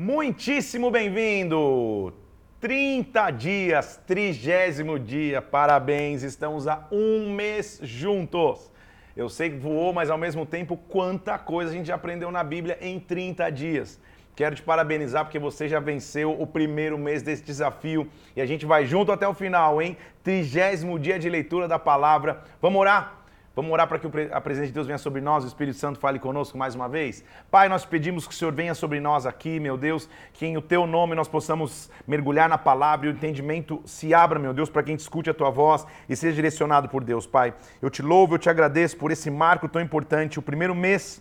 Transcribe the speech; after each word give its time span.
Muitíssimo 0.00 0.92
bem-vindo! 0.92 2.14
30 2.60 3.32
dias, 3.32 4.00
trigésimo 4.06 4.96
dia, 4.96 5.42
parabéns, 5.42 6.22
estamos 6.22 6.68
há 6.68 6.86
um 6.92 7.34
mês 7.34 7.80
juntos. 7.82 8.70
Eu 9.16 9.28
sei 9.28 9.50
que 9.50 9.56
voou, 9.56 9.92
mas 9.92 10.08
ao 10.08 10.16
mesmo 10.16 10.46
tempo, 10.46 10.76
quanta 10.76 11.36
coisa 11.36 11.72
a 11.72 11.74
gente 11.74 11.86
já 11.86 11.96
aprendeu 11.96 12.30
na 12.30 12.44
Bíblia 12.44 12.78
em 12.80 13.00
30 13.00 13.50
dias. 13.50 14.00
Quero 14.36 14.54
te 14.54 14.62
parabenizar 14.62 15.24
porque 15.24 15.36
você 15.36 15.68
já 15.68 15.80
venceu 15.80 16.30
o 16.40 16.46
primeiro 16.46 16.96
mês 16.96 17.20
desse 17.20 17.42
desafio 17.42 18.08
e 18.36 18.40
a 18.40 18.46
gente 18.46 18.64
vai 18.64 18.86
junto 18.86 19.10
até 19.10 19.26
o 19.26 19.34
final, 19.34 19.82
hein? 19.82 19.96
Trigésimo 20.22 20.96
dia 20.96 21.18
de 21.18 21.28
leitura 21.28 21.66
da 21.66 21.76
palavra. 21.76 22.44
Vamos 22.62 22.78
orar? 22.78 23.17
Vamos 23.58 23.72
orar 23.72 23.88
para 23.88 23.98
que 23.98 24.06
a 24.30 24.40
presença 24.40 24.68
de 24.68 24.72
Deus 24.72 24.86
venha 24.86 24.98
sobre 24.98 25.20
nós, 25.20 25.42
o 25.42 25.48
Espírito 25.48 25.76
Santo 25.76 25.98
fale 25.98 26.20
conosco 26.20 26.56
mais 26.56 26.76
uma 26.76 26.88
vez. 26.88 27.24
Pai, 27.50 27.68
nós 27.68 27.84
pedimos 27.84 28.24
que 28.24 28.32
o 28.32 28.36
Senhor 28.36 28.52
venha 28.52 28.72
sobre 28.72 29.00
nós 29.00 29.26
aqui, 29.26 29.58
meu 29.58 29.76
Deus, 29.76 30.08
que 30.32 30.46
em 30.46 30.56
o 30.56 30.62
teu 30.62 30.86
nome 30.86 31.16
nós 31.16 31.26
possamos 31.26 31.90
mergulhar 32.06 32.48
na 32.48 32.56
palavra 32.56 33.08
e 33.08 33.10
o 33.10 33.12
entendimento 33.12 33.82
se 33.84 34.14
abra, 34.14 34.38
meu 34.38 34.54
Deus, 34.54 34.70
para 34.70 34.84
quem 34.84 34.94
escute 34.94 35.28
a 35.28 35.34
tua 35.34 35.50
voz 35.50 35.84
e 36.08 36.14
seja 36.14 36.36
direcionado 36.36 36.88
por 36.88 37.02
Deus, 37.02 37.26
Pai. 37.26 37.52
Eu 37.82 37.90
te 37.90 38.00
louvo, 38.00 38.36
eu 38.36 38.38
te 38.38 38.48
agradeço 38.48 38.96
por 38.96 39.10
esse 39.10 39.28
marco 39.28 39.68
tão 39.68 39.82
importante, 39.82 40.38
o 40.38 40.42
primeiro 40.42 40.72
mês 40.72 41.20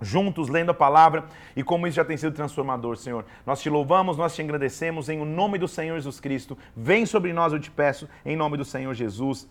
juntos 0.00 0.48
lendo 0.48 0.70
a 0.70 0.74
palavra 0.74 1.26
e 1.54 1.62
como 1.62 1.86
isso 1.86 1.96
já 1.96 2.04
tem 2.04 2.16
sido 2.16 2.34
transformador, 2.34 2.96
Senhor. 2.96 3.26
Nós 3.44 3.60
te 3.60 3.68
louvamos, 3.68 4.16
nós 4.16 4.34
te 4.34 4.40
agradecemos 4.40 5.10
em 5.10 5.20
o 5.20 5.26
nome 5.26 5.58
do 5.58 5.68
Senhor 5.68 5.96
Jesus 5.96 6.18
Cristo. 6.18 6.56
Vem 6.74 7.04
sobre 7.04 7.34
nós, 7.34 7.52
eu 7.52 7.60
te 7.60 7.70
peço, 7.70 8.08
em 8.24 8.34
nome 8.34 8.56
do 8.56 8.64
Senhor 8.64 8.94
Jesus. 8.94 9.46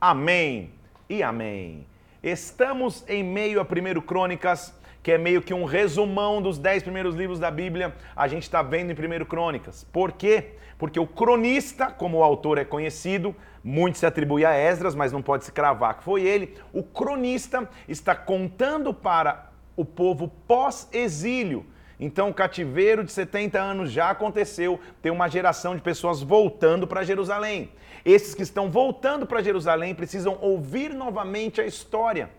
Amém 0.00 0.79
e 1.10 1.24
amém. 1.24 1.88
Estamos 2.22 3.04
em 3.08 3.24
meio 3.24 3.60
a 3.60 3.64
1 3.64 4.00
Crônicas, 4.02 4.72
que 5.02 5.10
é 5.10 5.18
meio 5.18 5.42
que 5.42 5.52
um 5.52 5.64
resumão 5.64 6.40
dos 6.40 6.56
dez 6.56 6.84
primeiros 6.84 7.16
livros 7.16 7.40
da 7.40 7.50
Bíblia, 7.50 7.92
a 8.14 8.28
gente 8.28 8.44
está 8.44 8.62
vendo 8.62 8.92
em 8.92 9.22
1 9.22 9.24
Crônicas. 9.24 9.82
Por 9.92 10.12
quê? 10.12 10.52
Porque 10.78 11.00
o 11.00 11.06
cronista, 11.08 11.86
como 11.90 12.18
o 12.18 12.22
autor 12.22 12.58
é 12.58 12.64
conhecido, 12.64 13.34
muito 13.62 13.98
se 13.98 14.06
atribui 14.06 14.44
a 14.44 14.54
Esdras, 14.54 14.94
mas 14.94 15.10
não 15.10 15.20
pode 15.20 15.44
se 15.44 15.50
cravar 15.50 15.98
que 15.98 16.04
foi 16.04 16.22
ele. 16.22 16.56
O 16.72 16.84
cronista 16.84 17.68
está 17.88 18.14
contando 18.14 18.94
para 18.94 19.50
o 19.76 19.84
povo 19.84 20.28
pós-exílio. 20.46 21.66
Então, 21.98 22.30
o 22.30 22.34
cativeiro 22.34 23.02
de 23.02 23.10
70 23.10 23.60
anos 23.60 23.90
já 23.90 24.10
aconteceu, 24.10 24.78
tem 25.02 25.10
uma 25.10 25.28
geração 25.28 25.74
de 25.74 25.82
pessoas 25.82 26.22
voltando 26.22 26.86
para 26.86 27.02
Jerusalém. 27.02 27.70
Esses 28.04 28.34
que 28.34 28.42
estão 28.42 28.70
voltando 28.70 29.26
para 29.26 29.42
Jerusalém 29.42 29.94
precisam 29.94 30.38
ouvir 30.40 30.94
novamente 30.94 31.60
a 31.60 31.66
história. 31.66 32.30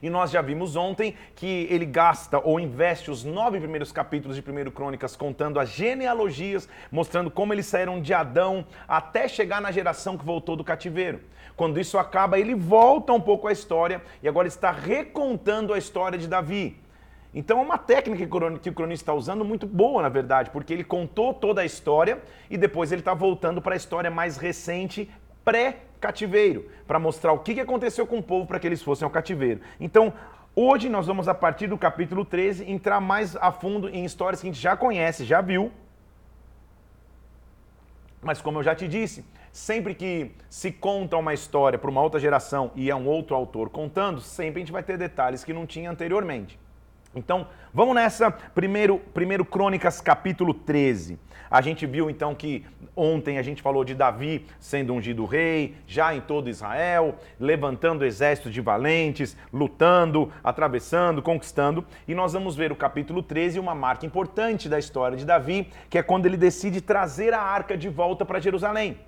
E 0.00 0.08
nós 0.08 0.30
já 0.30 0.40
vimos 0.40 0.76
ontem 0.76 1.16
que 1.34 1.66
ele 1.70 1.84
gasta 1.84 2.38
ou 2.38 2.60
investe 2.60 3.10
os 3.10 3.24
nove 3.24 3.58
primeiros 3.58 3.90
capítulos 3.90 4.36
de 4.36 4.42
1 4.48 4.70
Crônicas 4.70 5.16
contando 5.16 5.58
as 5.58 5.70
genealogias, 5.70 6.68
mostrando 6.90 7.30
como 7.30 7.52
eles 7.52 7.66
saíram 7.66 8.00
de 8.00 8.14
Adão 8.14 8.64
até 8.86 9.26
chegar 9.26 9.60
na 9.60 9.72
geração 9.72 10.16
que 10.16 10.24
voltou 10.24 10.54
do 10.54 10.62
cativeiro. 10.62 11.20
Quando 11.56 11.80
isso 11.80 11.98
acaba, 11.98 12.38
ele 12.38 12.54
volta 12.54 13.12
um 13.12 13.20
pouco 13.20 13.48
a 13.48 13.52
história 13.52 14.00
e 14.22 14.28
agora 14.28 14.46
está 14.46 14.70
recontando 14.70 15.74
a 15.74 15.78
história 15.78 16.16
de 16.16 16.28
Davi. 16.28 16.76
Então 17.34 17.58
é 17.58 17.62
uma 17.62 17.76
técnica 17.76 18.26
que 18.60 18.70
o 18.70 18.74
cronista 18.74 19.02
está 19.02 19.14
usando 19.14 19.44
muito 19.44 19.66
boa, 19.66 20.02
na 20.02 20.08
verdade, 20.08 20.50
porque 20.50 20.72
ele 20.72 20.84
contou 20.84 21.34
toda 21.34 21.60
a 21.60 21.64
história 21.64 22.22
e 22.48 22.56
depois 22.56 22.90
ele 22.90 23.02
está 23.02 23.12
voltando 23.12 23.60
para 23.60 23.74
a 23.74 23.76
história 23.76 24.10
mais 24.10 24.38
recente, 24.38 25.10
pré-cativeiro, 25.44 26.70
para 26.86 26.98
mostrar 26.98 27.32
o 27.32 27.40
que 27.40 27.60
aconteceu 27.60 28.06
com 28.06 28.18
o 28.18 28.22
povo 28.22 28.46
para 28.46 28.58
que 28.58 28.66
eles 28.66 28.82
fossem 28.82 29.04
ao 29.04 29.10
cativeiro. 29.10 29.60
Então, 29.78 30.12
hoje 30.56 30.88
nós 30.88 31.06
vamos, 31.06 31.28
a 31.28 31.34
partir 31.34 31.66
do 31.66 31.76
capítulo 31.76 32.24
13, 32.24 32.70
entrar 32.70 33.00
mais 33.00 33.36
a 33.36 33.52
fundo 33.52 33.90
em 33.90 34.04
histórias 34.04 34.40
que 34.40 34.46
a 34.46 34.50
gente 34.50 34.60
já 34.60 34.76
conhece, 34.76 35.24
já 35.24 35.42
viu. 35.42 35.70
Mas 38.22 38.40
como 38.40 38.58
eu 38.58 38.62
já 38.62 38.74
te 38.74 38.88
disse, 38.88 39.24
sempre 39.52 39.94
que 39.94 40.32
se 40.48 40.72
conta 40.72 41.16
uma 41.16 41.34
história 41.34 41.78
para 41.78 41.90
uma 41.90 42.02
outra 42.02 42.18
geração 42.18 42.70
e 42.74 42.90
é 42.90 42.96
um 42.96 43.06
outro 43.06 43.36
autor 43.36 43.68
contando, 43.68 44.20
sempre 44.20 44.60
a 44.60 44.64
gente 44.64 44.72
vai 44.72 44.82
ter 44.82 44.96
detalhes 44.96 45.44
que 45.44 45.52
não 45.52 45.66
tinha 45.66 45.90
anteriormente. 45.90 46.58
Então, 47.14 47.46
vamos 47.72 47.94
nessa. 47.94 48.30
Primeiro, 48.30 48.98
primeiro 49.14 49.44
Crônicas, 49.44 50.00
capítulo 50.00 50.52
13. 50.52 51.18
A 51.50 51.62
gente 51.62 51.86
viu 51.86 52.10
então 52.10 52.34
que 52.34 52.66
ontem 52.94 53.38
a 53.38 53.42
gente 53.42 53.62
falou 53.62 53.82
de 53.82 53.94
Davi 53.94 54.44
sendo 54.60 54.92
ungido 54.92 55.24
rei, 55.24 55.76
já 55.86 56.14
em 56.14 56.20
todo 56.20 56.50
Israel, 56.50 57.16
levantando 57.40 58.04
exércitos 58.04 58.52
de 58.52 58.60
valentes, 58.60 59.34
lutando, 59.50 60.30
atravessando, 60.44 61.22
conquistando. 61.22 61.84
E 62.06 62.14
nós 62.14 62.34
vamos 62.34 62.54
ver 62.54 62.70
o 62.70 62.76
capítulo 62.76 63.22
13, 63.22 63.58
uma 63.58 63.74
marca 63.74 64.04
importante 64.04 64.68
da 64.68 64.78
história 64.78 65.16
de 65.16 65.24
Davi, 65.24 65.68
que 65.88 65.96
é 65.96 66.02
quando 66.02 66.26
ele 66.26 66.36
decide 66.36 66.82
trazer 66.82 67.32
a 67.32 67.40
arca 67.40 67.76
de 67.76 67.88
volta 67.88 68.26
para 68.26 68.40
Jerusalém 68.40 68.98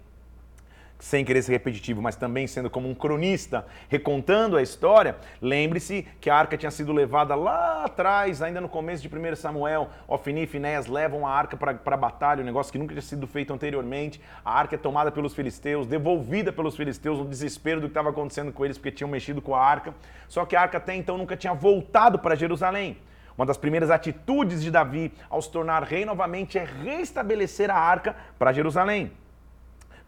sem 1.00 1.24
querer 1.24 1.42
ser 1.42 1.52
repetitivo, 1.52 2.02
mas 2.02 2.14
também 2.14 2.46
sendo 2.46 2.68
como 2.68 2.88
um 2.88 2.94
cronista, 2.94 3.66
recontando 3.88 4.56
a 4.56 4.62
história, 4.62 5.16
lembre-se 5.40 6.06
que 6.20 6.28
a 6.28 6.36
arca 6.36 6.56
tinha 6.56 6.70
sido 6.70 6.92
levada 6.92 7.34
lá 7.34 7.84
atrás, 7.84 8.42
ainda 8.42 8.60
no 8.60 8.68
começo 8.68 9.02
de 9.02 9.08
1 9.08 9.36
Samuel. 9.36 9.88
Ofni 10.06 10.42
e 10.42 10.46
Finéas 10.46 10.86
levam 10.86 11.26
a 11.26 11.30
arca 11.30 11.56
para 11.56 11.80
a 11.84 11.96
batalha, 11.96 12.42
um 12.42 12.46
negócio 12.46 12.70
que 12.70 12.78
nunca 12.78 12.92
tinha 12.92 13.02
sido 13.02 13.26
feito 13.26 13.52
anteriormente. 13.52 14.20
A 14.44 14.52
arca 14.52 14.74
é 14.74 14.78
tomada 14.78 15.10
pelos 15.10 15.34
filisteus, 15.34 15.86
devolvida 15.86 16.52
pelos 16.52 16.76
filisteus 16.76 17.18
no 17.18 17.24
desespero 17.24 17.80
do 17.80 17.86
que 17.86 17.90
estava 17.90 18.10
acontecendo 18.10 18.52
com 18.52 18.64
eles, 18.64 18.76
porque 18.76 18.92
tinham 18.92 19.08
mexido 19.08 19.40
com 19.40 19.54
a 19.54 19.64
arca. 19.64 19.94
Só 20.28 20.44
que 20.44 20.54
a 20.54 20.60
arca 20.60 20.76
até 20.76 20.94
então 20.94 21.16
nunca 21.16 21.36
tinha 21.36 21.54
voltado 21.54 22.18
para 22.18 22.34
Jerusalém. 22.34 22.98
Uma 23.38 23.46
das 23.46 23.56
primeiras 23.56 23.90
atitudes 23.90 24.62
de 24.62 24.70
Davi 24.70 25.12
ao 25.30 25.40
se 25.40 25.50
tornar 25.50 25.82
rei 25.82 26.04
novamente 26.04 26.58
é 26.58 26.64
restabelecer 26.84 27.70
a 27.70 27.76
arca 27.76 28.14
para 28.38 28.52
Jerusalém 28.52 29.10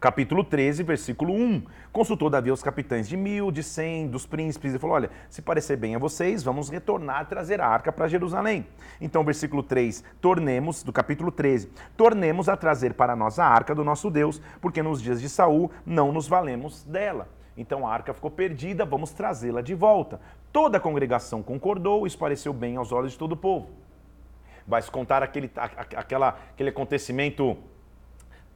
capítulo 0.03 0.43
13, 0.43 0.83
versículo 0.83 1.33
1. 1.33 1.63
Consultou 1.93 2.29
Davi 2.29 2.51
aos 2.51 2.61
capitães 2.61 3.09
de 3.09 3.17
mil, 3.17 3.53
de 3.53 3.63
cem, 3.63 4.09
dos 4.09 4.27
príncipes, 4.27 4.75
e 4.75 4.79
falou: 4.79 4.97
Olha, 4.97 5.11
se 5.31 5.41
parecer 5.41 5.77
bem 5.77 5.95
a 5.95 5.99
vocês, 5.99 6.43
vamos 6.43 6.69
retornar 6.69 7.29
trazer 7.29 7.61
a 7.61 7.69
arca 7.69 7.93
para 7.93 8.09
Jerusalém. 8.09 8.67
Então, 9.01 9.25
versículo 9.25 9.63
3, 9.63 10.03
tornemos, 10.21 10.83
do 10.83 10.93
capítulo 10.93 11.31
13, 11.31 11.71
tornemos 11.97 12.49
a 12.49 12.57
trazer 12.57 12.95
para 12.95 13.15
nós 13.15 13.39
a 13.39 13.47
arca 13.47 13.77
do 13.77 13.85
nosso 13.85 14.11
Deus, 14.11 14.43
porque 14.61 14.83
nos 14.83 15.01
dias 15.01 15.21
de 15.21 15.29
Saul 15.29 15.71
não 15.87 16.11
nos 16.11 16.27
valemos 16.27 16.83
dela. 16.83 17.29
Então 17.57 17.87
a 17.87 17.93
arca 17.93 18.13
ficou 18.13 18.31
perdida, 18.31 18.85
vamos 18.85 19.13
trazê-la 19.13 19.61
de 19.61 19.75
volta. 19.75 20.21
Toda 20.53 20.79
a 20.79 20.81
congregação 20.81 21.45
concordou, 21.45 22.09
isso 22.09 22.19
pareceu 22.19 22.53
bem 22.53 22.77
aos 22.77 22.91
olhos 22.91 23.13
de 23.13 23.19
todo 23.19 23.33
o 23.33 23.37
povo. 23.37 23.69
Vai 24.67 24.83
se 24.83 24.91
contar 24.91 25.23
aquele, 25.23 25.51
aquela, 25.55 26.31
aquele 26.55 26.71
acontecimento 26.71 27.59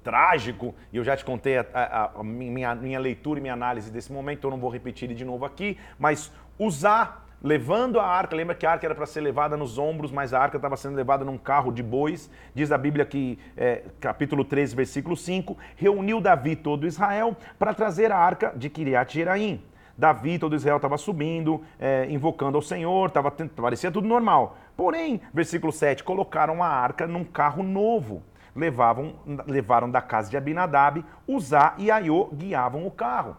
trágico, 0.07 0.73
e 0.93 0.99
eu 0.99 1.03
já 1.03 1.17
te 1.17 1.25
contei 1.25 1.59
a, 1.59 1.67
a, 1.75 2.21
a 2.21 2.23
minha, 2.23 2.77
minha 2.77 3.01
leitura 3.01 3.41
e 3.41 3.43
minha 3.43 3.55
análise 3.55 3.91
desse 3.91 4.13
momento, 4.13 4.39
então 4.39 4.51
eu 4.51 4.53
não 4.53 4.61
vou 4.61 4.71
repetir 4.71 5.13
de 5.13 5.25
novo 5.25 5.45
aqui, 5.45 5.77
mas 5.99 6.33
usar 6.57 7.27
levando 7.43 7.99
a 7.99 8.07
arca, 8.07 8.37
lembra 8.37 8.55
que 8.55 8.65
a 8.65 8.71
arca 8.71 8.87
era 8.87 8.95
para 8.95 9.05
ser 9.05 9.21
levada 9.21 9.57
nos 9.57 9.79
ombros, 9.79 10.13
mas 10.13 10.33
a 10.33 10.41
arca 10.41 10.59
estava 10.59 10.77
sendo 10.77 10.95
levada 10.95 11.25
num 11.25 11.37
carro 11.37 11.73
de 11.73 11.83
bois. 11.83 12.31
Diz 12.55 12.71
a 12.71 12.79
Bíblia 12.79 13.05
que, 13.05 13.37
é, 13.57 13.83
capítulo 13.99 14.45
13, 14.45 14.77
versículo 14.77 15.17
5, 15.17 15.57
reuniu 15.75 16.21
Davi 16.21 16.55
todo 16.55 16.87
Israel 16.87 17.37
para 17.59 17.75
trazer 17.75 18.13
a 18.13 18.17
arca 18.17 18.53
de 18.55 18.71
Kiriat 18.71 19.13
Jeraim. 19.13 19.61
Davi, 19.99 20.39
todo 20.39 20.55
Israel 20.55 20.77
estava 20.77 20.97
subindo, 20.97 21.63
é, 21.81 22.07
invocando 22.09 22.57
ao 22.57 22.63
Senhor, 22.63 23.11
tava, 23.11 23.33
parecia 23.57 23.91
tudo 23.91 24.07
normal. 24.07 24.57
Porém, 24.77 25.21
versículo 25.35 25.73
7, 25.73 26.05
colocaram 26.05 26.63
a 26.63 26.69
arca 26.69 27.09
num 27.09 27.25
carro 27.25 27.63
novo 27.65 28.23
levavam, 28.57 29.15
levaram 29.47 29.91
da 29.91 30.01
casa 30.01 30.31
de 30.31 30.37
Abinadab, 30.37 31.05
Uzá 31.29 31.75
e 31.79 31.91
Aiô 31.91 32.31
guiavam 32.33 32.87
o 32.87 32.91
carro. 32.91 33.37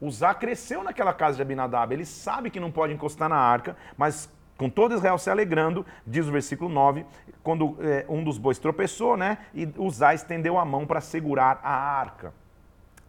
Uzá 0.00 0.32
cresceu 0.34 0.82
naquela 0.84 1.12
casa 1.12 1.36
de 1.36 1.42
Abinadab, 1.42 1.92
ele 1.92 2.06
sabe 2.06 2.50
que 2.50 2.60
não 2.60 2.70
pode 2.70 2.92
encostar 2.92 3.28
na 3.28 3.36
arca, 3.36 3.76
mas 3.96 4.30
com 4.56 4.68
todo 4.68 4.94
Israel 4.94 5.18
se 5.18 5.30
alegrando, 5.30 5.84
diz 6.06 6.26
o 6.26 6.32
versículo 6.32 6.70
9, 6.70 7.04
quando 7.42 7.76
é, 7.80 8.04
um 8.08 8.22
dos 8.22 8.36
bois 8.36 8.58
tropeçou, 8.58 9.16
né, 9.16 9.38
e 9.54 9.68
Uzá 9.78 10.12
estendeu 10.14 10.58
a 10.58 10.64
mão 10.64 10.86
para 10.86 11.00
segurar 11.00 11.58
a 11.62 11.72
arca. 11.72 12.32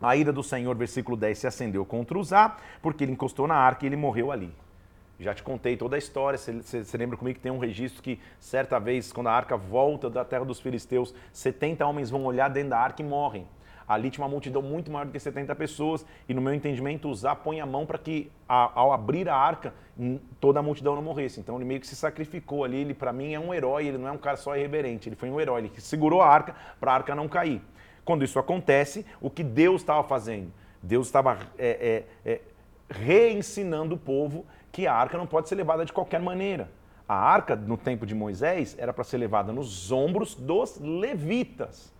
A 0.01 0.15
ira 0.15 0.33
do 0.33 0.41
Senhor, 0.41 0.75
versículo 0.75 1.15
10, 1.15 1.37
se 1.37 1.47
acendeu 1.47 1.85
contra 1.85 2.17
Uzá, 2.17 2.55
porque 2.81 3.03
ele 3.03 3.11
encostou 3.11 3.47
na 3.47 3.55
arca 3.55 3.85
e 3.85 3.87
ele 3.87 3.95
morreu 3.95 4.31
ali. 4.31 4.53
Já 5.21 5.35
te 5.35 5.43
contei 5.43 5.77
toda 5.77 5.95
a 5.95 5.99
história. 5.99 6.37
Você 6.37 6.97
lembra 6.97 7.15
comigo 7.15 7.35
que 7.37 7.43
tem 7.43 7.51
um 7.51 7.59
registro 7.59 8.01
que, 8.01 8.19
certa 8.39 8.79
vez, 8.79 9.13
quando 9.13 9.27
a 9.27 9.31
arca 9.31 9.55
volta 9.55 10.09
da 10.09 10.25
terra 10.25 10.43
dos 10.43 10.59
filisteus, 10.59 11.13
70 11.31 11.85
homens 11.85 12.09
vão 12.09 12.25
olhar 12.25 12.49
dentro 12.49 12.71
da 12.71 12.79
arca 12.79 13.03
e 13.03 13.05
morrem. 13.05 13.47
Ali 13.87 14.09
tinha 14.09 14.23
uma 14.23 14.31
multidão 14.31 14.61
muito 14.61 14.89
maior 14.89 15.05
do 15.05 15.11
que 15.11 15.19
70 15.19 15.53
pessoas, 15.55 16.05
e 16.27 16.33
no 16.33 16.41
meu 16.41 16.53
entendimento, 16.53 17.09
usar 17.09 17.35
põe 17.35 17.59
a 17.59 17.65
mão 17.65 17.85
para 17.85 17.97
que, 17.97 18.31
ao 18.47 18.91
abrir 18.91 19.29
a 19.29 19.35
arca, 19.35 19.73
toda 20.39 20.59
a 20.59 20.63
multidão 20.63 20.95
não 20.95 21.03
morresse. 21.03 21.39
Então 21.39 21.55
ele 21.55 21.65
meio 21.65 21.79
que 21.79 21.87
se 21.87 21.95
sacrificou 21.95 22.63
ali. 22.63 22.77
Ele, 22.77 22.93
para 22.93 23.13
mim, 23.13 23.33
é 23.33 23.39
um 23.39 23.53
herói, 23.53 23.85
ele 23.85 23.97
não 23.99 24.07
é 24.07 24.11
um 24.11 24.17
cara 24.17 24.37
só 24.37 24.55
irreverente, 24.55 25.07
ele 25.07 25.15
foi 25.15 25.29
um 25.29 25.39
herói, 25.39 25.61
ele 25.61 25.71
segurou 25.77 26.21
a 26.21 26.27
arca 26.27 26.55
para 26.79 26.91
a 26.91 26.95
arca 26.95 27.13
não 27.13 27.27
cair. 27.27 27.61
Quando 28.03 28.23
isso 28.23 28.39
acontece, 28.39 29.05
o 29.19 29.29
que 29.29 29.43
Deus 29.43 29.81
estava 29.81 30.03
fazendo? 30.03 30.51
Deus 30.81 31.07
estava 31.07 31.37
é, 31.59 32.05
é, 32.25 32.31
é, 32.31 32.41
reensinando 32.89 33.95
o 33.95 33.97
povo 33.97 34.45
que 34.71 34.87
a 34.87 34.93
arca 34.93 35.17
não 35.17 35.27
pode 35.27 35.49
ser 35.49 35.55
levada 35.55 35.85
de 35.85 35.93
qualquer 35.93 36.19
maneira. 36.19 36.69
A 37.07 37.15
arca, 37.15 37.55
no 37.55 37.77
tempo 37.77 38.05
de 38.05 38.15
Moisés, 38.15 38.75
era 38.79 38.93
para 38.93 39.03
ser 39.03 39.17
levada 39.17 39.51
nos 39.51 39.91
ombros 39.91 40.33
dos 40.33 40.79
levitas. 40.79 41.93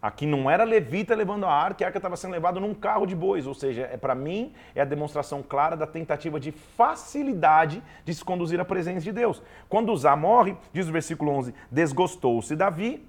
Aqui 0.00 0.26
não 0.26 0.48
era 0.48 0.62
levita 0.62 1.14
levando 1.14 1.44
a 1.44 1.52
arca, 1.52 1.84
a 1.84 1.88
arca 1.88 1.98
estava 1.98 2.16
sendo 2.16 2.30
levada 2.30 2.60
num 2.60 2.72
carro 2.72 3.04
de 3.04 3.16
bois. 3.16 3.46
Ou 3.48 3.54
seja, 3.54 3.88
é 3.92 3.96
para 3.96 4.14
mim 4.14 4.52
é 4.74 4.80
a 4.80 4.84
demonstração 4.84 5.42
clara 5.42 5.76
da 5.76 5.86
tentativa 5.86 6.38
de 6.38 6.52
facilidade 6.52 7.82
de 8.04 8.14
se 8.14 8.24
conduzir 8.24 8.60
à 8.60 8.64
presença 8.64 9.00
de 9.00 9.10
Deus. 9.10 9.42
Quando 9.68 9.92
Uzá 9.92 10.14
morre, 10.14 10.56
diz 10.72 10.88
o 10.88 10.92
versículo 10.92 11.32
11: 11.32 11.52
desgostou-se 11.70 12.54
Davi, 12.54 13.04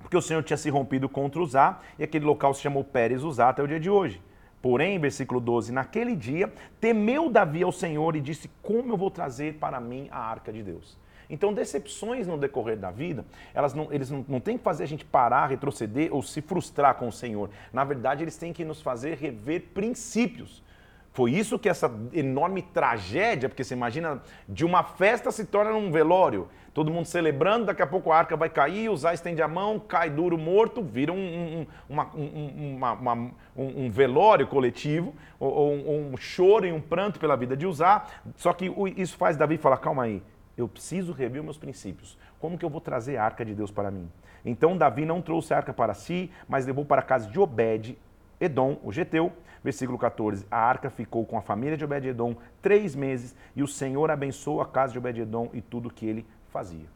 porque 0.00 0.16
o 0.16 0.22
Senhor 0.22 0.42
tinha 0.42 0.56
se 0.56 0.70
rompido 0.70 1.10
contra 1.10 1.40
Uzá, 1.40 1.80
e 1.98 2.04
aquele 2.04 2.24
local 2.24 2.54
se 2.54 2.62
chamou 2.62 2.82
Pérez 2.82 3.22
Uzá 3.22 3.50
até 3.50 3.62
o 3.62 3.68
dia 3.68 3.80
de 3.80 3.90
hoje. 3.90 4.22
Porém, 4.64 4.98
versículo 4.98 5.40
12, 5.40 5.74
naquele 5.74 6.16
dia, 6.16 6.50
temeu 6.80 7.28
Davi 7.28 7.62
ao 7.62 7.70
Senhor 7.70 8.16
e 8.16 8.20
disse: 8.22 8.50
Como 8.62 8.94
eu 8.94 8.96
vou 8.96 9.10
trazer 9.10 9.56
para 9.56 9.78
mim 9.78 10.08
a 10.10 10.18
arca 10.18 10.50
de 10.50 10.62
Deus? 10.62 10.96
Então, 11.28 11.52
decepções 11.52 12.26
no 12.26 12.38
decorrer 12.38 12.78
da 12.78 12.90
vida, 12.90 13.26
elas 13.52 13.74
não, 13.74 13.92
eles 13.92 14.10
não, 14.10 14.24
não 14.26 14.40
têm 14.40 14.56
que 14.56 14.64
fazer 14.64 14.84
a 14.84 14.86
gente 14.86 15.04
parar, 15.04 15.48
retroceder 15.48 16.08
ou 16.10 16.22
se 16.22 16.40
frustrar 16.40 16.94
com 16.94 17.08
o 17.08 17.12
Senhor. 17.12 17.50
Na 17.74 17.84
verdade, 17.84 18.24
eles 18.24 18.38
têm 18.38 18.54
que 18.54 18.64
nos 18.64 18.80
fazer 18.80 19.18
rever 19.18 19.64
princípios. 19.74 20.64
Foi 21.12 21.30
isso 21.30 21.58
que 21.58 21.68
essa 21.68 21.92
enorme 22.14 22.62
tragédia, 22.62 23.50
porque 23.50 23.62
você 23.64 23.74
imagina, 23.74 24.22
de 24.48 24.64
uma 24.64 24.82
festa 24.82 25.30
se 25.30 25.44
torna 25.44 25.74
um 25.74 25.92
velório. 25.92 26.48
Todo 26.74 26.90
mundo 26.90 27.06
celebrando, 27.06 27.66
daqui 27.66 27.82
a 27.82 27.86
pouco 27.86 28.10
a 28.10 28.18
arca 28.18 28.36
vai 28.36 28.50
cair, 28.50 28.88
o 28.88 28.96
Zá 28.96 29.14
estende 29.14 29.40
a 29.40 29.46
mão, 29.46 29.78
cai 29.78 30.10
duro 30.10 30.36
morto, 30.36 30.82
vira 30.82 31.12
um, 31.12 31.16
um, 31.16 31.66
uma, 31.88 32.10
um, 32.16 32.74
uma, 32.74 32.92
uma, 32.92 33.30
um 33.56 33.88
velório 33.88 34.48
coletivo, 34.48 35.14
ou, 35.38 35.72
um, 35.72 36.16
choro 36.16 36.66
e 36.66 36.72
um 36.72 36.80
pranto 36.80 37.20
pela 37.20 37.36
vida 37.36 37.56
de 37.56 37.64
Uzá. 37.64 38.04
Só 38.34 38.52
que 38.52 38.66
isso 38.96 39.16
faz 39.16 39.36
Davi 39.36 39.56
falar, 39.56 39.76
calma 39.76 40.02
aí, 40.02 40.20
eu 40.58 40.66
preciso 40.66 41.12
rever 41.12 41.44
meus 41.44 41.56
princípios. 41.56 42.18
Como 42.40 42.58
que 42.58 42.64
eu 42.64 42.70
vou 42.70 42.80
trazer 42.80 43.18
a 43.18 43.24
arca 43.24 43.44
de 43.44 43.54
Deus 43.54 43.70
para 43.70 43.88
mim? 43.88 44.10
Então 44.44 44.76
Davi 44.76 45.06
não 45.06 45.22
trouxe 45.22 45.54
a 45.54 45.58
arca 45.58 45.72
para 45.72 45.94
si, 45.94 46.28
mas 46.48 46.66
levou 46.66 46.84
para 46.84 47.02
a 47.02 47.04
casa 47.04 47.30
de 47.30 47.38
Obed, 47.38 47.96
Edom, 48.40 48.78
o 48.82 48.90
Geteu, 48.90 49.32
versículo 49.62 49.96
14. 49.96 50.44
A 50.50 50.58
arca 50.58 50.90
ficou 50.90 51.24
com 51.24 51.38
a 51.38 51.40
família 51.40 51.76
de 51.76 51.84
Obed-Edom 51.84 52.34
três 52.60 52.96
meses 52.96 53.34
e 53.54 53.62
o 53.62 53.68
Senhor 53.68 54.10
abençoou 54.10 54.60
a 54.60 54.66
casa 54.66 54.92
de 54.92 54.98
Obed-Edom 54.98 55.50
e 55.54 55.62
tudo 55.62 55.88
que 55.88 56.04
ele 56.04 56.26
fazia. 56.54 56.86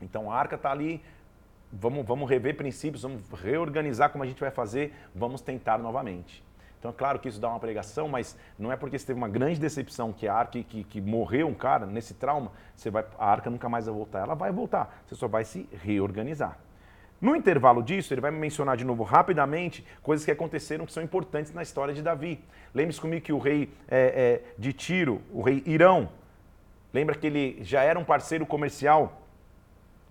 Então 0.00 0.28
a 0.28 0.34
arca 0.36 0.56
está 0.56 0.72
ali, 0.72 1.00
vamos, 1.72 2.04
vamos 2.04 2.28
rever 2.28 2.56
princípios, 2.56 3.02
vamos 3.02 3.22
reorganizar 3.30 4.10
como 4.10 4.24
a 4.24 4.26
gente 4.26 4.40
vai 4.40 4.50
fazer, 4.50 4.92
vamos 5.14 5.40
tentar 5.40 5.78
novamente. 5.78 6.42
Então 6.80 6.90
é 6.90 6.94
claro 6.94 7.20
que 7.20 7.28
isso 7.28 7.40
dá 7.40 7.48
uma 7.48 7.60
pregação, 7.60 8.08
mas 8.08 8.36
não 8.58 8.72
é 8.72 8.76
porque 8.76 8.98
você 8.98 9.06
teve 9.06 9.16
uma 9.16 9.28
grande 9.28 9.60
decepção 9.60 10.12
que 10.12 10.26
a 10.26 10.34
arca, 10.34 10.60
que, 10.60 10.82
que 10.82 11.00
morreu 11.00 11.46
um 11.46 11.54
cara 11.54 11.86
nesse 11.86 12.14
trauma, 12.14 12.50
você 12.74 12.90
vai, 12.90 13.04
a 13.16 13.30
arca 13.30 13.48
nunca 13.48 13.68
mais 13.68 13.86
vai 13.86 13.94
voltar. 13.94 14.18
Ela 14.18 14.34
vai 14.34 14.50
voltar, 14.50 15.00
você 15.06 15.14
só 15.14 15.28
vai 15.28 15.44
se 15.44 15.68
reorganizar. 15.80 16.58
No 17.20 17.36
intervalo 17.36 17.84
disso, 17.84 18.12
ele 18.12 18.20
vai 18.20 18.32
mencionar 18.32 18.76
de 18.76 18.84
novo 18.84 19.04
rapidamente 19.04 19.86
coisas 20.02 20.24
que 20.24 20.32
aconteceram 20.32 20.84
que 20.84 20.92
são 20.92 21.04
importantes 21.04 21.54
na 21.54 21.62
história 21.62 21.94
de 21.94 22.02
Davi. 22.02 22.42
Lembre-se 22.74 23.00
comigo 23.00 23.24
que 23.24 23.32
o 23.32 23.38
rei 23.38 23.72
é, 23.88 24.42
é, 24.48 24.54
de 24.58 24.72
Tiro, 24.72 25.22
o 25.32 25.40
rei 25.40 25.62
Irão, 25.64 26.08
lembra 26.92 27.14
que 27.14 27.26
ele 27.26 27.58
já 27.62 27.82
era 27.82 27.98
um 27.98 28.04
parceiro 28.04 28.46
comercial 28.46 29.22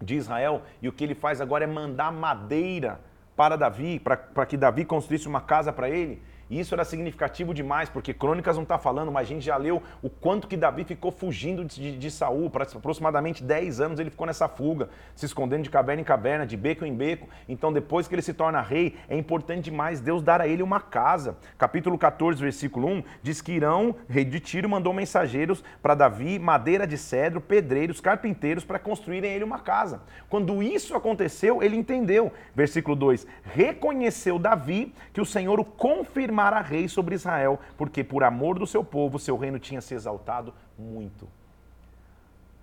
de 0.02 0.16
Israel 0.16 0.64
e 0.82 0.88
o 0.88 0.92
que 0.92 1.04
ele 1.04 1.16
faz 1.16 1.40
agora 1.40 1.64
é 1.64 1.68
mandar 1.68 2.12
madeira 2.12 3.00
para 3.36 3.56
Davi, 3.56 4.00
para 4.00 4.46
que 4.46 4.58
Davi 4.58 4.86
construísse 4.86 5.28
uma 5.28 5.42
casa 5.42 5.72
para 5.72 5.90
ele. 5.90 6.22
E 6.52 6.60
isso 6.60 6.76
era 6.76 6.84
significativo 6.84 7.54
demais, 7.54 7.88
porque 7.88 8.14
Crônicas 8.14 8.58
não 8.58 8.64
está 8.64 8.78
falando, 8.78 9.10
mas 9.10 9.26
a 9.26 9.30
gente 9.30 9.46
já 9.46 9.56
leu 9.56 9.82
o 10.04 10.10
quanto 10.10 10.50
que 10.50 10.58
Davi 10.58 10.84
ficou 10.84 11.10
fugindo 11.10 11.64
de, 11.64 11.98
de, 11.98 12.12
Saul. 12.12 12.50
Para 12.50 12.66
aproximadamente 12.66 13.42
10 13.42 13.80
anos 13.80 14.00
ele 14.02 14.10
ficou 14.10 14.28
nessa 14.28 14.50
fuga, 14.50 14.90
se 15.16 15.26
escondendo 15.26 15.64
de 15.64 15.70
caverna 15.70 16.02
em 16.02 16.04
caverna, 16.04 16.46
de 16.46 16.58
beco 16.58 16.86
em 16.86 16.94
beco. 16.94 17.30
Então, 17.48 17.72
depois 17.72 18.06
que 18.06 18.14
ele 18.16 18.22
se 18.22 18.34
torna 18.34 18.60
rei, 18.60 18.98
é 19.08 19.16
importante 19.16 19.64
demais 19.64 20.02
Deus 20.02 20.22
dar 20.22 20.42
a 20.42 20.48
ele 20.48 20.62
uma 20.62 20.82
casa. 20.82 21.38
Capítulo 21.58 21.98
14, 21.98 22.42
versículo 22.42 22.86
1, 22.86 23.04
diz 23.24 23.42
que 23.42 23.54
Irão, 23.54 23.96
rei 24.10 24.26
de 24.26 24.42
Tiro, 24.42 24.68
mandou 24.68 24.92
mensageiros 24.92 25.64
para 25.82 25.96
Davi, 25.96 26.38
madeira 26.38 26.86
de 26.86 26.98
cedro, 26.98 27.40
pedreiros, 27.40 28.02
carpinteiros, 28.02 28.66
para 28.66 28.78
construírem 28.78 29.32
ele 29.32 29.46
uma 29.46 29.60
casa. 29.60 30.02
Quando 30.28 30.62
isso 30.62 30.98
aconteceu, 30.98 31.64
ele 31.64 31.78
entendeu. 31.78 32.30
Versículo 32.54 32.94
2: 32.94 33.26
reconheceu 33.42 34.38
Davi 34.38 34.94
que 35.14 35.22
o 35.22 35.26
Senhor 35.26 35.58
o 35.58 35.64
confirmou 35.64 36.41
a 36.42 36.62
rei 36.62 36.88
sobre 36.88 37.16
Israel, 37.16 37.60
porque 37.78 38.04
por 38.04 38.24
amor 38.24 38.58
do 38.58 38.68
seu 38.68 38.84
povo, 38.84 39.20
seu 39.20 39.38
reino 39.38 39.60
tinha 39.60 39.82
se 39.82 39.94
exaltado 39.94 40.54
muito. 40.78 41.28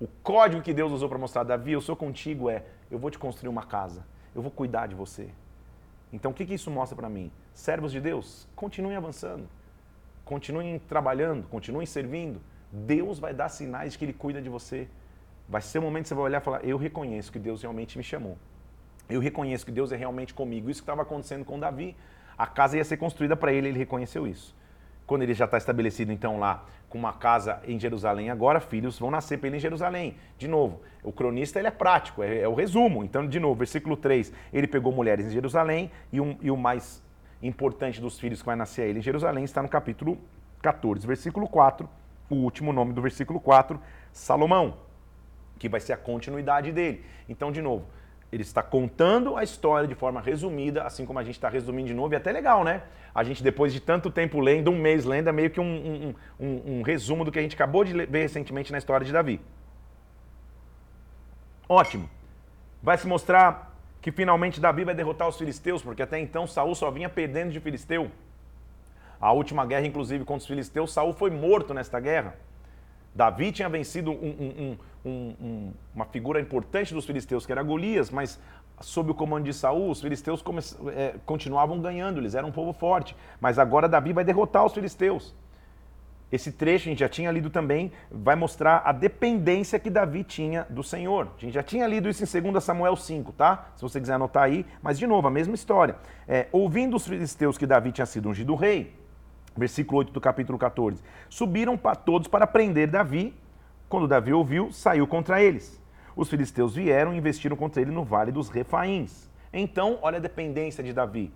O 0.01 0.07
código 0.23 0.63
que 0.63 0.73
Deus 0.73 0.93
usou 0.93 1.09
para 1.09 1.19
mostrar, 1.19 1.43
Davi, 1.43 1.73
eu 1.73 1.81
sou 1.81 1.97
contigo, 1.97 2.49
é: 2.49 2.65
eu 2.91 2.99
vou 2.99 3.11
te 3.11 3.19
construir 3.19 3.49
uma 3.49 3.65
casa, 3.65 4.05
eu 4.35 4.41
vou 4.41 4.51
cuidar 4.51 4.87
de 4.87 4.95
você. 4.95 5.29
Então, 6.13 6.31
o 6.31 6.35
que, 6.35 6.47
que 6.47 6.55
isso 6.55 6.71
mostra 6.71 6.97
para 6.97 7.09
mim? 7.09 7.31
Servos 7.53 7.93
de 7.93 8.01
Deus, 8.01 8.47
continuem 8.55 8.97
avançando, 8.97 9.49
continuem 10.25 10.79
trabalhando, 10.79 11.47
continuem 11.49 11.87
servindo. 11.87 12.41
Deus 12.71 13.19
vai 13.19 13.35
dar 13.35 13.49
sinais 13.49 13.93
de 13.93 13.99
que 13.99 14.05
Ele 14.05 14.13
cuida 14.13 14.41
de 14.41 14.49
você. 14.49 14.89
Vai 15.49 15.63
ser 15.63 15.79
o 15.79 15.83
um 15.83 15.85
momento 15.85 16.05
que 16.05 16.09
você 16.09 16.15
vai 16.15 16.25
olhar 16.25 16.41
e 16.41 16.45
falar: 16.45 16.65
Eu 16.65 16.79
reconheço 16.79 17.33
que 17.33 17.39
Deus 17.39 17.63
realmente 17.63 17.99
me 17.99 18.05
chamou. 18.05 18.39
Eu 19.09 19.21
reconheço 19.21 19.65
que 19.65 19.73
Deus 19.73 19.91
é 19.91 19.97
realmente 19.97 20.35
comigo. 20.35 20.71
Isso 20.71 20.81
que 20.81 20.85
estava 20.85 21.03
acontecendo 21.03 21.45
com 21.45 21.59
Davi. 21.59 21.97
A 22.39 22.47
casa 22.47 22.77
ia 22.77 22.85
ser 22.85 22.97
construída 22.97 23.37
para 23.37 23.53
ele, 23.53 23.69
ele 23.69 23.79
reconheceu 23.79 24.27
isso. 24.27 24.57
Quando 25.07 25.23
ele 25.23 25.35
já 25.35 25.47
está 25.47 25.59
estabelecido, 25.59 26.13
então, 26.13 26.39
lá 26.39 26.65
com 26.89 26.99
uma 26.99 27.13
casa 27.13 27.61
em 27.67 27.79
Jerusalém, 27.79 28.31
agora 28.31 28.61
filhos 28.61 28.99
vão 28.99 29.11
nascer 29.11 29.39
para 29.39 29.49
ele 29.49 29.57
em 29.57 29.61
Jerusalém. 29.61 30.17
De 30.39 30.49
novo, 30.49 30.81
o 31.03 31.13
cronista 31.13 31.59
ele 31.59 31.69
é 31.69 31.71
prático, 31.71 32.23
é, 32.23 32.41
é, 32.41 32.49
o 32.49 32.55
resumo. 32.55 33.05
Então, 33.05 33.27
de 33.27 33.39
novo, 33.39 33.57
versículo 33.57 33.97
3, 33.97 34.33
ele 34.53 34.67
pegou 34.67 34.93
mulheres 34.93 35.27
em 35.27 35.31
Jerusalém 35.31 35.91
e, 36.13 36.21
um, 36.21 36.37
e 36.41 36.51
o 36.51 36.57
mais 36.57 37.03
importante 37.43 38.01
dos 38.01 38.19
filhos 38.19 38.41
que 38.41 38.47
vai 38.47 38.57
nascer 38.57 38.83
a 38.83 38.87
ele 38.87 38.99
em 39.01 39.03
Jerusalém 39.03 39.45
está 39.45 39.63
no 39.63 39.69
capítulo 39.69 40.19
14, 40.63 41.07
versículo 41.07 41.49
4, 41.49 41.89
o 42.29 42.37
último 42.37 42.73
nome 42.73 42.93
do 42.93 43.01
versículo 43.01 43.39
4, 43.39 43.81
Salomão, 44.13 44.79
que 45.59 45.69
vai 45.69 45.81
ser 45.81 45.93
a 45.93 45.97
continuidade 45.97 46.73
dele. 46.73 47.05
Então, 47.29 47.53
de 47.53 47.63
novo, 47.63 47.87
ele 48.31 48.43
está 48.43 48.63
contando 48.63 49.37
a 49.37 49.43
história 49.43 49.89
de 49.89 49.95
forma 49.95 50.21
resumida, 50.21 50.83
assim 50.83 51.07
como 51.07 51.19
a 51.19 51.25
gente 51.25 51.37
está 51.37 51.49
resumindo 51.49 51.89
de 51.89 51.95
novo, 51.95 52.13
e 52.13 52.17
é 52.17 52.19
até 52.19 52.31
legal, 52.31 52.63
né? 52.63 52.83
A 53.15 53.25
gente, 53.25 53.43
depois 53.43 53.73
de 53.73 53.81
tanto 53.81 54.11
tempo 54.11 54.39
lendo, 54.39 54.71
um 54.71 54.79
mês 54.79 55.05
lendo, 55.05 55.29
é 55.29 55.33
meio 55.33 55.51
que 55.51 55.61
um, 55.61 55.65
um, 55.65 56.15
um, 56.39 56.79
um 56.79 56.83
resumo 56.83 57.25
do 57.25 57.33
que 57.33 57.39
a 57.39 57.43
gente 57.43 57.55
acabou 57.55 57.85
de 57.85 57.93
ver 57.93 58.23
recentemente 58.23 58.71
na 58.71 58.79
história 58.79 59.05
de 59.05 59.13
Davi. 59.13 59.41
Ótimo. 61.69 62.09
Vai 62.83 62.99
se 62.99 63.07
mostrar 63.07 63.75
que 64.01 64.13
finalmente 64.13 64.61
Davi 64.61 64.85
vai 64.85 64.95
derrotar 64.95 65.27
os 65.27 65.37
filisteus, 65.37 65.83
porque 65.83 66.03
até 66.03 66.19
então 66.19 66.47
Saul 66.47 66.75
só 66.75 66.91
vinha 66.91 67.09
perdendo 67.09 67.51
de 67.51 67.61
filisteu. 67.61 68.11
A 69.21 69.33
última 69.33 69.67
guerra, 69.67 69.87
inclusive, 69.87 70.25
contra 70.25 70.43
os 70.43 70.47
filisteus, 70.47 70.93
Saul 70.93 71.13
foi 71.13 71.31
morto 71.31 71.75
nesta 71.75 71.99
guerra. 71.99 72.37
Davi 73.15 73.53
tinha 73.53 73.69
vencido 73.69 74.13
um, 74.13 74.77
um, 75.05 75.35
um, 75.41 75.73
uma 75.95 76.05
figura 76.05 76.41
importante 76.41 76.95
dos 76.95 77.05
filisteus, 77.05 77.45
que 77.45 77.53
era 77.53 77.63
Golias, 77.63 78.11
mas 78.11 78.39
sob 78.81 79.11
o 79.11 79.15
comando 79.15 79.45
de 79.45 79.53
Saul, 79.53 79.91
os 79.91 80.01
filisteus 80.01 80.43
é, 80.95 81.15
continuavam 81.27 81.81
ganhando, 81.81 82.21
eles 82.21 82.35
eram 82.35 82.49
um 82.49 82.53
povo 82.53 82.73
forte. 82.73 83.17
Mas 83.41 83.59
agora 83.59 83.89
Davi 83.89 84.13
vai 84.13 84.25
derrotar 84.25 84.65
os 84.65 84.73
filisteus. 84.73 85.35
Esse 86.31 86.53
trecho, 86.53 86.89
a 86.89 86.91
gente 86.91 86.99
já 86.99 87.09
tinha 87.09 87.31
lido 87.33 87.49
também, 87.49 87.91
vai 88.11 88.37
mostrar 88.37 88.83
a 88.85 88.93
dependência 88.93 89.79
que 89.79 89.89
Davi 89.89 90.23
tinha 90.23 90.67
do 90.69 90.83
Senhor. 90.83 91.29
A 91.39 91.41
gente 91.41 91.55
já 91.55 91.63
tinha 91.63 91.87
lido 91.87 92.07
isso 92.07 92.23
em 92.23 92.53
2 92.53 92.63
Samuel 92.63 92.97
5, 92.97 93.33
tá? 93.33 93.71
Se 93.75 93.83
você 93.83 93.99
quiser 93.99 94.15
anotar 94.15 94.43
aí, 94.43 94.67
mas 94.83 94.99
de 94.99 95.07
novo, 95.07 95.27
a 95.27 95.31
mesma 95.31 95.55
história. 95.55 95.97
É, 96.29 96.47
ouvindo 96.53 96.97
os 96.97 97.07
filisteus 97.07 97.57
que 97.57 97.67
Davi 97.67 97.93
tinha 97.93 98.05
sido 98.05 98.29
ungido 98.29 98.55
rei, 98.55 98.95
versículo 99.57 99.99
8 99.99 100.13
do 100.13 100.21
capítulo 100.21 100.59
14, 100.59 101.03
subiram 101.29 101.77
para 101.77 101.97
todos 101.97 102.29
para 102.29 102.47
prender 102.47 102.89
Davi, 102.89 103.35
quando 103.89 104.07
Davi 104.07 104.33
ouviu, 104.33 104.73
saiu 104.73 105.07
contra 105.07 105.43
eles. 105.43 105.81
Os 106.15 106.29
filisteus 106.29 106.75
vieram 106.75 107.15
e 107.15 107.19
investiram 107.19 107.57
contra 107.57 107.81
ele 107.81 107.91
no 107.91 108.05
vale 108.05 108.33
dos 108.33 108.49
Refaíns. 108.49 109.31
Então, 109.53 109.99
olha 110.03 110.19
a 110.19 110.21
dependência 110.21 110.83
de 110.83 110.93
Davi. 110.93 111.33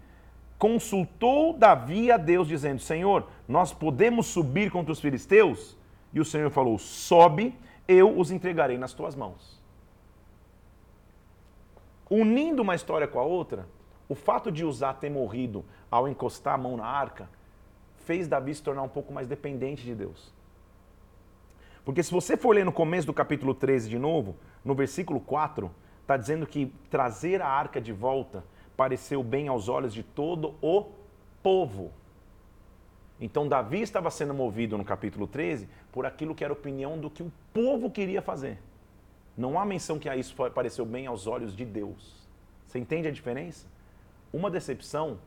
Consultou 0.59 1.57
Davi 1.57 2.11
a 2.11 2.17
Deus, 2.17 2.47
dizendo: 2.47 2.81
Senhor, 2.81 3.27
nós 3.49 3.73
podemos 3.73 4.27
subir 4.27 4.71
contra 4.71 4.93
os 4.93 5.01
filisteus? 5.01 5.77
E 6.13 6.21
o 6.21 6.25
Senhor 6.25 6.51
falou: 6.51 6.79
Sobe, 6.79 7.55
eu 7.89 8.19
os 8.19 8.31
entregarei 8.31 8.79
nas 8.79 8.93
tuas 8.93 9.15
mãos. 9.15 9.61
Unindo 12.09 12.63
uma 12.63 12.75
história 12.75 13.09
com 13.09 13.19
a 13.19 13.25
outra, 13.25 13.67
o 14.09 14.15
fato 14.15 14.53
de 14.53 14.65
Usar 14.65 14.95
ter 14.95 15.11
morrido 15.11 15.65
ao 15.91 16.07
encostar 16.07 16.55
a 16.55 16.59
mão 16.59 16.77
na 16.77 16.85
arca 16.85 17.29
fez 18.05 18.29
Davi 18.29 18.55
se 18.55 18.63
tornar 18.63 18.83
um 18.83 18.89
pouco 18.89 19.13
mais 19.13 19.27
dependente 19.27 19.83
de 19.83 19.95
Deus. 19.95 20.33
Porque 21.85 22.03
se 22.03 22.13
você 22.13 22.37
for 22.37 22.55
ler 22.55 22.65
no 22.65 22.73
começo 22.73 23.07
do 23.07 23.13
capítulo 23.13 23.55
13 23.55 23.89
de 23.89 23.99
novo, 23.99 24.37
no 24.65 24.75
versículo 24.75 25.21
4, 25.21 25.71
está 26.01 26.17
dizendo 26.17 26.47
que 26.47 26.73
trazer 26.91 27.43
a 27.43 27.49
arca 27.49 27.81
de 27.81 27.93
volta 27.93 28.45
pareceu 28.77 29.23
bem 29.23 29.49
aos 29.49 29.69
olhos 29.69 29.93
de 29.93 30.03
todo 30.03 30.55
o 30.61 30.87
povo. 31.43 31.93
Então 33.21 33.49
Davi 33.49 33.81
estava 33.81 34.11
sendo 34.11 34.35
movido 34.35 34.77
no 34.77 34.85
capítulo 34.85 35.27
13 35.27 35.69
por 35.93 36.07
aquilo 36.07 36.35
que 36.35 36.45
era 36.45 36.53
opinião 36.53 36.99
do 36.99 37.11
que 37.11 37.23
o 37.23 37.33
povo 37.53 37.91
queria 37.91 38.23
fazer. 38.23 38.59
Não 39.37 39.59
há 39.59 39.65
menção 39.65 39.99
que 39.99 40.13
isso 40.15 40.35
pareceu 40.51 40.85
bem 40.85 41.07
aos 41.07 41.27
olhos 41.27 41.57
de 41.57 41.65
Deus. 41.65 42.29
Você 42.67 42.79
entende 42.79 43.09
a 43.09 43.13
diferença? 43.13 43.67
Uma 44.33 44.51
decepção, 44.51 45.19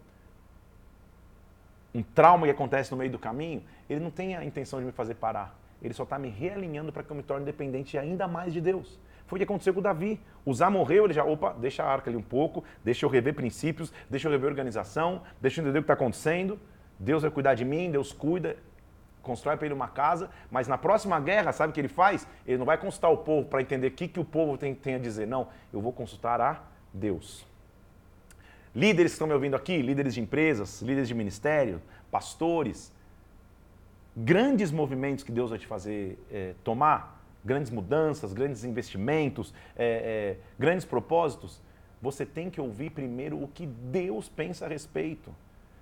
um 1.95 2.03
trauma 2.03 2.45
que 2.45 2.51
acontece 2.51 2.91
no 2.91 2.97
meio 2.97 3.09
do 3.09 3.17
caminho, 3.17 3.63
ele 3.89 4.01
não 4.01 4.11
tem 4.11 4.35
a 4.35 4.43
intenção 4.43 4.79
de 4.79 4.85
me 4.85 4.91
fazer 4.91 5.15
parar. 5.15 5.57
Ele 5.81 5.93
só 5.93 6.03
está 6.03 6.19
me 6.19 6.27
realinhando 6.27 6.91
para 6.91 7.01
que 7.01 7.09
eu 7.09 7.15
me 7.15 7.23
torne 7.23 7.45
dependente 7.45 7.97
ainda 7.97 8.27
mais 8.27 8.51
de 8.51 8.59
Deus. 8.59 8.99
Foi 9.27 9.37
o 9.37 9.39
que 9.39 9.45
aconteceu 9.45 9.73
com 9.73 9.81
Davi. 9.81 10.19
O 10.45 10.53
Zá 10.53 10.69
morreu, 10.69 11.05
ele 11.05 11.13
já, 11.13 11.23
opa, 11.23 11.53
deixa 11.53 11.83
a 11.83 11.87
arca 11.87 12.09
ali 12.09 12.17
um 12.17 12.21
pouco, 12.21 12.65
deixa 12.83 13.05
eu 13.05 13.09
rever 13.09 13.33
princípios, 13.33 13.93
deixa 14.09 14.27
eu 14.27 14.31
rever 14.31 14.49
organização, 14.49 15.21
deixa 15.39 15.61
eu 15.61 15.63
entender 15.63 15.79
o 15.79 15.81
que 15.81 15.85
está 15.85 15.93
acontecendo. 15.93 16.59
Deus 16.99 17.21
vai 17.21 17.31
cuidar 17.31 17.55
de 17.55 17.63
mim, 17.63 17.89
Deus 17.89 18.11
cuida, 18.11 18.57
constrói 19.21 19.55
para 19.55 19.65
ele 19.65 19.73
uma 19.73 19.87
casa, 19.87 20.29
mas 20.51 20.67
na 20.67 20.77
próxima 20.77 21.17
guerra, 21.19 21.53
sabe 21.53 21.71
o 21.71 21.73
que 21.73 21.79
ele 21.79 21.87
faz? 21.87 22.27
Ele 22.45 22.57
não 22.57 22.65
vai 22.65 22.77
consultar 22.77 23.09
o 23.09 23.17
povo 23.17 23.47
para 23.47 23.61
entender 23.61 23.87
o 23.87 23.91
que, 23.91 24.07
que 24.09 24.19
o 24.19 24.25
povo 24.25 24.57
tem, 24.57 24.75
tem 24.75 24.95
a 24.95 24.99
dizer. 24.99 25.25
Não, 25.25 25.47
eu 25.71 25.79
vou 25.79 25.93
consultar 25.93 26.41
a 26.41 26.61
Deus. 26.93 27.47
Líderes 28.75 29.13
que 29.13 29.15
estão 29.15 29.27
me 29.27 29.33
ouvindo 29.33 29.55
aqui, 29.55 29.81
líderes 29.81 30.13
de 30.13 30.19
empresas, 30.19 30.81
líderes 30.81 31.07
de 31.07 31.13
ministério, 31.13 31.81
pastores, 32.11 32.91
grandes 34.15 34.69
movimentos 34.69 35.23
que 35.23 35.31
Deus 35.31 35.49
vai 35.49 35.57
te 35.57 35.65
fazer 35.65 36.19
é, 36.29 36.53
tomar, 36.61 37.23
grandes 37.43 37.71
mudanças, 37.71 38.33
grandes 38.33 38.65
investimentos, 38.65 39.53
é, 39.77 40.37
é, 40.37 40.37
grandes 40.59 40.83
propósitos, 40.83 41.61
você 42.01 42.25
tem 42.25 42.49
que 42.49 42.59
ouvir 42.59 42.89
primeiro 42.89 43.41
o 43.41 43.47
que 43.47 43.65
Deus 43.65 44.27
pensa 44.27 44.65
a 44.65 44.67
respeito. 44.67 45.33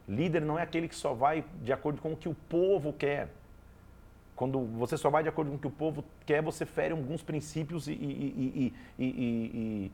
Líder 0.08 0.42
não 0.42 0.60
é 0.60 0.62
aquele 0.62 0.88
que 0.88 0.96
só 0.96 1.14
vai 1.14 1.44
de 1.64 1.74
acordo 1.74 2.02
com 2.02 2.14
o 2.14 2.18
que 2.18 2.30
o 2.30 2.36
povo 2.48 2.94
quer. 2.94 3.30
Quando 4.36 4.60
você 4.66 4.98
só 4.98 5.10
vai 5.10 5.24
de 5.24 5.30
acordo 5.30 5.50
com 5.52 5.58
o 5.58 5.60
que 5.60 5.68
o 5.68 5.72
povo 5.72 6.04
quer, 6.26 6.42
você 6.42 6.66
fere 6.66 6.92
alguns 6.92 7.24
princípios 7.24 7.88
e, 7.88 7.94
e, 7.94 8.74
e, 9.00 9.04
e 9.04 9.92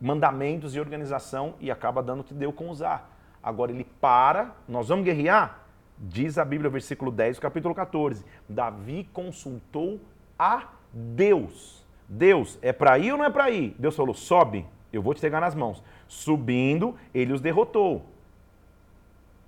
mandamentos 0.00 0.74
e 0.74 0.80
organização 0.80 1.54
e 1.60 1.70
acaba 1.70 2.02
dando 2.02 2.20
o 2.20 2.24
que 2.24 2.34
deu 2.34 2.52
com 2.52 2.68
usar. 2.68 3.16
Agora 3.42 3.72
ele 3.72 3.84
para, 4.00 4.54
nós 4.68 4.88
vamos 4.88 5.04
guerrear? 5.04 5.60
Diz 5.98 6.38
a 6.38 6.44
Bíblia, 6.44 6.70
versículo 6.70 7.10
10, 7.10 7.38
capítulo 7.38 7.74
14. 7.74 8.24
Davi 8.48 9.08
consultou 9.12 10.00
a 10.38 10.68
Deus. 10.92 11.84
Deus, 12.08 12.58
é 12.62 12.72
para 12.72 12.98
ir 12.98 13.12
ou 13.12 13.18
não 13.18 13.24
é 13.24 13.30
para 13.30 13.50
ir? 13.50 13.74
Deus 13.78 13.96
falou: 13.96 14.14
sobe, 14.14 14.64
eu 14.92 15.02
vou 15.02 15.12
te 15.12 15.20
pegar 15.20 15.40
nas 15.40 15.54
mãos. 15.54 15.82
Subindo, 16.06 16.94
ele 17.12 17.32
os 17.32 17.40
derrotou. 17.40 18.06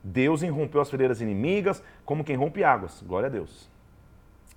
Deus 0.02 0.42
irrompeu 0.42 0.80
as 0.80 0.90
fileiras 0.90 1.20
inimigas, 1.20 1.82
como 2.04 2.24
quem 2.24 2.36
rompe 2.36 2.64
águas. 2.64 3.02
Glória 3.02 3.26
a 3.26 3.30
Deus. 3.30 3.70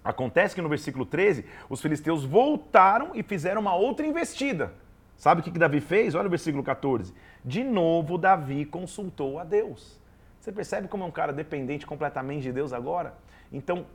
Acontece 0.03 0.55
que 0.55 0.61
no 0.61 0.67
versículo 0.67 1.05
13, 1.05 1.45
os 1.69 1.81
filisteus 1.81 2.25
voltaram 2.25 3.11
e 3.13 3.23
fizeram 3.23 3.61
uma 3.61 3.75
outra 3.75 4.05
investida. 4.05 4.73
Sabe 5.17 5.41
o 5.41 5.43
que, 5.43 5.51
que 5.51 5.59
Davi 5.59 5.79
fez? 5.79 6.15
Olha 6.15 6.27
o 6.27 6.29
versículo 6.29 6.63
14. 6.63 7.13
De 7.43 7.63
novo, 7.63 8.17
Davi 8.17 8.65
consultou 8.65 9.39
a 9.39 9.43
Deus. 9.43 9.99
Você 10.39 10.51
percebe 10.51 10.87
como 10.87 11.03
é 11.03 11.07
um 11.07 11.11
cara 11.11 11.31
dependente 11.31 11.85
completamente 11.85 12.43
de 12.43 12.51
Deus 12.51 12.73
agora? 12.73 13.13
Então, 13.51 13.85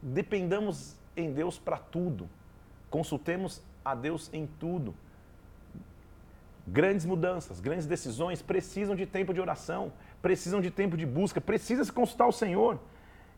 dependamos 0.00 0.96
em 1.16 1.32
Deus 1.32 1.58
para 1.58 1.76
tudo. 1.76 2.28
Consultemos 2.88 3.62
a 3.84 3.94
Deus 3.94 4.30
em 4.32 4.46
tudo. 4.58 4.94
Grandes 6.66 7.04
mudanças, 7.04 7.60
grandes 7.60 7.86
decisões 7.86 8.40
precisam 8.40 8.94
de 8.94 9.04
tempo 9.04 9.34
de 9.34 9.40
oração, 9.40 9.92
precisam 10.22 10.60
de 10.60 10.70
tempo 10.70 10.96
de 10.96 11.04
busca, 11.04 11.40
precisa 11.40 11.84
se 11.84 11.92
consultar 11.92 12.26
o 12.26 12.32
Senhor. 12.32 12.78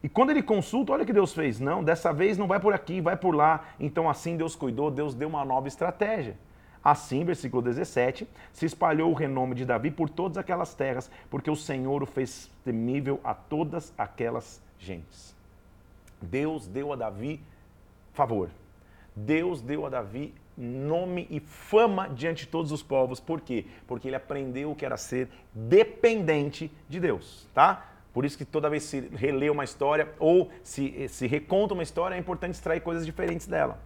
E 0.02 0.08
quando 0.08 0.30
ele 0.30 0.42
consulta, 0.42 0.92
olha 0.92 1.04
o 1.04 1.06
que 1.06 1.12
Deus 1.12 1.32
fez. 1.32 1.60
Não, 1.60 1.82
dessa 1.82 2.12
vez 2.12 2.36
não 2.36 2.46
vai 2.46 2.58
por 2.58 2.74
aqui, 2.74 3.00
vai 3.00 3.16
por 3.16 3.34
lá. 3.34 3.64
Então 3.78 4.10
assim 4.10 4.36
Deus 4.36 4.56
cuidou, 4.56 4.90
Deus 4.90 5.14
deu 5.14 5.28
uma 5.28 5.44
nova 5.44 5.68
estratégia. 5.68 6.36
Assim, 6.84 7.24
versículo 7.24 7.62
17, 7.62 8.26
se 8.52 8.66
espalhou 8.66 9.10
o 9.10 9.14
renome 9.14 9.54
de 9.54 9.64
Davi 9.64 9.90
por 9.90 10.10
todas 10.10 10.36
aquelas 10.36 10.74
terras, 10.74 11.10
porque 11.30 11.50
o 11.50 11.56
Senhor 11.56 12.02
o 12.02 12.06
fez 12.06 12.50
temível 12.64 13.20
a 13.22 13.34
todas 13.34 13.92
aquelas 13.96 14.60
gentes. 14.78 15.34
Deus 16.20 16.66
deu 16.66 16.92
a 16.92 16.96
Davi 16.96 17.40
favor. 18.12 18.50
Deus 19.14 19.60
deu 19.60 19.86
a 19.86 19.88
Davi 19.88 20.34
nome 20.56 21.26
e 21.30 21.40
fama 21.40 22.08
diante 22.08 22.44
de 22.44 22.50
todos 22.50 22.72
os 22.72 22.82
povos. 22.82 23.20
Por 23.20 23.40
quê? 23.40 23.66
Porque 23.86 24.08
ele 24.08 24.16
aprendeu 24.16 24.70
o 24.70 24.74
que 24.74 24.84
era 24.84 24.96
ser 24.96 25.28
dependente 25.54 26.70
de 26.88 27.00
Deus, 27.00 27.48
tá? 27.54 27.88
Por 28.12 28.24
isso 28.24 28.36
que 28.36 28.44
toda 28.44 28.68
vez 28.68 28.82
se 28.82 29.00
relê 29.00 29.48
uma 29.48 29.64
história 29.64 30.12
ou 30.18 30.50
se, 30.62 31.08
se 31.08 31.26
reconta 31.26 31.74
uma 31.74 31.82
história, 31.82 32.14
é 32.14 32.18
importante 32.18 32.54
extrair 32.54 32.80
coisas 32.80 33.06
diferentes 33.06 33.46
dela. 33.46 33.78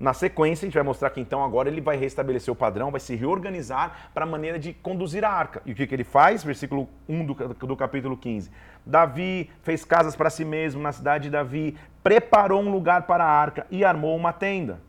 Na 0.00 0.14
sequência, 0.14 0.64
a 0.64 0.66
gente 0.66 0.74
vai 0.74 0.82
mostrar 0.82 1.10
que 1.10 1.20
então 1.20 1.44
agora 1.44 1.68
ele 1.68 1.82
vai 1.82 1.94
restabelecer 1.94 2.50
o 2.50 2.56
padrão, 2.56 2.90
vai 2.90 3.00
se 3.00 3.14
reorganizar 3.14 4.10
para 4.14 4.24
a 4.24 4.26
maneira 4.26 4.58
de 4.58 4.72
conduzir 4.72 5.22
a 5.26 5.30
arca. 5.30 5.60
E 5.66 5.72
o 5.72 5.74
que, 5.74 5.86
que 5.86 5.94
ele 5.94 6.04
faz? 6.04 6.42
Versículo 6.42 6.88
1 7.06 7.26
do, 7.26 7.34
do 7.34 7.76
capítulo 7.76 8.16
15. 8.16 8.50
Davi 8.86 9.50
fez 9.62 9.84
casas 9.84 10.16
para 10.16 10.30
si 10.30 10.42
mesmo 10.42 10.80
na 10.80 10.90
cidade 10.90 11.24
de 11.24 11.30
Davi, 11.30 11.76
preparou 12.02 12.62
um 12.62 12.72
lugar 12.72 13.02
para 13.02 13.24
a 13.24 13.28
arca 13.28 13.66
e 13.70 13.84
armou 13.84 14.16
uma 14.16 14.32
tenda. 14.32 14.80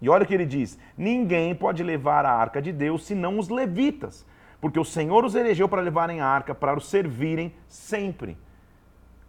E 0.00 0.08
olha 0.08 0.22
o 0.22 0.26
que 0.26 0.34
ele 0.34 0.46
diz: 0.46 0.78
ninguém 0.96 1.56
pode 1.56 1.82
levar 1.82 2.24
a 2.24 2.30
arca 2.30 2.62
de 2.62 2.70
Deus 2.70 3.04
senão 3.04 3.40
os 3.40 3.48
levitas, 3.48 4.24
porque 4.60 4.78
o 4.78 4.84
Senhor 4.84 5.24
os 5.24 5.34
elegeu 5.34 5.68
para 5.68 5.82
levarem 5.82 6.20
a 6.20 6.26
arca, 6.26 6.54
para 6.54 6.78
os 6.78 6.88
servirem 6.88 7.52
sempre. 7.66 8.38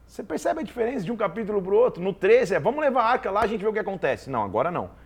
Você 0.06 0.22
percebe 0.22 0.60
a 0.60 0.64
diferença 0.64 1.04
de 1.04 1.12
um 1.12 1.18
capítulo 1.18 1.60
para 1.60 1.74
o 1.74 1.78
outro? 1.78 2.04
No 2.04 2.14
13 2.14 2.54
é 2.54 2.60
vamos 2.60 2.82
levar 2.82 3.02
a 3.02 3.08
arca 3.08 3.32
lá, 3.32 3.42
a 3.42 3.48
gente 3.48 3.62
vê 3.62 3.68
o 3.68 3.74
que 3.74 3.80
acontece. 3.80 4.30
Não, 4.30 4.44
agora 4.44 4.70
não 4.70 5.02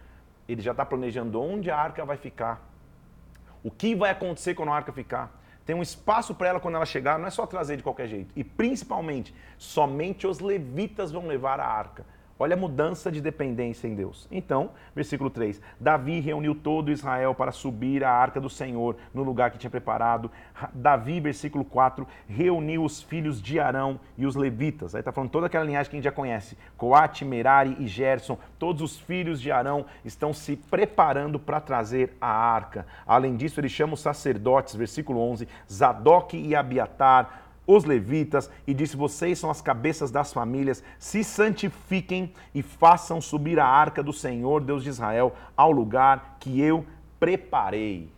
ele 0.47 0.61
já 0.61 0.71
está 0.71 0.85
planejando 0.85 1.41
onde 1.41 1.69
a 1.69 1.77
arca 1.77 2.05
vai 2.05 2.17
ficar, 2.17 2.61
o 3.63 3.71
que 3.71 3.95
vai 3.95 4.11
acontecer 4.11 4.53
quando 4.55 4.69
a 4.69 4.75
arca 4.75 4.91
ficar. 4.91 5.37
Tem 5.65 5.75
um 5.75 5.81
espaço 5.81 6.33
para 6.33 6.47
ela 6.47 6.59
quando 6.59 6.75
ela 6.75 6.85
chegar, 6.85 7.19
não 7.19 7.27
é 7.27 7.29
só 7.29 7.45
trazer 7.45 7.75
de 7.75 7.83
qualquer 7.83 8.07
jeito. 8.07 8.31
E 8.35 8.43
principalmente, 8.43 9.35
somente 9.57 10.25
os 10.25 10.39
levitas 10.39 11.11
vão 11.11 11.27
levar 11.27 11.59
a 11.59 11.65
arca. 11.67 12.05
Olha 12.39 12.55
a 12.55 12.59
mudança 12.59 13.11
de 13.11 13.19
dependência 13.19 13.87
em 13.87 13.95
Deus. 13.95 14.27
Então, 14.31 14.71
versículo 14.95 15.29
3: 15.29 15.59
Davi 15.79 16.19
reuniu 16.19 16.53
todo 16.53 16.91
Israel 16.91 17.33
para 17.33 17.51
subir 17.51 18.03
a 18.03 18.11
arca 18.11 18.39
do 18.39 18.49
Senhor 18.49 18.95
no 19.13 19.23
lugar 19.23 19.49
que 19.49 19.57
tinha 19.57 19.71
preparado. 19.71 20.29
Davi, 20.73 21.19
versículo 21.19 21.65
4, 21.65 22.07
reuniu 22.27 22.83
os 22.83 23.01
filhos 23.01 23.41
de 23.41 23.59
Arão 23.59 23.99
e 24.17 24.25
os 24.25 24.35
levitas. 24.35 24.93
Aí 24.93 25.01
está 25.01 25.11
falando 25.11 25.31
toda 25.31 25.47
aquela 25.47 25.65
linhagem 25.65 25.89
que 25.89 25.95
a 25.95 25.97
gente 25.97 26.05
já 26.05 26.11
conhece: 26.11 26.57
Coate, 26.77 27.25
Merari 27.25 27.75
e 27.79 27.87
Gerson. 27.87 28.37
Todos 28.59 28.81
os 28.81 28.99
filhos 28.99 29.41
de 29.41 29.51
Arão 29.51 29.85
estão 30.05 30.33
se 30.33 30.55
preparando 30.55 31.39
para 31.39 31.59
trazer 31.59 32.15
a 32.21 32.29
arca. 32.29 32.85
Além 33.05 33.35
disso, 33.35 33.59
ele 33.59 33.69
chama 33.69 33.95
os 33.95 33.99
sacerdotes, 33.99 34.75
versículo 34.75 35.19
11, 35.19 35.47
Zadok 35.69 36.37
e 36.37 36.55
Abiatar 36.55 37.46
os 37.67 37.83
levitas 37.83 38.49
e 38.65 38.73
disse: 38.73 38.95
Vocês 38.95 39.37
são 39.37 39.51
as 39.51 39.61
cabeças 39.61 40.09
das 40.09 40.31
famílias, 40.31 40.81
se 40.97 41.23
santifiquem 41.23 42.33
e 42.55 42.63
façam 42.63 43.19
subir 43.19 43.59
a 43.59 43.67
arca 43.67 44.01
do 44.01 44.13
Senhor, 44.13 44.63
Deus 44.63 44.83
de 44.83 44.89
Israel, 44.89 45.35
ao 45.55 45.71
lugar 45.71 46.37
que 46.39 46.61
eu 46.61 46.85
preparei. 47.19 48.09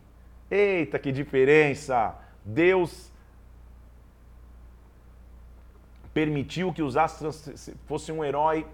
Eita, 0.48 0.98
que 0.98 1.10
diferença! 1.10 2.14
Deus 2.44 3.10
permitiu 6.14 6.72
que 6.72 6.82
os 6.82 6.96
astros 6.96 7.70
fossem 7.86 8.14
um 8.14 8.24
herói, 8.24 8.66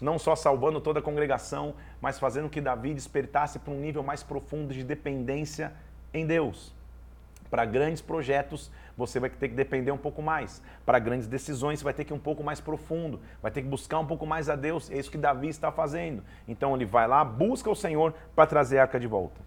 não 0.00 0.18
só 0.18 0.34
salvando 0.34 0.80
toda 0.80 0.98
a 0.98 1.02
congregação, 1.02 1.74
mas 2.00 2.18
fazendo 2.18 2.48
que 2.48 2.60
Davi 2.60 2.92
despertasse 2.92 3.58
para 3.58 3.72
um 3.72 3.80
nível 3.80 4.02
mais 4.02 4.22
profundo 4.22 4.74
de 4.74 4.82
dependência 4.82 5.72
em 6.12 6.26
Deus. 6.26 6.74
Para 7.50 7.64
grandes 7.64 8.02
projetos, 8.02 8.70
você 8.96 9.20
vai 9.20 9.30
ter 9.30 9.48
que 9.48 9.54
depender 9.54 9.92
um 9.92 9.98
pouco 9.98 10.22
mais. 10.22 10.62
Para 10.84 10.98
grandes 10.98 11.26
decisões, 11.26 11.78
você 11.78 11.84
vai 11.84 11.94
ter 11.94 12.04
que 12.04 12.12
ir 12.12 12.16
um 12.16 12.18
pouco 12.18 12.42
mais 12.42 12.60
profundo, 12.60 13.20
vai 13.40 13.50
ter 13.50 13.62
que 13.62 13.68
buscar 13.68 13.98
um 13.98 14.06
pouco 14.06 14.26
mais 14.26 14.48
a 14.48 14.56
Deus. 14.56 14.90
É 14.90 14.98
isso 14.98 15.10
que 15.10 15.18
Davi 15.18 15.48
está 15.48 15.70
fazendo. 15.70 16.22
Então 16.48 16.74
ele 16.74 16.84
vai 16.84 17.06
lá, 17.06 17.24
busca 17.24 17.70
o 17.70 17.76
Senhor 17.76 18.14
para 18.34 18.46
trazer 18.46 18.78
a 18.78 18.82
arca 18.82 18.98
de 18.98 19.06
volta. 19.06 19.40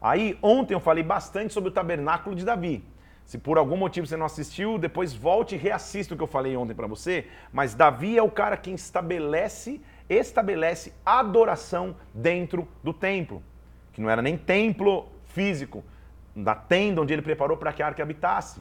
Aí, 0.00 0.36
ontem 0.42 0.74
eu 0.74 0.80
falei 0.80 1.04
bastante 1.04 1.54
sobre 1.54 1.70
o 1.70 1.72
tabernáculo 1.72 2.34
de 2.34 2.44
Davi. 2.44 2.84
Se 3.24 3.38
por 3.38 3.56
algum 3.56 3.76
motivo 3.76 4.06
você 4.06 4.16
não 4.16 4.26
assistiu, 4.26 4.78
depois 4.78 5.14
volte 5.14 5.54
e 5.54 5.58
reassista 5.58 6.12
o 6.12 6.16
que 6.16 6.22
eu 6.22 6.26
falei 6.28 6.56
ontem 6.56 6.74
para 6.74 6.86
você. 6.86 7.26
Mas 7.52 7.74
Davi 7.74 8.18
é 8.18 8.22
o 8.22 8.30
cara 8.30 8.56
que 8.56 8.70
estabelece, 8.70 9.80
estabelece 10.08 10.92
adoração 11.06 11.96
dentro 12.12 12.66
do 12.82 12.92
templo. 12.92 13.42
Que 13.92 14.00
não 14.00 14.10
era 14.10 14.20
nem 14.20 14.36
templo 14.36 15.08
físico, 15.24 15.84
da 16.34 16.54
tenda 16.54 17.00
onde 17.00 17.12
ele 17.12 17.22
preparou 17.22 17.56
para 17.56 17.72
que 17.72 17.82
a 17.82 17.86
arca 17.86 18.02
habitasse 18.02 18.60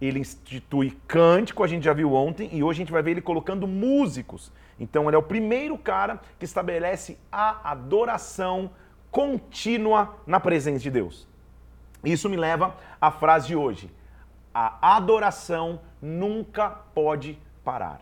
ele 0.00 0.18
institui 0.18 0.90
cântico, 1.06 1.64
a 1.64 1.66
gente 1.66 1.84
já 1.84 1.92
viu 1.92 2.12
ontem, 2.12 2.50
e 2.52 2.62
hoje 2.62 2.78
a 2.78 2.82
gente 2.84 2.92
vai 2.92 3.02
ver 3.02 3.12
ele 3.12 3.22
colocando 3.22 3.66
músicos. 3.66 4.52
Então 4.78 5.08
ele 5.08 5.16
é 5.16 5.18
o 5.18 5.22
primeiro 5.22 5.78
cara 5.78 6.20
que 6.38 6.44
estabelece 6.44 7.18
a 7.32 7.70
adoração 7.70 8.70
contínua 9.10 10.16
na 10.26 10.38
presença 10.38 10.80
de 10.80 10.90
Deus. 10.90 11.26
Isso 12.04 12.28
me 12.28 12.36
leva 12.36 12.76
à 13.00 13.10
frase 13.10 13.46
de 13.46 13.56
hoje: 13.56 13.90
a 14.52 14.96
adoração 14.96 15.80
nunca 16.00 16.68
pode 16.68 17.38
parar. 17.64 18.00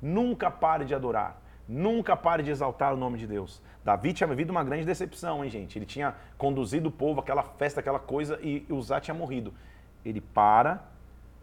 Nunca 0.00 0.50
pare 0.50 0.84
de 0.84 0.94
adorar. 0.94 1.42
Nunca 1.68 2.16
pare 2.16 2.42
de 2.42 2.50
exaltar 2.50 2.94
o 2.94 2.96
nome 2.96 3.18
de 3.18 3.26
Deus. 3.26 3.60
Davi 3.84 4.12
tinha 4.12 4.26
vivido 4.26 4.50
uma 4.50 4.62
grande 4.62 4.84
decepção, 4.84 5.44
hein, 5.44 5.50
gente? 5.50 5.78
Ele 5.78 5.86
tinha 5.86 6.14
conduzido 6.36 6.88
o 6.88 6.92
povo 6.92 7.20
àquela 7.20 7.42
festa, 7.42 7.80
aquela 7.80 7.98
coisa, 7.98 8.38
e 8.42 8.64
Uzá 8.68 9.00
tinha 9.00 9.14
morrido. 9.14 9.54
Ele 10.04 10.20
para, 10.20 10.84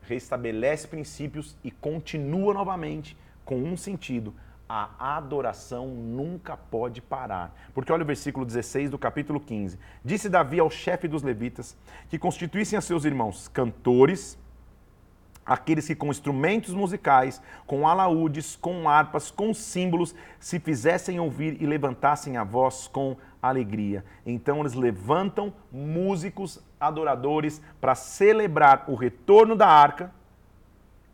restabelece 0.04 0.88
princípios 0.88 1.56
e 1.64 1.72
continua 1.72 2.54
novamente 2.54 3.18
com 3.44 3.58
um 3.58 3.76
sentido. 3.76 4.34
A 4.70 5.16
adoração 5.18 5.88
nunca 5.88 6.58
pode 6.58 7.02
parar. 7.02 7.56
Porque 7.74 7.92
olha 7.92 8.04
o 8.04 8.06
versículo 8.06 8.46
16 8.46 8.90
do 8.90 8.98
capítulo 8.98 9.40
15. 9.40 9.80
Disse 10.04 10.30
Davi 10.30 10.60
ao 10.60 10.70
chefe 10.70 11.08
dos 11.08 11.24
levitas 11.24 11.76
que 12.10 12.20
constituíssem 12.20 12.78
a 12.78 12.82
seus 12.82 13.06
irmãos 13.06 13.48
cantores, 13.48 14.38
aqueles 15.48 15.88
que 15.88 15.96
com 15.96 16.10
instrumentos 16.10 16.74
musicais, 16.74 17.42
com 17.66 17.88
alaúdes, 17.88 18.58
com 18.58 18.90
harpas, 18.90 19.32
com 19.32 19.54
símbolos, 19.54 20.14
se 20.40 20.60
fizessem 20.60 21.20
ouvir 21.20 21.62
e 21.62 21.66
levantassem 21.66 22.36
a 22.36 22.44
voz 22.44 22.88
com 22.88 23.16
alegria. 23.42 24.04
Então 24.26 24.60
eles 24.60 24.74
levantam 24.74 25.54
músicos 25.72 26.62
adoradores 26.80 27.62
para 27.80 27.96
celebrar 27.96 28.86
o 28.88 28.96
retorno 28.96 29.56
da 29.56 29.68
arca. 29.68 30.12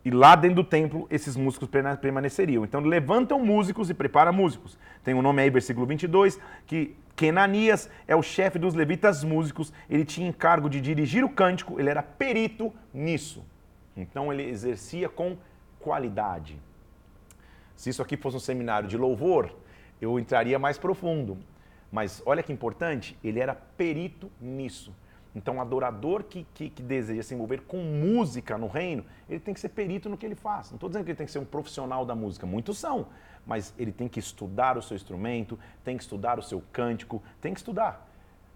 E 0.05 0.11
lá 0.11 0.35
dentro 0.35 0.57
do 0.57 0.63
templo, 0.65 1.07
esses 1.09 1.37
músicos 1.37 1.69
permaneceriam. 2.01 2.65
Então 2.65 2.81
levantam 2.81 3.39
músicos 3.39 3.89
e 3.89 3.93
preparam 3.93 4.33
músicos. 4.33 4.77
Tem 5.01 5.13
um 5.13 5.21
nome 5.21 5.41
aí, 5.41 5.49
versículo 5.49 5.85
22, 5.85 6.37
que 6.67 6.97
Kenanias 7.15 7.89
é 8.05 8.13
o 8.13 8.21
chefe 8.21 8.59
dos 8.59 8.73
levitas 8.73 9.23
músicos. 9.23 9.71
Ele 9.89 10.03
tinha 10.03 10.27
encargo 10.27 10.69
de 10.69 10.81
dirigir 10.81 11.23
o 11.23 11.29
cântico, 11.29 11.79
ele 11.79 11.89
era 11.89 12.03
perito 12.03 12.73
nisso. 12.93 13.45
Então 13.95 14.31
ele 14.31 14.43
exercia 14.43 15.07
com 15.07 15.37
qualidade. 15.79 16.59
Se 17.75 17.89
isso 17.89 18.01
aqui 18.01 18.15
fosse 18.17 18.37
um 18.37 18.39
seminário 18.39 18.87
de 18.87 18.97
louvor, 18.97 19.53
eu 20.01 20.19
entraria 20.19 20.57
mais 20.57 20.77
profundo. 20.77 21.37
Mas 21.91 22.23
olha 22.25 22.41
que 22.41 22.51
importante, 22.51 23.17
ele 23.23 23.39
era 23.39 23.53
perito 23.53 24.31
nisso. 24.41 24.93
Então, 25.35 25.57
o 25.57 25.61
adorador 25.61 26.23
que, 26.23 26.45
que, 26.53 26.69
que, 26.69 26.83
deseja 26.83 27.23
se 27.23 27.33
envolver 27.33 27.61
com 27.61 27.77
música 27.77 28.57
no 28.57 28.67
reino, 28.67 29.03
ele 29.27 29.39
tem 29.39 29.53
que 29.53 29.59
ser 29.59 29.69
perito 29.69 30.07
no 30.07 30.17
que 30.17 30.25
ele 30.25 30.35
faz. 30.35 30.69
Não 30.69 30.75
estou 30.75 30.89
dizendo 30.89 31.03
que 31.05 31.11
ele 31.11 31.17
tem 31.17 31.25
que 31.25 31.31
ser 31.31 31.39
um 31.39 31.45
profissional 31.45 32.05
da 32.05 32.13
música, 32.15 32.45
muitos 32.45 32.77
são, 32.77 33.07
mas 33.45 33.73
ele 33.77 33.91
tem 33.91 34.07
que 34.07 34.19
estudar 34.19 34.77
o 34.77 34.81
seu 34.81 34.95
instrumento, 34.95 35.57
tem 35.83 35.97
que 35.97 36.03
estudar 36.03 36.37
o 36.37 36.43
seu 36.43 36.63
cântico, 36.71 37.21
tem 37.41 37.51
que 37.53 37.59
estudar. 37.59 38.07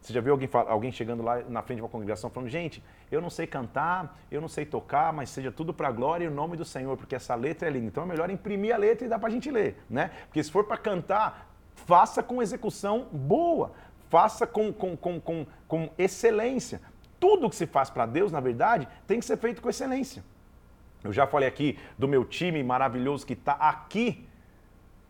Você 0.02 0.14
já 0.14 0.22
viu 0.22 0.34
alguém, 0.34 0.50
alguém 0.68 0.92
chegando 0.92 1.24
lá 1.24 1.42
na 1.50 1.64
frente 1.64 1.78
de 1.78 1.82
uma 1.82 1.90
congregação 1.90 2.30
falando, 2.30 2.50
gente, 2.50 2.84
eu 3.12 3.22
não 3.22 3.30
sei 3.30 3.48
cantar, 3.48 4.20
eu 4.30 4.42
não 4.42 4.48
sei 4.48 4.66
tocar, 4.66 5.14
mas 5.14 5.30
seja 5.30 5.52
tudo 5.52 5.74
para 5.74 5.88
a 5.88 5.92
glória 5.92 6.26
e 6.26 6.28
o 6.28 6.32
nome 6.32 6.58
do 6.58 6.66
Senhor, 6.66 6.98
porque 6.98 7.16
essa 7.16 7.36
letra 7.36 7.68
é 7.68 7.72
linda. 7.72 7.88
Então 7.88 8.04
é 8.04 8.06
melhor 8.06 8.30
imprimir 8.30 8.76
a 8.76 8.78
letra 8.78 9.06
e 9.06 9.10
dar 9.10 9.20
para 9.20 9.30
a 9.30 9.32
gente 9.32 9.50
ler, 9.50 9.78
né? 9.90 10.12
Porque 10.26 10.44
se 10.44 10.52
for 10.52 10.66
para 10.66 10.78
cantar, 10.78 11.50
faça 11.74 12.22
com 12.22 12.42
execução 12.42 13.08
boa, 13.12 13.72
faça 14.10 14.46
com, 14.46 14.74
com, 14.74 14.98
com, 14.98 15.22
com, 15.22 15.46
com 15.68 15.90
excelência. 15.98 16.82
Tudo 17.20 17.50
que 17.50 17.56
se 17.56 17.66
faz 17.66 17.90
para 17.90 18.06
Deus, 18.06 18.32
na 18.32 18.40
verdade, 18.40 18.88
tem 19.08 19.20
que 19.20 19.26
ser 19.26 19.38
feito 19.38 19.62
com 19.62 19.70
excelência. 19.70 20.24
Eu 21.04 21.14
já 21.14 21.26
falei 21.26 21.48
aqui 21.48 21.80
do 21.98 22.08
meu 22.08 22.26
time 22.26 22.62
maravilhoso 22.62 23.26
que 23.26 23.34
está 23.34 23.54
aqui, 23.54 24.28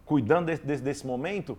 cuidando 0.05 0.45
desse, 0.45 0.65
desse, 0.65 0.83
desse 0.83 1.07
momento, 1.07 1.57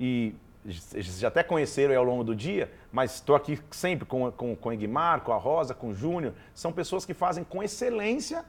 e 0.00 0.34
vocês 0.74 1.18
já 1.18 1.28
até 1.28 1.42
conheceram 1.42 1.96
ao 1.96 2.04
longo 2.04 2.24
do 2.24 2.34
dia, 2.34 2.70
mas 2.92 3.14
estou 3.14 3.34
aqui 3.34 3.58
sempre 3.70 4.04
com, 4.04 4.30
com, 4.32 4.54
com 4.54 4.68
o 4.68 4.72
Egmar, 4.72 5.22
com 5.22 5.32
a 5.32 5.36
Rosa, 5.36 5.74
com 5.74 5.88
o 5.88 5.94
Júnior. 5.94 6.34
São 6.54 6.72
pessoas 6.72 7.04
que 7.04 7.14
fazem 7.14 7.44
com 7.44 7.62
excelência 7.62 8.44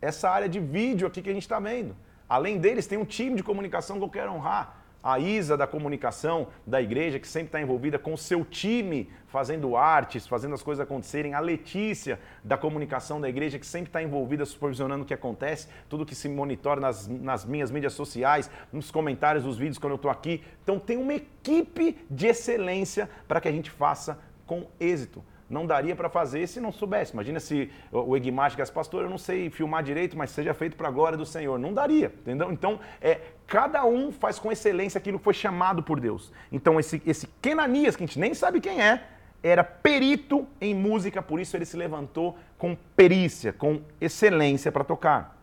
essa 0.00 0.30
área 0.30 0.48
de 0.48 0.60
vídeo 0.60 1.06
aqui 1.06 1.20
que 1.20 1.30
a 1.30 1.32
gente 1.32 1.42
está 1.42 1.58
vendo. 1.58 1.96
Além 2.28 2.58
deles, 2.58 2.86
tem 2.86 2.98
um 2.98 3.04
time 3.04 3.36
de 3.36 3.42
comunicação 3.42 3.98
que 3.98 4.04
eu 4.04 4.10
quero 4.10 4.32
honrar 4.32 4.85
a 5.06 5.20
Isa 5.20 5.56
da 5.56 5.68
comunicação 5.68 6.48
da 6.66 6.82
igreja, 6.82 7.20
que 7.20 7.28
sempre 7.28 7.46
está 7.46 7.60
envolvida 7.60 7.96
com 7.96 8.12
o 8.12 8.18
seu 8.18 8.44
time, 8.44 9.08
fazendo 9.28 9.76
artes, 9.76 10.26
fazendo 10.26 10.56
as 10.56 10.64
coisas 10.64 10.82
acontecerem, 10.82 11.32
a 11.32 11.38
Letícia 11.38 12.18
da 12.42 12.58
comunicação 12.58 13.20
da 13.20 13.28
igreja, 13.28 13.56
que 13.56 13.66
sempre 13.66 13.90
está 13.90 14.02
envolvida, 14.02 14.44
supervisionando 14.44 15.04
o 15.04 15.06
que 15.06 15.14
acontece, 15.14 15.68
tudo 15.88 16.04
que 16.04 16.16
se 16.16 16.28
monitora 16.28 16.80
nas, 16.80 17.06
nas 17.06 17.44
minhas 17.44 17.70
mídias 17.70 17.92
sociais, 17.92 18.50
nos 18.72 18.90
comentários 18.90 19.44
dos 19.44 19.56
vídeos 19.56 19.78
quando 19.78 19.92
eu 19.92 19.96
estou 19.96 20.10
aqui. 20.10 20.42
Então 20.64 20.76
tem 20.76 20.96
uma 20.96 21.14
equipe 21.14 21.96
de 22.10 22.26
excelência 22.26 23.08
para 23.28 23.40
que 23.40 23.46
a 23.46 23.52
gente 23.52 23.70
faça 23.70 24.18
com 24.44 24.66
êxito 24.80 25.22
não 25.48 25.66
daria 25.66 25.94
para 25.94 26.08
fazer 26.08 26.46
se 26.46 26.60
não 26.60 26.72
soubesse. 26.72 27.12
Imagina 27.12 27.38
se 27.38 27.70
o 27.92 28.16
Egmar 28.16 28.50
chegasse, 28.50 28.72
pastor, 28.72 29.04
eu 29.04 29.10
não 29.10 29.18
sei 29.18 29.48
filmar 29.48 29.82
direito, 29.82 30.16
mas 30.16 30.30
seja 30.30 30.52
feito 30.52 30.76
para 30.76 30.88
a 30.88 30.90
glória 30.90 31.16
do 31.16 31.24
Senhor. 31.24 31.58
Não 31.58 31.72
daria, 31.72 32.12
entendeu? 32.20 32.50
Então, 32.50 32.80
é, 33.00 33.20
cada 33.46 33.84
um 33.84 34.10
faz 34.10 34.38
com 34.38 34.50
excelência 34.50 34.98
aquilo 34.98 35.18
que 35.18 35.24
foi 35.24 35.34
chamado 35.34 35.82
por 35.82 36.00
Deus. 36.00 36.32
Então, 36.50 36.80
esse, 36.80 37.00
esse 37.06 37.28
Kenanias, 37.40 37.94
que 37.94 38.02
a 38.02 38.06
gente 38.06 38.18
nem 38.18 38.34
sabe 38.34 38.60
quem 38.60 38.82
é, 38.82 39.02
era 39.42 39.62
perito 39.62 40.46
em 40.60 40.74
música, 40.74 41.22
por 41.22 41.38
isso 41.38 41.56
ele 41.56 41.64
se 41.64 41.76
levantou 41.76 42.36
com 42.58 42.76
perícia, 42.96 43.52
com 43.52 43.80
excelência 44.00 44.72
para 44.72 44.82
tocar. 44.82 45.36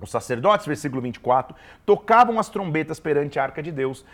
Os 0.00 0.10
sacerdotes, 0.10 0.66
versículo 0.66 1.00
24, 1.00 1.56
tocavam 1.84 2.38
as 2.38 2.48
trombetas 2.48 3.00
perante 3.00 3.38
a 3.38 3.42
arca 3.42 3.62
de 3.62 3.72
Deus, 3.72 4.04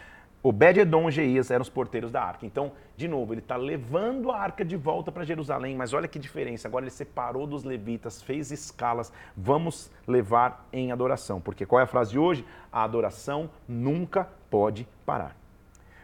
Obed-Edom 0.46 1.08
e 1.08 1.10
Geias 1.10 1.50
eram 1.50 1.62
os 1.62 1.70
porteiros 1.70 2.12
da 2.12 2.22
arca. 2.22 2.44
Então, 2.44 2.72
de 2.98 3.08
novo, 3.08 3.32
ele 3.32 3.40
está 3.40 3.56
levando 3.56 4.30
a 4.30 4.38
arca 4.38 4.62
de 4.62 4.76
volta 4.76 5.10
para 5.10 5.24
Jerusalém, 5.24 5.74
mas 5.74 5.94
olha 5.94 6.06
que 6.06 6.18
diferença. 6.18 6.68
Agora 6.68 6.84
ele 6.84 6.90
separou 6.90 7.46
dos 7.46 7.64
levitas, 7.64 8.20
fez 8.20 8.50
escalas. 8.50 9.10
Vamos 9.34 9.90
levar 10.06 10.68
em 10.70 10.92
adoração. 10.92 11.40
Porque 11.40 11.64
qual 11.64 11.80
é 11.80 11.84
a 11.84 11.86
frase 11.86 12.10
de 12.10 12.18
hoje? 12.18 12.44
A 12.70 12.84
adoração 12.84 13.48
nunca 13.66 14.28
pode 14.50 14.86
parar. 15.06 15.34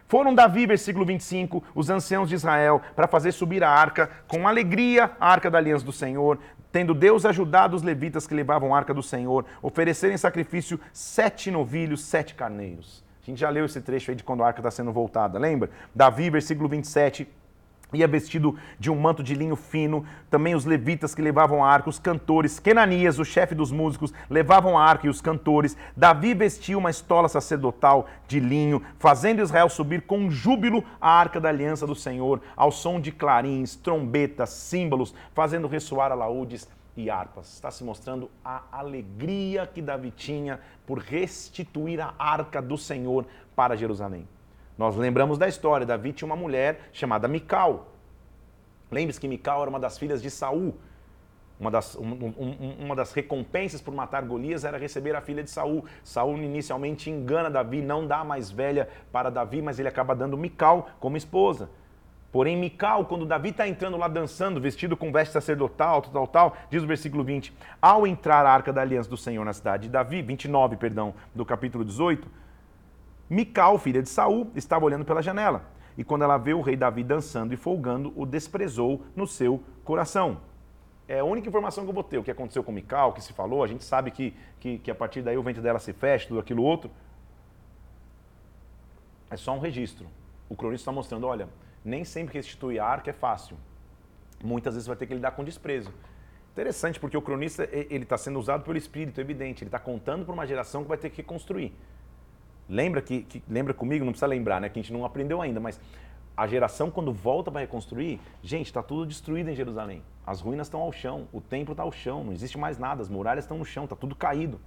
Foram 0.07 0.33
Davi, 0.33 0.65
versículo 0.65 1.05
25, 1.05 1.63
os 1.75 1.91
anciãos 1.91 2.27
de 2.27 2.33
Israel, 2.33 2.81
para 2.95 3.07
fazer 3.07 3.33
subir 3.33 3.63
a 3.63 3.69
arca 3.69 4.09
com 4.27 4.47
alegria, 4.47 5.11
a 5.19 5.31
arca 5.31 5.51
da 5.51 5.59
aliança 5.59 5.85
do 5.85 5.91
Senhor, 5.91 6.39
tendo 6.71 6.95
Deus 6.95 7.27
ajudado 7.27 7.75
os 7.75 7.83
levitas 7.83 8.25
que 8.25 8.33
levavam 8.33 8.73
a 8.73 8.77
arca 8.79 8.91
do 8.91 9.03
Senhor, 9.03 9.45
oferecerem 9.61 10.17
sacrifício 10.17 10.79
sete 10.91 11.51
novilhos, 11.51 12.01
sete 12.01 12.33
carneiros. 12.33 13.03
A 13.21 13.25
gente 13.25 13.39
já 13.39 13.49
leu 13.49 13.65
esse 13.65 13.79
trecho 13.79 14.09
aí 14.09 14.15
de 14.17 14.23
quando 14.23 14.43
a 14.43 14.47
arca 14.47 14.59
está 14.59 14.71
sendo 14.71 14.91
voltada, 14.91 15.37
lembra? 15.37 15.69
Davi, 15.93 16.29
versículo 16.31 16.67
27, 16.67 17.27
ia 17.93 18.07
vestido 18.07 18.57
de 18.79 18.89
um 18.89 18.99
manto 18.99 19.21
de 19.21 19.35
linho 19.35 19.55
fino, 19.55 20.03
também 20.29 20.55
os 20.55 20.65
levitas 20.65 21.13
que 21.13 21.21
levavam 21.21 21.63
a 21.63 21.69
arca, 21.69 21.89
os 21.89 21.99
cantores, 21.99 22.59
Kenanias, 22.59 23.19
o 23.19 23.25
chefe 23.25 23.53
dos 23.53 23.71
músicos, 23.71 24.11
levavam 24.27 24.75
a 24.75 24.83
arca 24.83 25.05
e 25.05 25.09
os 25.09 25.21
cantores. 25.21 25.77
Davi 25.95 26.33
vestia 26.33 26.77
uma 26.77 26.89
estola 26.89 27.29
sacerdotal 27.29 28.07
de 28.27 28.39
linho, 28.39 28.81
fazendo 28.97 29.41
Israel 29.41 29.69
subir 29.69 30.01
com 30.01 30.31
júbilo 30.31 30.83
a 30.99 31.11
arca 31.11 31.39
da 31.39 31.49
aliança 31.49 31.85
do 31.85 31.93
Senhor, 31.93 32.41
ao 32.55 32.71
som 32.71 32.99
de 32.99 33.11
clarins, 33.11 33.75
trombetas, 33.75 34.49
símbolos, 34.49 35.13
fazendo 35.33 35.67
ressoar 35.67 36.11
alaúdes 36.11 36.67
e 36.95 37.09
harpas. 37.09 37.53
Está 37.53 37.71
se 37.71 37.83
mostrando 37.83 38.29
a 38.43 38.63
alegria 38.71 39.65
que 39.65 39.81
Davi 39.81 40.11
tinha 40.11 40.59
por 40.85 40.99
restituir 40.99 41.99
a 42.01 42.13
arca 42.17 42.61
do 42.61 42.77
Senhor 42.77 43.25
para 43.55 43.75
Jerusalém. 43.75 44.27
Nós 44.77 44.95
lembramos 44.95 45.37
da 45.37 45.47
história, 45.47 45.85
Davi 45.85 46.13
tinha 46.13 46.25
uma 46.25 46.35
mulher 46.35 46.89
chamada 46.91 47.27
Mical. 47.27 47.87
Lembre-se 48.89 49.19
que 49.19 49.27
Mical 49.27 49.61
era 49.61 49.69
uma 49.69 49.79
das 49.79 49.97
filhas 49.97 50.21
de 50.21 50.29
Saul. 50.29 50.75
Uma 51.59 51.69
das, 51.69 51.95
um, 51.95 52.03
um, 52.03 52.75
uma 52.79 52.95
das 52.95 53.13
recompensas 53.13 53.79
por 53.79 53.93
matar 53.93 54.23
Golias 54.23 54.65
era 54.65 54.79
receber 54.79 55.15
a 55.15 55.21
filha 55.21 55.43
de 55.43 55.51
Saul. 55.51 55.85
Saul 56.03 56.37
inicialmente 56.39 57.09
engana 57.09 57.51
Davi, 57.51 57.81
não 57.81 58.07
dá 58.07 58.23
mais 58.23 58.49
velha 58.49 58.89
para 59.11 59.29
Davi, 59.29 59.61
mas 59.61 59.77
ele 59.77 59.87
acaba 59.87 60.15
dando 60.15 60.35
Mical 60.35 60.89
como 60.99 61.15
esposa. 61.15 61.69
Porém, 62.31 62.55
Mical, 62.55 63.05
quando 63.05 63.25
Davi 63.25 63.49
está 63.49 63.67
entrando 63.67 63.97
lá 63.97 64.07
dançando, 64.07 64.61
vestido 64.61 64.95
com 64.95 65.11
veste 65.11 65.33
sacerdotal, 65.33 66.01
tal, 66.01 66.11
tal, 66.11 66.27
tal, 66.27 66.57
diz 66.69 66.81
o 66.81 66.87
versículo 66.87 67.23
20: 67.23 67.53
Ao 67.81 68.07
entrar 68.07 68.45
a 68.45 68.51
arca 68.51 68.71
da 68.71 68.81
aliança 68.81 69.09
do 69.09 69.17
Senhor 69.17 69.43
na 69.43 69.51
cidade 69.51 69.83
de 69.83 69.89
Davi, 69.89 70.21
29, 70.21 70.77
perdão, 70.77 71.13
do 71.35 71.45
capítulo 71.45 71.83
18, 71.83 72.27
Mical, 73.29 73.77
filha 73.77 74.01
de 74.01 74.09
Saul, 74.09 74.49
estava 74.55 74.85
olhando 74.85 75.05
pela 75.05 75.21
janela. 75.21 75.63
E 75.97 76.03
quando 76.03 76.23
ela 76.23 76.37
vê 76.37 76.53
o 76.53 76.61
rei 76.61 76.77
Davi 76.77 77.03
dançando 77.03 77.53
e 77.53 77.57
folgando, 77.57 78.13
o 78.15 78.25
desprezou 78.25 79.01
no 79.15 79.27
seu 79.27 79.61
coração. 79.83 80.37
É 81.07 81.19
a 81.19 81.23
única 81.25 81.49
informação 81.49 81.83
que 81.83 81.89
eu 81.89 81.93
vou 81.93 82.03
ter. 82.03 82.17
O 82.17 82.23
que 82.23 82.31
aconteceu 82.31 82.63
com 82.63 82.71
Mical, 82.71 83.09
o 83.09 83.13
que 83.13 83.21
se 83.21 83.33
falou, 83.33 83.63
a 83.63 83.67
gente 83.67 83.83
sabe 83.83 84.11
que, 84.11 84.33
que, 84.59 84.77
que 84.77 84.89
a 84.89 84.95
partir 84.95 85.21
daí 85.21 85.37
o 85.37 85.43
ventre 85.43 85.61
dela 85.61 85.79
se 85.79 85.91
fecha, 85.91 86.27
tudo 86.29 86.39
aquilo 86.39 86.63
outro. 86.63 86.89
É 89.29 89.35
só 89.35 89.53
um 89.53 89.59
registro. 89.59 90.07
O 90.49 90.55
cronista 90.55 90.83
está 90.83 90.91
mostrando, 90.91 91.27
olha, 91.27 91.47
nem 91.83 92.03
sempre 92.03 92.35
restituir 92.35 92.79
a 92.79 92.85
arca 92.85 93.09
é 93.09 93.13
fácil. 93.13 93.57
Muitas 94.43 94.73
vezes 94.73 94.87
vai 94.87 94.95
ter 94.95 95.05
que 95.05 95.13
lidar 95.13 95.31
com 95.31 95.43
desprezo. 95.43 95.93
Interessante, 96.51 96.99
porque 96.99 97.15
o 97.15 97.21
cronista 97.21 97.67
ele 97.71 98.03
está 98.03 98.17
sendo 98.17 98.37
usado 98.37 98.63
pelo 98.63 98.77
Espírito, 98.77 99.19
é 99.19 99.21
evidente. 99.21 99.63
Ele 99.63 99.69
está 99.69 99.79
contando 99.79 100.25
para 100.25 100.33
uma 100.33 100.45
geração 100.45 100.83
que 100.83 100.89
vai 100.89 100.97
ter 100.97 101.09
que 101.09 101.17
reconstruir. 101.17 101.73
Lembra 102.67 103.01
que, 103.01 103.23
que, 103.23 103.43
lembra 103.49 103.73
comigo, 103.73 104.03
não 104.03 104.11
precisa 104.11 104.27
lembrar, 104.27 104.59
né? 104.59 104.69
Que 104.69 104.79
a 104.79 104.81
gente 104.81 104.93
não 104.93 105.05
aprendeu 105.05 105.41
ainda, 105.41 105.59
mas 105.59 105.79
a 106.35 106.47
geração 106.47 106.89
quando 106.89 107.11
volta 107.13 107.51
para 107.51 107.61
reconstruir, 107.61 108.19
gente, 108.41 108.67
está 108.67 108.81
tudo 108.81 109.05
destruído 109.05 109.49
em 109.49 109.55
Jerusalém. 109.55 110.03
As 110.25 110.39
ruínas 110.39 110.67
estão 110.67 110.81
ao 110.81 110.91
chão, 110.91 111.27
o 111.31 111.41
templo 111.41 111.73
está 111.73 111.83
ao 111.83 111.91
chão, 111.91 112.23
não 112.23 112.33
existe 112.33 112.57
mais 112.57 112.77
nada, 112.77 113.01
as 113.01 113.09
muralhas 113.09 113.43
estão 113.43 113.57
no 113.57 113.65
chão, 113.65 113.83
está 113.85 113.95
tudo 113.95 114.15
caído. 114.15 114.59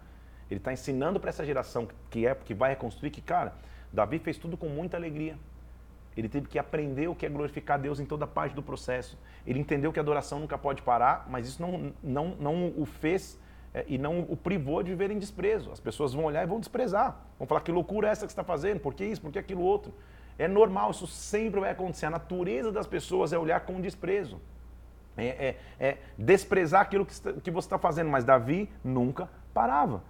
Ele 0.51 0.61
está 0.61 0.73
ensinando 0.73 1.19
para 1.19 1.31
essa 1.31 1.45
geração 1.45 1.89
que 2.11 2.27
é 2.27 2.35
que 2.35 2.55
vai 2.55 2.71
reconstruir 2.71 3.11
que, 3.11 3.21
cara, 3.21 3.55
Davi 3.93 4.19
fez 4.19 4.37
tudo 4.37 4.57
com 4.57 4.69
muita 4.69 4.97
alegria. 4.97 5.37
Ele 6.17 6.29
teve 6.29 6.47
que 6.47 6.59
aprender 6.59 7.09
o 7.09 7.15
que 7.15 7.27
é 7.27 7.29
glorificar 7.29 7.79
Deus 7.81 7.99
em 7.99 8.07
toda 8.07 8.27
parte 8.27 8.55
do 8.55 8.63
processo. 8.63 9.19
Ele 9.47 9.59
entendeu 9.59 9.93
que 9.93 9.99
a 9.99 10.03
adoração 10.03 10.39
nunca 10.39 10.57
pode 10.57 10.83
parar, 10.83 11.27
mas 11.29 11.49
isso 11.49 11.61
não, 11.61 11.93
não, 12.03 12.37
não 12.39 12.73
o 12.77 12.85
fez 12.85 13.39
é, 13.73 13.85
e 13.89 13.99
não 13.99 14.21
o 14.21 14.37
privou 14.37 14.83
de 14.83 14.91
viver 14.91 15.11
em 15.11 15.19
desprezo. 15.19 15.73
As 15.73 15.81
pessoas 15.81 16.15
vão 16.15 16.25
olhar 16.25 16.45
e 16.45 16.47
vão 16.47 16.61
desprezar. 16.61 17.21
Vão 17.39 17.47
falar 17.47 17.61
que 17.61 17.73
loucura 17.73 18.09
é 18.09 18.13
essa 18.13 18.27
que 18.27 18.33
você 18.33 18.41
está 18.41 18.45
fazendo, 18.45 18.79
por 18.79 18.95
que 18.95 19.05
isso, 19.05 19.21
por 19.21 19.33
que 19.33 19.39
aquilo 19.39 19.63
outro. 19.63 19.93
É 20.39 20.47
normal, 20.47 20.93
isso 20.93 21.07
sempre 21.07 21.61
vai 21.61 21.71
acontecer. 21.71 22.07
A 22.07 22.11
natureza 22.11 22.71
das 22.71 22.87
pessoas 22.87 23.33
é 23.33 23.39
olhar 23.39 23.61
com 23.61 23.81
desprezo. 23.81 24.41
É, 25.17 25.27
é, 25.27 25.57
é 25.79 25.99
desprezar 26.19 26.83
aquilo 26.83 27.07
que, 27.07 27.15
que 27.41 27.51
você 27.51 27.67
está 27.67 27.79
fazendo. 27.79 28.11
Mas 28.11 28.25
Davi 28.25 28.69
nunca 28.83 29.29
parava. 29.53 30.03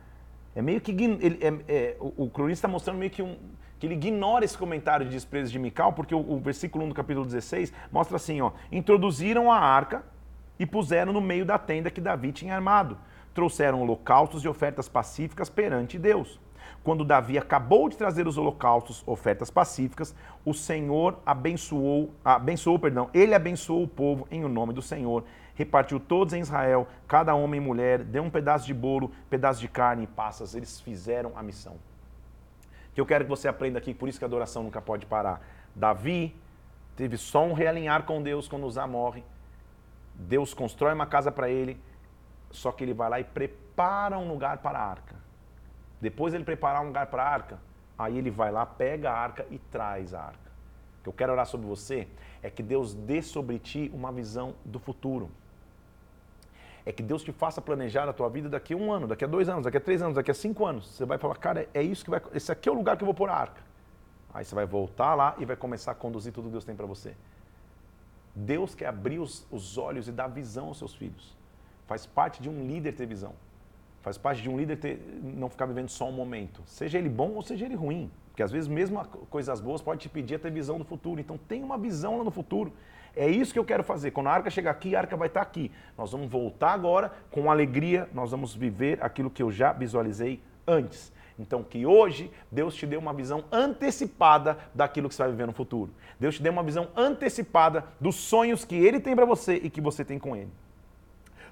É 0.54 0.62
meio 0.62 0.80
que. 0.80 0.92
Ele, 0.92 1.38
é, 1.42 1.74
é, 1.74 1.96
o, 2.00 2.24
o 2.24 2.30
cronista 2.30 2.66
está 2.66 2.68
mostrando 2.68 2.98
meio 2.98 3.10
que 3.10 3.22
um, 3.22 3.36
que 3.84 3.88
ele 3.88 3.94
ignora 3.94 4.44
esse 4.44 4.56
comentário 4.56 5.04
de 5.04 5.12
desprezo 5.12 5.52
de 5.52 5.58
Mical, 5.58 5.92
porque 5.92 6.14
o, 6.14 6.18
o, 6.18 6.38
versículo 6.38 6.84
1 6.86 6.88
do 6.88 6.94
capítulo 6.94 7.26
16 7.26 7.72
mostra 7.92 8.16
assim: 8.16 8.40
ó, 8.40 8.52
introduziram 8.72 9.52
a 9.52 9.58
arca 9.58 10.02
e 10.58 10.64
puseram 10.64 11.12
no 11.12 11.20
meio 11.20 11.44
da 11.44 11.58
tenda 11.58 11.90
que 11.90 12.00
Davi 12.00 12.32
tinha 12.32 12.54
armado. 12.54 12.96
Trouxeram 13.34 13.82
holocaustos 13.82 14.42
e 14.44 14.48
ofertas 14.48 14.88
pacíficas 14.88 15.50
perante 15.50 15.98
Deus. 15.98 16.40
Quando 16.82 17.04
Davi 17.04 17.36
acabou 17.36 17.88
de 17.88 17.96
trazer 17.96 18.26
os 18.26 18.38
holocaustos, 18.38 19.02
ofertas 19.06 19.50
pacíficas, 19.50 20.14
o 20.44 20.54
Senhor 20.54 21.18
abençoou, 21.26 22.14
abençoou, 22.24 22.78
perdão, 22.78 23.10
ele 23.12 23.34
abençoou 23.34 23.82
o 23.82 23.88
povo 23.88 24.26
em 24.30 24.44
o 24.44 24.48
nome 24.48 24.72
do 24.72 24.80
Senhor, 24.80 25.24
repartiu 25.54 26.00
todos 26.00 26.32
em 26.32 26.40
Israel, 26.40 26.86
cada 27.06 27.34
homem 27.34 27.60
e 27.60 27.64
mulher, 27.64 28.02
deu 28.02 28.22
um 28.22 28.30
pedaço 28.30 28.66
de 28.66 28.74
bolo, 28.74 29.10
pedaço 29.28 29.60
de 29.60 29.68
carne 29.68 30.04
e 30.04 30.06
passas, 30.06 30.54
eles 30.54 30.80
fizeram 30.80 31.32
a 31.36 31.42
missão. 31.42 31.76
Que 32.94 33.00
eu 33.00 33.06
quero 33.06 33.24
que 33.24 33.30
você 33.30 33.48
aprenda 33.48 33.78
aqui, 33.78 33.92
por 33.92 34.08
isso 34.08 34.18
que 34.18 34.24
a 34.24 34.28
adoração 34.28 34.62
nunca 34.62 34.80
pode 34.80 35.04
parar. 35.06 35.40
Davi 35.74 36.34
teve 36.96 37.16
só 37.16 37.44
um 37.44 37.52
realinhar 37.52 38.04
com 38.04 38.22
Deus 38.22 38.46
quando 38.46 38.66
Uzá 38.66 38.86
morre. 38.86 39.24
Deus 40.14 40.54
constrói 40.54 40.94
uma 40.94 41.06
casa 41.06 41.32
para 41.32 41.50
ele, 41.50 41.80
só 42.50 42.70
que 42.70 42.84
ele 42.84 42.94
vai 42.94 43.10
lá 43.10 43.20
e 43.20 43.24
prepara 43.24 44.16
um 44.16 44.28
lugar 44.28 44.58
para 44.58 44.78
a 44.78 44.88
arca. 44.88 45.16
Depois 46.00 46.34
ele 46.34 46.44
preparar 46.44 46.82
um 46.82 46.86
lugar 46.86 47.08
para 47.08 47.24
a 47.24 47.28
arca, 47.28 47.58
aí 47.98 48.16
ele 48.16 48.30
vai 48.30 48.52
lá, 48.52 48.64
pega 48.64 49.10
a 49.10 49.18
arca 49.18 49.44
e 49.50 49.58
traz 49.58 50.14
a 50.14 50.22
arca. 50.22 50.52
O 51.00 51.02
que 51.02 51.08
eu 51.08 51.12
quero 51.12 51.32
orar 51.32 51.46
sobre 51.46 51.66
você 51.66 52.06
é 52.42 52.48
que 52.48 52.62
Deus 52.62 52.94
dê 52.94 53.20
sobre 53.22 53.58
ti 53.58 53.90
uma 53.92 54.12
visão 54.12 54.54
do 54.64 54.78
futuro. 54.78 55.30
É 56.86 56.92
que 56.92 57.02
Deus 57.02 57.22
te 57.22 57.32
faça 57.32 57.62
planejar 57.62 58.08
a 58.08 58.12
tua 58.12 58.28
vida 58.28 58.48
daqui 58.48 58.74
a 58.74 58.76
um 58.76 58.92
ano, 58.92 59.06
daqui 59.06 59.24
a 59.24 59.26
dois 59.26 59.48
anos, 59.48 59.64
daqui 59.64 59.78
a 59.78 59.80
três 59.80 60.02
anos, 60.02 60.14
daqui 60.14 60.30
a 60.30 60.34
cinco 60.34 60.66
anos. 60.66 60.86
Você 60.88 61.04
vai 61.04 61.16
falar, 61.16 61.36
cara, 61.36 61.68
é 61.72 61.82
isso 61.82 62.04
que 62.04 62.10
vai. 62.10 62.20
Esse 62.34 62.52
aqui 62.52 62.68
é 62.68 62.72
o 62.72 62.74
lugar 62.74 62.96
que 62.96 63.02
eu 63.02 63.06
vou 63.06 63.14
pôr 63.14 63.30
a 63.30 63.34
arca. 63.34 63.62
Aí 64.32 64.44
você 64.44 64.54
vai 64.54 64.66
voltar 64.66 65.14
lá 65.14 65.34
e 65.38 65.44
vai 65.44 65.56
começar 65.56 65.92
a 65.92 65.94
conduzir 65.94 66.32
tudo 66.32 66.46
que 66.46 66.52
Deus 66.52 66.64
tem 66.64 66.74
para 66.74 66.86
você. 66.86 67.14
Deus 68.34 68.74
quer 68.74 68.86
abrir 68.86 69.18
os, 69.18 69.46
os 69.50 69.78
olhos 69.78 70.08
e 70.08 70.12
dar 70.12 70.26
visão 70.26 70.66
aos 70.66 70.78
seus 70.78 70.94
filhos. 70.94 71.36
Faz 71.86 72.04
parte 72.04 72.42
de 72.42 72.48
um 72.48 72.66
líder 72.66 72.92
ter 72.92 73.06
visão. 73.06 73.32
Faz 74.02 74.18
parte 74.18 74.42
de 74.42 74.50
um 74.50 74.58
líder 74.58 74.76
ter, 74.76 75.20
não 75.22 75.48
ficar 75.48 75.66
vivendo 75.66 75.88
só 75.88 76.08
um 76.08 76.12
momento. 76.12 76.62
Seja 76.66 76.98
ele 76.98 77.08
bom 77.08 77.30
ou 77.30 77.42
seja 77.42 77.64
ele 77.64 77.74
ruim. 77.74 78.10
Porque 78.28 78.42
às 78.42 78.50
vezes 78.50 78.68
mesmo 78.68 79.02
coisas 79.30 79.60
boas 79.60 79.80
pode 79.80 80.00
te 80.00 80.08
pedir 80.08 80.40
ter 80.40 80.50
visão 80.50 80.76
do 80.76 80.84
futuro. 80.84 81.20
Então 81.20 81.38
tem 81.38 81.62
uma 81.62 81.78
visão 81.78 82.18
lá 82.18 82.24
no 82.24 82.30
futuro. 82.30 82.72
É 83.16 83.28
isso 83.28 83.52
que 83.52 83.58
eu 83.58 83.64
quero 83.64 83.84
fazer. 83.84 84.10
Quando 84.10 84.28
a 84.28 84.32
arca 84.32 84.50
chegar 84.50 84.70
aqui, 84.70 84.96
a 84.96 85.00
arca 85.00 85.16
vai 85.16 85.28
estar 85.28 85.40
aqui. 85.42 85.70
Nós 85.96 86.12
vamos 86.12 86.28
voltar 86.28 86.72
agora 86.72 87.12
com 87.30 87.50
alegria, 87.50 88.08
nós 88.12 88.30
vamos 88.30 88.54
viver 88.54 88.98
aquilo 89.02 89.30
que 89.30 89.42
eu 89.42 89.50
já 89.50 89.72
visualizei 89.72 90.40
antes. 90.66 91.12
Então, 91.38 91.62
que 91.62 91.84
hoje 91.84 92.30
Deus 92.50 92.74
te 92.74 92.86
dê 92.86 92.96
uma 92.96 93.12
visão 93.12 93.44
antecipada 93.50 94.58
daquilo 94.74 95.08
que 95.08 95.14
você 95.14 95.22
vai 95.22 95.32
viver 95.32 95.46
no 95.46 95.52
futuro. 95.52 95.90
Deus 96.18 96.36
te 96.36 96.42
dê 96.42 96.48
uma 96.48 96.62
visão 96.62 96.88
antecipada 96.96 97.84
dos 98.00 98.14
sonhos 98.16 98.64
que 98.64 98.76
Ele 98.76 99.00
tem 99.00 99.16
para 99.16 99.24
você 99.24 99.56
e 99.56 99.68
que 99.68 99.80
você 99.80 100.04
tem 100.04 100.18
com 100.18 100.36
Ele. 100.36 100.50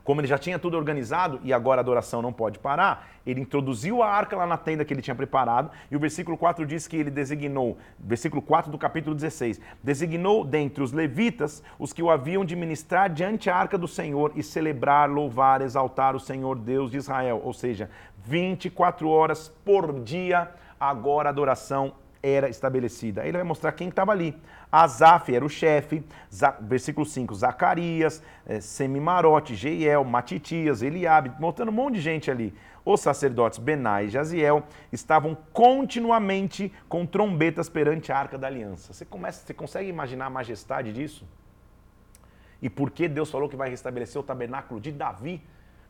Como 0.04 0.20
ele 0.20 0.28
já 0.28 0.36
tinha 0.36 0.58
tudo 0.58 0.76
organizado 0.76 1.40
e 1.44 1.52
agora 1.52 1.80
a 1.80 1.82
adoração 1.82 2.20
não 2.20 2.32
pode 2.32 2.58
parar, 2.58 3.08
ele 3.24 3.40
introduziu 3.40 4.02
a 4.02 4.08
arca 4.08 4.36
lá 4.36 4.46
na 4.46 4.56
tenda 4.56 4.84
que 4.84 4.92
ele 4.92 5.02
tinha 5.02 5.14
preparado 5.14 5.70
e 5.90 5.96
o 5.96 6.00
versículo 6.00 6.36
4 6.36 6.66
diz 6.66 6.88
que 6.88 6.96
ele 6.96 7.10
designou, 7.10 7.78
versículo 7.98 8.42
4 8.42 8.70
do 8.70 8.78
capítulo 8.78 9.14
16, 9.14 9.60
designou 9.82 10.44
dentre 10.44 10.82
os 10.82 10.92
levitas 10.92 11.62
os 11.78 11.92
que 11.92 12.02
o 12.02 12.10
haviam 12.10 12.44
de 12.44 12.56
ministrar 12.56 13.08
diante 13.10 13.48
a 13.48 13.56
arca 13.56 13.78
do 13.78 13.86
Senhor 13.86 14.32
e 14.34 14.42
celebrar, 14.42 15.08
louvar, 15.08 15.62
exaltar 15.62 16.16
o 16.16 16.20
Senhor 16.20 16.58
Deus 16.58 16.90
de 16.90 16.96
Israel. 16.96 17.40
Ou 17.44 17.52
seja, 17.52 17.88
24 18.24 19.08
horas 19.08 19.48
por 19.64 20.00
dia, 20.00 20.50
agora 20.80 21.28
a 21.28 21.30
adoração 21.30 21.94
era 22.22 22.48
estabelecida. 22.48 23.22
Aí 23.22 23.28
ele 23.28 23.38
vai 23.38 23.46
mostrar 23.46 23.72
quem 23.72 23.88
estava 23.88 24.12
ali. 24.12 24.36
Asaf 24.72 25.34
era 25.34 25.44
o 25.44 25.50
chefe, 25.50 26.02
versículo 26.62 27.04
5, 27.04 27.34
Zacarias, 27.34 28.22
é, 28.46 28.58
Semimarote, 28.58 29.54
Jeiel, 29.54 30.02
Matitias, 30.02 30.80
Eliabe, 30.80 31.30
mostrando 31.38 31.68
um 31.68 31.72
monte 31.72 31.96
de 31.96 32.00
gente 32.00 32.30
ali. 32.30 32.54
Os 32.82 33.00
sacerdotes 33.02 33.58
Benai 33.58 34.06
e 34.06 34.08
Jaziel 34.08 34.62
estavam 34.90 35.36
continuamente 35.52 36.72
com 36.88 37.04
trombetas 37.04 37.68
perante 37.68 38.10
a 38.10 38.16
Arca 38.16 38.38
da 38.38 38.46
Aliança. 38.46 38.94
Você, 38.94 39.04
começa, 39.04 39.44
você 39.46 39.52
consegue 39.52 39.90
imaginar 39.90 40.26
a 40.26 40.30
majestade 40.30 40.90
disso? 40.90 41.28
E 42.62 42.70
por 42.70 42.90
que 42.90 43.06
Deus 43.08 43.30
falou 43.30 43.50
que 43.50 43.56
vai 43.56 43.68
restabelecer 43.68 44.18
o 44.18 44.24
tabernáculo 44.24 44.80
de 44.80 44.90
Davi? 44.90 45.42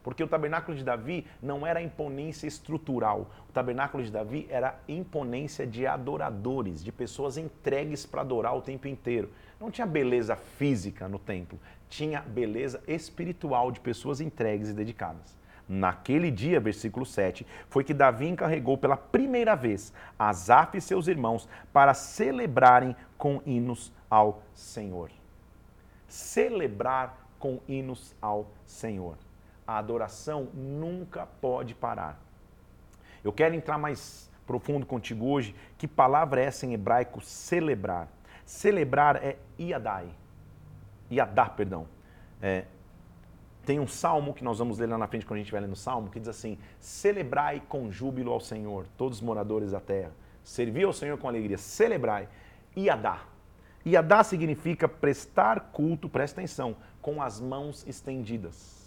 Porque 0.03 0.23
o 0.23 0.29
tabernáculo 0.29 0.77
de 0.77 0.85
Davi 0.85 1.27
não 1.41 1.67
era 1.67 1.81
imponência 1.81 2.47
estrutural. 2.47 3.31
O 3.49 3.53
tabernáculo 3.53 4.03
de 4.03 4.11
Davi 4.11 4.47
era 4.51 4.79
imponência 4.89 5.67
de 5.67 5.87
adoradores, 5.87 6.83
de 6.83 6.91
pessoas 6.91 7.37
entregues 7.37 8.05
para 8.05 8.23
adorar 8.23 8.57
o 8.57 8.63
tempo 8.63 8.89
inteiro. 8.89 9.31
Não 9.61 9.71
tinha 9.71 9.87
beleza 9.87 10.35
física 10.35 11.07
no 11.07 11.19
templo, 11.19 11.59
tinha 11.89 12.21
beleza 12.21 12.83
espiritual 12.87 13.71
de 13.71 13.79
pessoas 13.79 14.21
entregues 14.21 14.71
e 14.71 14.75
dedicadas. 14.75 15.41
Naquele 15.69 16.31
dia, 16.31 16.59
versículo 16.59 17.07
7, 17.07 17.47
foi 17.69 17.85
que 17.85 17.95
Davi 17.95 18.27
encarregou 18.27 18.77
pela 18.77 18.97
primeira 18.97 19.55
vez 19.55 19.93
Asaf 20.19 20.77
e 20.77 20.81
seus 20.81 21.07
irmãos 21.07 21.49
para 21.73 21.95
celebrarem 21.95 22.97
com 23.17 23.41
hinos 23.47 23.93
ao 24.11 24.43
Senhor. 24.53 25.11
Celebrar 26.09 27.17
com 27.39 27.61
hinos 27.69 28.15
ao 28.21 28.49
Senhor 28.67 29.17
a 29.67 29.79
adoração 29.79 30.49
nunca 30.55 31.27
pode 31.27 31.75
parar. 31.75 32.21
Eu 33.23 33.33
quero 33.33 33.55
entrar 33.55 33.79
mais 33.79 34.31
profundo 34.47 34.85
contigo 34.85 35.27
hoje. 35.27 35.55
Que 35.79 35.87
palavra 35.87 36.41
é 36.41 36.45
essa 36.45 36.67
em 36.67 36.75
hebraico? 36.75 37.21
Celebrar. 37.21 38.09
Celebrar 38.45 39.17
é 39.17 39.37
iadai. 39.59 40.09
Iadá, 41.11 41.47
perdão. 41.47 41.87
É, 42.41 42.65
tem 43.65 43.79
um 43.79 43.87
salmo 43.87 44.35
que 44.35 44.43
nós 44.43 44.59
vamos 44.59 44.79
ler 44.79 44.89
lá 44.89 44.99
na 44.99 45.07
frente 45.07 45.25
quando 45.25 45.39
a 45.39 45.43
gente 45.43 45.53
vai 45.53 45.61
ler 45.61 45.69
no 45.69 45.77
salmo, 45.77 46.11
que 46.11 46.19
diz 46.19 46.29
assim: 46.29 46.59
Celebrai 46.81 47.63
com 47.69 47.91
júbilo 47.91 48.33
ao 48.33 48.41
Senhor, 48.41 48.87
todos 48.97 49.19
os 49.19 49.23
moradores 49.23 49.71
da 49.71 49.81
terra. 49.81 50.11
Servir 50.43 50.85
ao 50.85 50.93
Senhor 50.93 51.17
com 51.19 51.29
alegria. 51.29 51.57
Celebrai. 51.57 52.29
Iadá. 52.77 53.23
Iadá 53.87 54.25
significa 54.25 54.89
prestar 54.89 55.71
culto, 55.73 56.09
presta 56.09 56.41
atenção, 56.41 56.77
com 57.01 57.23
as 57.23 57.41
mãos 57.41 57.87
estendidas. 57.87 58.82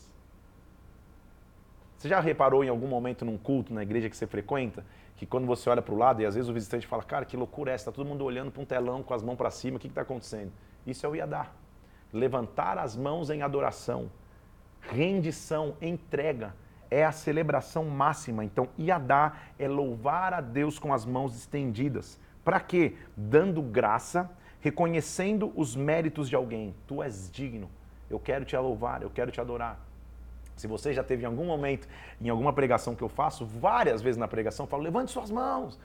Você 2.06 2.10
já 2.10 2.20
reparou 2.20 2.64
em 2.64 2.70
algum 2.70 2.86
momento 2.86 3.26
num 3.26 3.36
culto 3.36 3.74
na 3.74 3.82
igreja 3.82 4.08
que 4.08 4.16
você 4.16 4.28
frequenta, 4.28 4.86
que 5.16 5.26
quando 5.26 5.48
você 5.48 5.68
olha 5.72 5.82
para 5.82 5.92
o 5.92 5.98
lado 5.98 6.22
e 6.22 6.26
às 6.28 6.36
vezes 6.36 6.48
o 6.48 6.54
visitante 6.54 6.86
fala, 6.86 7.02
cara, 7.02 7.26
que 7.26 7.36
loucura 7.36 7.72
é 7.72 7.74
essa? 7.74 7.90
Está 7.90 7.92
todo 7.92 8.08
mundo 8.08 8.24
olhando 8.24 8.52
para 8.52 8.62
um 8.62 8.66
telão 8.66 9.02
com 9.02 9.12
as 9.12 9.24
mãos 9.24 9.36
para 9.36 9.50
cima, 9.50 9.78
o 9.78 9.80
que 9.80 9.88
está 9.88 10.02
acontecendo? 10.02 10.52
Isso 10.86 11.04
é 11.04 11.10
o 11.10 11.16
Iadá. 11.16 11.48
Levantar 12.14 12.78
as 12.78 12.96
mãos 12.96 13.32
em 13.32 13.42
adoração, 13.42 14.12
rendição, 14.82 15.76
entrega, 15.82 16.54
é 16.92 17.04
a 17.04 17.12
celebração 17.12 17.86
máxima. 17.86 18.46
Então, 18.46 18.70
Iadá 18.78 19.34
é 19.58 19.68
louvar 19.68 20.32
a 20.32 20.42
Deus 20.42 20.78
com 20.78 20.94
as 20.94 21.08
mãos 21.08 21.36
estendidas. 21.36 22.20
Para 22.44 22.60
quê? 22.60 22.98
Dando 23.18 23.64
graça, 23.64 24.30
reconhecendo 24.60 25.52
os 25.56 25.76
méritos 25.76 26.30
de 26.30 26.36
alguém. 26.36 26.76
Tu 26.86 27.02
és 27.02 27.32
digno. 27.32 27.68
Eu 28.08 28.20
quero 28.20 28.46
te 28.46 28.56
louvar, 28.56 29.02
eu 29.02 29.10
quero 29.10 29.32
te 29.32 29.42
adorar. 29.42 29.84
Se 30.56 30.68
você 30.68 30.94
já 30.94 31.04
teve 31.04 31.24
em 31.24 31.26
algum 31.26 31.46
momento, 31.46 31.88
em 32.22 32.30
alguma 32.30 32.54
pregação 32.54 32.96
que 32.96 33.02
eu 33.02 33.10
faço, 33.10 33.46
várias 33.46 34.02
vezes 34.02 34.18
na 34.18 34.28
pregação, 34.28 34.66
eu 34.66 34.70
falo, 34.70 34.84
levante 34.84 35.12
suas 35.12 35.30
mãos, 35.30 35.80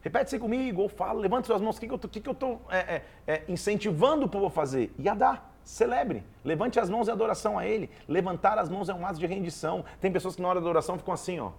repete-se 0.00 0.38
comigo, 0.38 0.82
ou 0.82 0.88
falo, 0.88 1.18
levante 1.18 1.46
suas 1.46 1.60
mãos, 1.60 1.76
o 1.76 1.80
que, 1.80 1.86
que 2.20 2.28
eu 2.28 2.32
estou 2.32 2.62
é, 2.70 2.78
é, 2.78 3.02
é, 3.26 3.42
incentivando 3.48 4.26
o 4.26 4.28
povo 4.28 4.46
a 4.46 4.50
fazer? 4.50 4.92
E 4.98 5.08
a 5.08 5.14
dar. 5.14 5.50
Celebre, 5.64 6.24
levante 6.44 6.80
as 6.80 6.90
mãos 6.90 7.08
em 7.08 7.12
adoração 7.12 7.56
a 7.56 7.64
Ele. 7.64 7.88
Levantar 8.08 8.58
as 8.58 8.68
mãos 8.68 8.88
é 8.88 8.94
um 8.94 9.06
ato 9.06 9.18
de 9.18 9.26
rendição. 9.26 9.84
Tem 10.00 10.10
pessoas 10.10 10.34
que 10.34 10.42
na 10.42 10.48
hora 10.48 10.60
da 10.60 10.66
adoração 10.66 10.98
ficam 10.98 11.14
assim, 11.14 11.38
ó. 11.38 11.52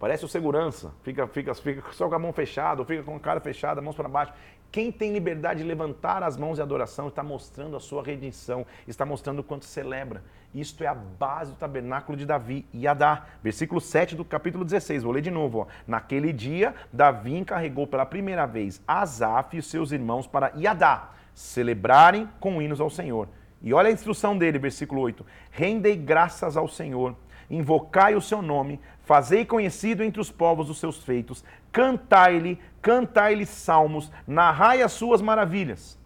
Parece 0.00 0.24
o 0.24 0.28
segurança. 0.28 0.92
Fica, 1.02 1.26
fica, 1.28 1.54
fica 1.54 1.92
só 1.92 2.08
com 2.08 2.14
a 2.14 2.18
mão 2.18 2.32
fechada, 2.32 2.80
ou 2.80 2.86
fica 2.86 3.02
com 3.02 3.14
a 3.14 3.20
cara 3.20 3.38
fechada, 3.38 3.82
mãos 3.82 3.94
para 3.94 4.08
baixo. 4.08 4.32
Quem 4.72 4.90
tem 4.90 5.12
liberdade 5.12 5.60
de 5.60 5.68
levantar 5.68 6.22
as 6.22 6.36
mãos 6.36 6.58
em 6.58 6.62
adoração 6.62 7.08
está 7.08 7.22
mostrando 7.22 7.76
a 7.76 7.80
sua 7.80 8.02
redenção, 8.02 8.64
está 8.88 9.04
mostrando 9.04 9.40
o 9.40 9.44
quanto 9.44 9.66
celebra. 9.66 10.22
Isto 10.54 10.82
é 10.84 10.86
a 10.86 10.94
base 10.94 11.52
do 11.52 11.58
tabernáculo 11.58 12.16
de 12.16 12.24
Davi 12.24 12.66
e 12.72 12.88
Adá. 12.88 13.26
Versículo 13.42 13.80
7 13.80 14.16
do 14.16 14.24
capítulo 14.24 14.64
16, 14.64 15.02
vou 15.02 15.12
ler 15.12 15.20
de 15.20 15.30
novo. 15.30 15.58
Ó. 15.58 15.66
Naquele 15.86 16.32
dia, 16.32 16.74
Davi 16.92 17.36
encarregou 17.36 17.86
pela 17.86 18.06
primeira 18.06 18.46
vez 18.46 18.82
Asaf 18.88 19.56
e 19.56 19.62
seus 19.62 19.92
irmãos 19.92 20.26
para 20.26 20.52
Iadá 20.56 21.10
celebrarem 21.34 22.28
com 22.40 22.62
hinos 22.62 22.80
ao 22.80 22.88
Senhor. 22.88 23.28
E 23.62 23.74
olha 23.74 23.88
a 23.88 23.92
instrução 23.92 24.38
dele, 24.38 24.58
versículo 24.58 25.02
8: 25.02 25.26
Rendei 25.50 25.96
graças 25.96 26.56
ao 26.56 26.68
Senhor, 26.68 27.14
invocai 27.50 28.14
o 28.14 28.20
seu 28.20 28.40
nome, 28.40 28.80
fazei 29.10 29.44
conhecido 29.44 30.04
entre 30.04 30.20
os 30.20 30.30
povos 30.30 30.70
os 30.70 30.78
seus 30.78 31.02
feitos, 31.02 31.42
cantai-lhe, 31.72 32.60
cantai-lhe 32.80 33.44
salmos, 33.44 34.08
narrai 34.24 34.82
as 34.82 34.92
suas 34.92 35.20
maravilhas. 35.20 35.98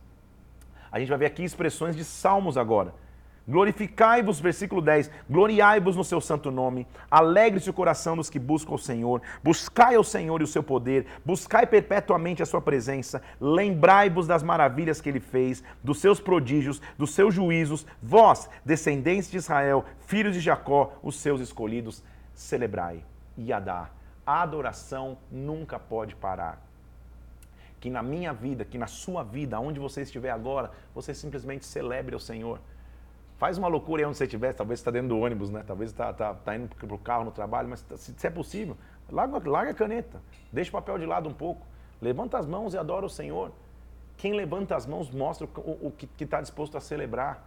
A 0.90 0.98
gente 0.98 1.10
vai 1.10 1.18
ver 1.18 1.26
aqui 1.26 1.44
expressões 1.44 1.94
de 1.94 2.02
salmos 2.02 2.56
agora. 2.56 2.94
Glorificai-vos, 3.46 4.40
versículo 4.40 4.80
10, 4.80 5.10
gloriai-vos 5.28 5.96
no 5.96 6.02
seu 6.02 6.18
santo 6.18 6.50
nome, 6.50 6.86
alegre-se 7.10 7.68
o 7.68 7.74
coração 7.74 8.16
dos 8.16 8.30
que 8.30 8.38
buscam 8.38 8.72
o 8.72 8.78
Senhor, 8.78 9.20
buscai 9.42 9.96
ao 9.96 10.02
Senhor 10.02 10.40
e 10.40 10.44
o 10.44 10.46
seu 10.46 10.62
poder, 10.62 11.04
buscai 11.22 11.66
perpetuamente 11.66 12.42
a 12.42 12.46
sua 12.46 12.62
presença, 12.62 13.20
lembrai-vos 13.38 14.26
das 14.26 14.42
maravilhas 14.42 15.02
que 15.02 15.10
ele 15.10 15.20
fez, 15.20 15.62
dos 15.82 16.00
seus 16.00 16.20
prodígios, 16.20 16.80
dos 16.96 17.10
seus 17.10 17.34
juízos, 17.34 17.86
vós, 18.02 18.48
descendentes 18.64 19.30
de 19.30 19.36
Israel, 19.36 19.84
filhos 20.06 20.32
de 20.32 20.40
Jacó, 20.40 20.94
os 21.02 21.16
seus 21.16 21.42
escolhidos, 21.42 22.02
celebrai. 22.34 23.04
Yadá, 23.38 23.90
a 24.26 24.42
adoração 24.42 25.18
nunca 25.30 25.78
pode 25.78 26.14
parar. 26.14 26.60
Que 27.80 27.90
na 27.90 28.02
minha 28.02 28.32
vida, 28.32 28.64
que 28.64 28.78
na 28.78 28.86
sua 28.86 29.22
vida, 29.22 29.60
onde 29.60 29.78
você 29.78 30.02
estiver 30.02 30.30
agora, 30.30 30.70
você 30.94 31.14
simplesmente 31.14 31.66
celebre 31.66 32.14
o 32.14 32.20
Senhor. 32.20 32.58
Faz 33.36 33.58
uma 33.58 33.68
loucura 33.68 34.02
aí 34.02 34.06
onde 34.06 34.16
você 34.16 34.24
estiver, 34.24 34.54
talvez 34.54 34.80
você 34.80 34.82
está 34.82 34.90
dentro 34.90 35.08
do 35.08 35.18
ônibus, 35.18 35.50
né? 35.50 35.62
Talvez 35.66 35.90
está 35.90 36.12
tá, 36.12 36.34
tá 36.34 36.56
indo 36.56 36.74
para 36.74 36.94
o 36.94 36.98
carro 36.98 37.24
no 37.24 37.32
trabalho, 37.32 37.68
mas 37.68 37.84
se, 37.96 38.14
se 38.16 38.26
é 38.26 38.30
possível, 38.30 38.76
larga, 39.10 39.50
larga 39.50 39.72
a 39.72 39.74
caneta, 39.74 40.20
deixa 40.52 40.70
o 40.70 40.72
papel 40.72 40.98
de 40.98 41.04
lado 41.04 41.28
um 41.28 41.34
pouco, 41.34 41.66
levanta 42.00 42.38
as 42.38 42.46
mãos 42.46 42.74
e 42.74 42.78
adora 42.78 43.04
o 43.04 43.10
Senhor. 43.10 43.52
Quem 44.16 44.32
levanta 44.32 44.76
as 44.76 44.86
mãos 44.86 45.10
mostra 45.10 45.46
o, 45.46 45.88
o 45.88 45.90
que 45.90 46.24
está 46.24 46.40
disposto 46.40 46.76
a 46.76 46.80
celebrar. 46.80 47.44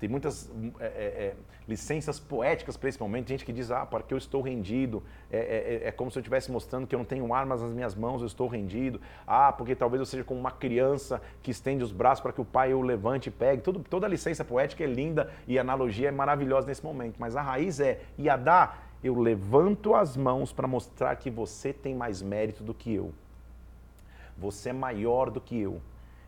Tem 0.00 0.08
muitas 0.08 0.50
é, 0.80 0.86
é, 0.86 0.88
é, 0.88 1.36
licenças 1.66 2.20
poéticas 2.20 2.78
momento, 3.00 3.28
gente 3.28 3.44
que 3.44 3.52
diz, 3.52 3.70
ah, 3.70 3.86
porque 3.86 4.12
eu 4.12 4.18
estou 4.18 4.42
rendido, 4.42 5.02
é, 5.30 5.38
é, 5.38 5.84
é, 5.84 5.88
é 5.88 5.92
como 5.92 6.10
se 6.10 6.18
eu 6.18 6.20
estivesse 6.20 6.50
mostrando 6.50 6.86
que 6.86 6.94
eu 6.94 6.98
não 6.98 7.06
tenho 7.06 7.32
armas 7.32 7.62
nas 7.62 7.72
minhas 7.72 7.94
mãos, 7.94 8.20
eu 8.20 8.26
estou 8.26 8.46
rendido. 8.46 9.00
Ah, 9.26 9.52
porque 9.52 9.74
talvez 9.74 10.00
eu 10.00 10.06
seja 10.06 10.24
como 10.24 10.38
uma 10.38 10.50
criança 10.50 11.20
que 11.42 11.50
estende 11.50 11.82
os 11.82 11.92
braços 11.92 12.22
para 12.22 12.32
que 12.32 12.40
o 12.40 12.44
pai 12.44 12.74
o 12.74 12.82
levante 12.82 13.28
e 13.28 13.32
pegue. 13.32 13.62
Tudo, 13.62 13.80
toda 13.80 14.06
licença 14.06 14.44
poética 14.44 14.84
é 14.84 14.86
linda 14.86 15.30
e 15.46 15.58
a 15.58 15.62
analogia 15.62 16.08
é 16.08 16.12
maravilhosa 16.12 16.66
nesse 16.66 16.84
momento, 16.84 17.16
mas 17.18 17.36
a 17.36 17.42
raiz 17.42 17.80
é, 17.80 18.00
Iadá, 18.18 18.78
eu 19.02 19.18
levanto 19.18 19.94
as 19.94 20.16
mãos 20.16 20.52
para 20.52 20.66
mostrar 20.66 21.16
que 21.16 21.30
você 21.30 21.72
tem 21.72 21.94
mais 21.94 22.22
mérito 22.22 22.62
do 22.62 22.74
que 22.74 22.94
eu. 22.94 23.12
Você 24.36 24.70
é 24.70 24.72
maior 24.72 25.30
do 25.30 25.40
que 25.40 25.58
eu 25.58 25.80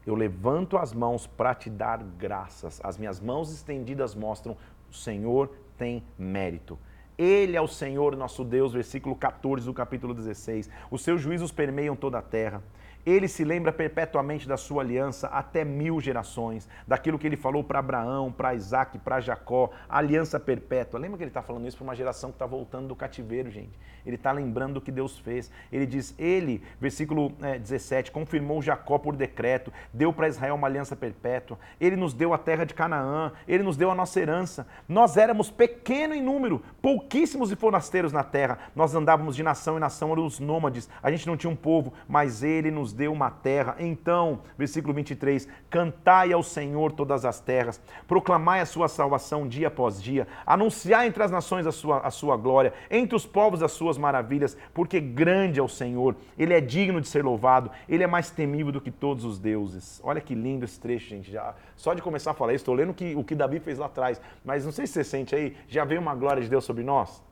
eu 0.06 0.14
levanto 0.14 0.78
as 0.78 0.94
mãos 0.94 1.26
para 1.26 1.52
te 1.52 1.68
dar 1.68 2.00
graças. 2.00 2.80
As 2.84 2.96
minhas 2.96 3.18
mãos 3.18 3.52
estendidas 3.52 4.14
mostram 4.14 4.56
Senhor 4.96 5.50
tem 5.78 6.02
mérito. 6.18 6.78
Ele 7.18 7.56
é 7.56 7.60
o 7.60 7.68
Senhor 7.68 8.14
nosso 8.14 8.44
Deus, 8.44 8.72
versículo 8.72 9.14
14 9.16 9.64
do 9.64 9.72
capítulo 9.72 10.12
16. 10.12 10.68
Os 10.90 11.02
seus 11.02 11.20
juízos 11.20 11.50
permeiam 11.50 11.96
toda 11.96 12.18
a 12.18 12.22
terra. 12.22 12.62
Ele 13.06 13.28
se 13.28 13.44
lembra 13.44 13.72
perpetuamente 13.72 14.48
da 14.48 14.56
sua 14.56 14.82
aliança 14.82 15.28
até 15.28 15.64
mil 15.64 16.00
gerações, 16.00 16.68
daquilo 16.88 17.18
que 17.18 17.26
ele 17.26 17.36
falou 17.36 17.62
para 17.62 17.78
Abraão, 17.78 18.32
para 18.32 18.52
Isaac, 18.52 18.98
para 18.98 19.20
Jacó, 19.20 19.70
aliança 19.88 20.40
perpétua. 20.40 20.98
Lembra 20.98 21.16
que 21.16 21.22
ele 21.22 21.30
está 21.30 21.40
falando 21.40 21.68
isso 21.68 21.76
para 21.76 21.84
uma 21.84 21.94
geração 21.94 22.30
que 22.30 22.34
está 22.34 22.46
voltando 22.46 22.88
do 22.88 22.96
cativeiro, 22.96 23.48
gente? 23.48 23.78
Ele 24.04 24.16
está 24.16 24.30
lembrando 24.32 24.74
do 24.74 24.80
que 24.80 24.92
Deus 24.92 25.18
fez. 25.18 25.50
Ele 25.70 25.84
diz: 25.84 26.14
Ele, 26.18 26.62
versículo 26.80 27.32
é, 27.42 27.58
17, 27.58 28.10
confirmou 28.10 28.62
Jacó 28.62 28.98
por 28.98 29.16
decreto, 29.16 29.72
deu 29.92 30.12
para 30.12 30.28
Israel 30.28 30.54
uma 30.54 30.66
aliança 30.66 30.94
perpétua. 30.94 31.58
Ele 31.80 31.96
nos 31.96 32.14
deu 32.14 32.32
a 32.32 32.38
terra 32.38 32.64
de 32.64 32.74
Canaã, 32.74 33.32
ele 33.46 33.62
nos 33.62 33.76
deu 33.76 33.90
a 33.90 33.94
nossa 33.94 34.20
herança. 34.20 34.66
Nós 34.88 35.16
éramos 35.16 35.50
pequeno 35.50 36.14
em 36.14 36.22
número, 36.22 36.62
pouquíssimos 36.82 37.50
e 37.50 37.56
forasteiros 37.56 38.12
na 38.12 38.22
terra. 38.22 38.58
Nós 38.74 38.94
andávamos 38.94 39.36
de 39.36 39.42
nação 39.42 39.76
em 39.76 39.80
nação, 39.80 40.12
éramos 40.12 40.40
nômades. 40.40 40.88
A 41.02 41.10
gente 41.10 41.26
não 41.26 41.36
tinha 41.36 41.50
um 41.50 41.56
povo, 41.56 41.92
mas 42.08 42.42
ele 42.42 42.70
nos 42.70 42.92
deu 42.96 43.12
uma 43.12 43.30
terra. 43.30 43.76
Então, 43.78 44.40
versículo 44.56 44.94
23, 44.94 45.46
cantai 45.68 46.32
ao 46.32 46.42
Senhor 46.42 46.92
todas 46.92 47.24
as 47.24 47.38
terras, 47.38 47.80
proclamai 48.08 48.60
a 48.60 48.66
sua 48.66 48.88
salvação 48.88 49.46
dia 49.46 49.68
após 49.68 50.02
dia, 50.02 50.26
anunciai 50.46 51.06
entre 51.06 51.22
as 51.22 51.30
nações 51.30 51.66
a 51.66 51.72
sua, 51.72 51.98
a 51.98 52.10
sua 52.10 52.36
glória, 52.36 52.72
entre 52.90 53.14
os 53.14 53.26
povos 53.26 53.62
as 53.62 53.72
suas 53.72 53.98
maravilhas, 53.98 54.56
porque 54.72 54.98
grande 54.98 55.60
é 55.60 55.62
o 55.62 55.68
Senhor, 55.68 56.16
ele 56.38 56.54
é 56.54 56.60
digno 56.60 57.00
de 57.00 57.08
ser 57.08 57.22
louvado, 57.22 57.70
ele 57.88 58.02
é 58.02 58.06
mais 58.06 58.30
temível 58.30 58.72
do 58.72 58.80
que 58.80 58.90
todos 58.90 59.24
os 59.24 59.38
deuses. 59.38 60.00
Olha 60.02 60.20
que 60.20 60.34
lindo 60.34 60.64
esse 60.64 60.80
trecho, 60.80 61.10
gente. 61.10 61.30
Já, 61.30 61.54
só 61.76 61.92
de 61.92 62.00
começar 62.00 62.30
a 62.30 62.34
falar 62.34 62.54
isso, 62.54 62.62
estou 62.62 62.74
lendo 62.74 62.94
que, 62.94 63.14
o 63.14 63.22
que 63.22 63.34
Davi 63.34 63.60
fez 63.60 63.78
lá 63.78 63.86
atrás, 63.86 64.20
mas 64.44 64.64
não 64.64 64.72
sei 64.72 64.86
se 64.86 64.94
você 64.94 65.04
sente 65.04 65.34
aí, 65.34 65.56
já 65.68 65.84
veio 65.84 66.00
uma 66.00 66.14
glória 66.14 66.42
de 66.42 66.48
Deus 66.48 66.64
sobre 66.64 66.82
nós? 66.82 67.22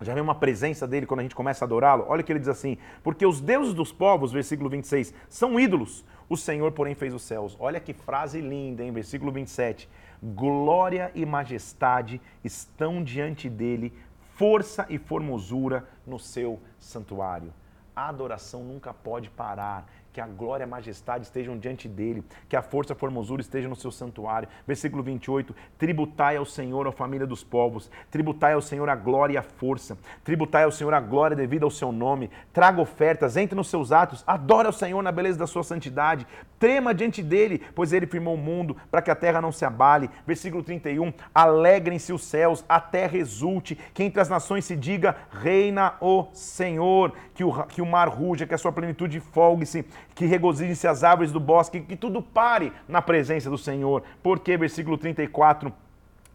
Já 0.00 0.14
vem 0.14 0.22
uma 0.22 0.34
presença 0.34 0.86
dele 0.86 1.06
quando 1.06 1.20
a 1.20 1.22
gente 1.22 1.34
começa 1.34 1.64
a 1.64 1.66
adorá-lo? 1.66 2.04
Olha 2.08 2.22
que 2.22 2.30
ele 2.30 2.38
diz 2.38 2.48
assim: 2.48 2.78
Porque 3.02 3.26
os 3.26 3.40
deuses 3.40 3.74
dos 3.74 3.92
povos, 3.92 4.30
versículo 4.30 4.70
26, 4.70 5.12
são 5.28 5.58
ídolos, 5.58 6.04
o 6.28 6.36
Senhor, 6.36 6.70
porém, 6.72 6.94
fez 6.94 7.12
os 7.12 7.22
céus. 7.22 7.56
Olha 7.58 7.80
que 7.80 7.92
frase 7.92 8.40
linda, 8.40 8.84
hein? 8.84 8.92
Versículo 8.92 9.32
27. 9.32 9.88
Glória 10.22 11.10
e 11.14 11.26
majestade 11.26 12.20
estão 12.44 13.02
diante 13.02 13.48
dele, 13.48 13.92
força 14.36 14.86
e 14.88 14.98
formosura 14.98 15.88
no 16.06 16.18
seu 16.18 16.60
santuário. 16.78 17.52
A 17.94 18.08
adoração 18.08 18.62
nunca 18.62 18.94
pode 18.94 19.30
parar 19.30 19.90
que 20.18 20.22
a 20.22 20.26
glória 20.26 20.64
e 20.64 20.66
a 20.66 20.66
majestade 20.66 21.26
estejam 21.26 21.56
diante 21.56 21.86
dele, 21.86 22.24
que 22.48 22.56
a 22.56 22.62
força 22.62 22.92
e 22.92 22.94
a 22.94 22.96
formosura 22.96 23.40
estejam 23.40 23.70
no 23.70 23.76
seu 23.76 23.92
santuário. 23.92 24.48
Versículo 24.66 25.00
28, 25.00 25.54
tributai 25.78 26.36
ao 26.36 26.44
Senhor 26.44 26.88
a 26.88 26.90
família 26.90 27.24
dos 27.24 27.44
povos, 27.44 27.88
tributai 28.10 28.54
ao 28.54 28.60
Senhor 28.60 28.88
a 28.88 28.96
glória 28.96 29.34
e 29.34 29.36
a 29.36 29.42
força, 29.42 29.96
tributai 30.24 30.64
ao 30.64 30.72
Senhor 30.72 30.92
a 30.92 30.98
glória 30.98 31.36
devida 31.36 31.64
ao 31.64 31.70
seu 31.70 31.92
nome, 31.92 32.32
traga 32.52 32.80
ofertas, 32.80 33.36
entre 33.36 33.54
nos 33.54 33.70
seus 33.70 33.92
atos, 33.92 34.24
adore 34.26 34.66
ao 34.66 34.72
Senhor 34.72 35.00
na 35.04 35.12
beleza 35.12 35.38
da 35.38 35.46
sua 35.46 35.62
santidade, 35.62 36.26
trema 36.58 36.92
diante 36.92 37.22
dele, 37.22 37.62
pois 37.72 37.92
ele 37.92 38.06
firmou 38.06 38.34
o 38.34 38.38
mundo 38.38 38.76
para 38.90 39.00
que 39.00 39.12
a 39.12 39.14
terra 39.14 39.40
não 39.40 39.52
se 39.52 39.64
abale. 39.64 40.10
Versículo 40.26 40.64
31, 40.64 41.12
alegrem-se 41.32 42.12
os 42.12 42.24
céus, 42.24 42.64
a 42.68 42.80
terra 42.80 43.16
exulte, 43.16 43.76
que 43.94 44.02
entre 44.02 44.20
as 44.20 44.28
nações 44.28 44.64
se 44.64 44.74
diga, 44.74 45.14
reina 45.30 45.94
o 46.00 46.26
Senhor, 46.32 47.12
que 47.34 47.44
o, 47.44 47.52
que 47.66 47.80
o 47.80 47.86
mar 47.86 48.08
ruja, 48.08 48.46
que 48.46 48.54
a 48.54 48.58
sua 48.58 48.72
plenitude 48.72 49.20
folgue-se, 49.20 49.86
que 50.18 50.26
regozijem-se 50.26 50.88
as 50.88 51.04
árvores 51.04 51.30
do 51.30 51.38
bosque, 51.38 51.80
que 51.80 51.94
tudo 51.94 52.20
pare 52.20 52.72
na 52.88 53.00
presença 53.00 53.48
do 53.48 53.56
Senhor. 53.56 54.02
Porque, 54.20 54.56
versículo 54.56 54.98
34, 54.98 55.72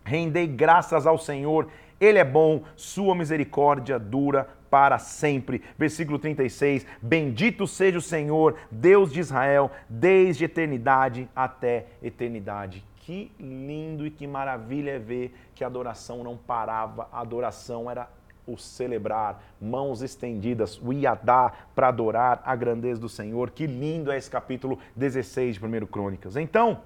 rendei 0.06 0.48
graças 0.48 1.06
ao 1.06 1.18
Senhor, 1.18 1.68
Ele 2.00 2.18
é 2.18 2.24
bom, 2.24 2.64
sua 2.78 3.14
misericórdia 3.14 4.00
dura 4.00 4.48
para 4.70 4.98
sempre. 4.98 5.62
Versículo 5.78 6.18
36, 6.18 6.86
bendito 7.02 7.68
seja 7.68 7.98
o 7.98 8.02
Senhor, 8.02 8.56
Deus 8.72 9.12
de 9.12 9.20
Israel, 9.20 9.70
desde 9.90 10.46
eternidade 10.46 11.28
até 11.36 11.88
eternidade. 12.02 12.86
Que 12.96 13.34
lindo 13.38 14.08
e 14.08 14.10
que 14.10 14.26
maravilha 14.26 14.92
é 14.92 15.00
ver 15.00 15.36
que 15.54 15.62
a 15.62 15.68
adoração 15.68 16.24
não 16.24 16.38
parava, 16.38 17.10
a 17.12 17.20
adoração 17.20 17.92
era 17.92 18.08
o 18.46 18.58
celebrar, 18.58 19.42
mãos 19.60 20.02
estendidas, 20.02 20.80
o 20.82 20.92
iadá 20.92 21.52
para 21.74 21.88
adorar 21.88 22.42
a 22.46 22.56
grandeza 22.56 23.00
do 23.00 23.10
Senhor. 23.10 23.52
Que 23.52 23.66
lindo 23.66 24.12
é 24.12 24.18
esse 24.18 24.30
capítulo 24.30 24.80
16 24.96 25.58
de 25.58 25.66
1 25.66 25.86
Crônicas. 25.86 26.36
Então, 26.36 26.82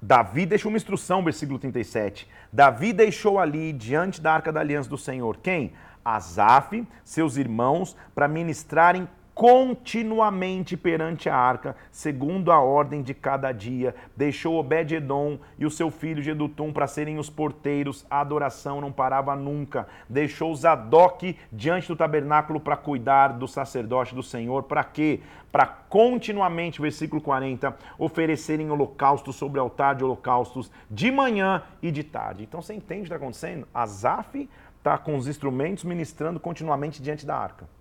Davi 0.00 0.46
deixou 0.46 0.70
uma 0.70 0.78
instrução, 0.78 1.24
versículo 1.24 1.58
37. 1.58 2.28
Davi 2.52 2.92
deixou 2.92 3.38
ali, 3.38 3.72
diante 3.72 4.20
da 4.20 4.32
arca 4.32 4.52
da 4.52 4.60
aliança 4.60 4.88
do 4.88 4.96
Senhor, 4.96 5.38
quem? 5.38 5.72
Asaf, 6.04 6.86
seus 7.04 7.36
irmãos, 7.36 7.96
para 8.14 8.28
ministrarem 8.28 9.08
continuamente 9.38 10.76
perante 10.76 11.28
a 11.30 11.36
arca, 11.36 11.76
segundo 11.92 12.50
a 12.50 12.58
ordem 12.58 13.02
de 13.02 13.14
cada 13.14 13.52
dia. 13.52 13.94
Deixou 14.16 14.56
Obed-edom 14.56 15.38
e 15.56 15.64
o 15.64 15.70
seu 15.70 15.92
filho 15.92 16.20
Gedutum 16.20 16.72
para 16.72 16.88
serem 16.88 17.20
os 17.20 17.30
porteiros. 17.30 18.04
A 18.10 18.20
adoração 18.20 18.80
não 18.80 18.90
parava 18.90 19.36
nunca. 19.36 19.86
Deixou 20.08 20.52
Zadok 20.56 21.36
diante 21.52 21.86
do 21.86 21.94
tabernáculo 21.94 22.58
para 22.58 22.76
cuidar 22.76 23.28
do 23.28 23.46
sacerdote 23.46 24.12
do 24.12 24.24
Senhor. 24.24 24.64
Para 24.64 24.82
quê? 24.82 25.20
Para 25.52 25.66
continuamente, 25.66 26.80
versículo 26.80 27.22
40, 27.22 27.76
oferecerem 27.96 28.72
holocaustos 28.72 29.36
sobre 29.36 29.60
o 29.60 29.62
altar 29.62 29.94
de 29.94 30.02
holocaustos 30.02 30.68
de 30.90 31.12
manhã 31.12 31.62
e 31.80 31.92
de 31.92 32.02
tarde. 32.02 32.42
Então 32.42 32.60
você 32.60 32.74
entende 32.74 33.02
o 33.02 33.04
que 33.04 33.06
está 33.06 33.16
acontecendo? 33.16 33.68
Asaf 33.72 34.50
está 34.78 34.98
com 34.98 35.16
os 35.16 35.28
instrumentos 35.28 35.84
ministrando 35.84 36.40
continuamente 36.40 37.00
diante 37.00 37.24
da 37.24 37.36
arca. 37.36 37.77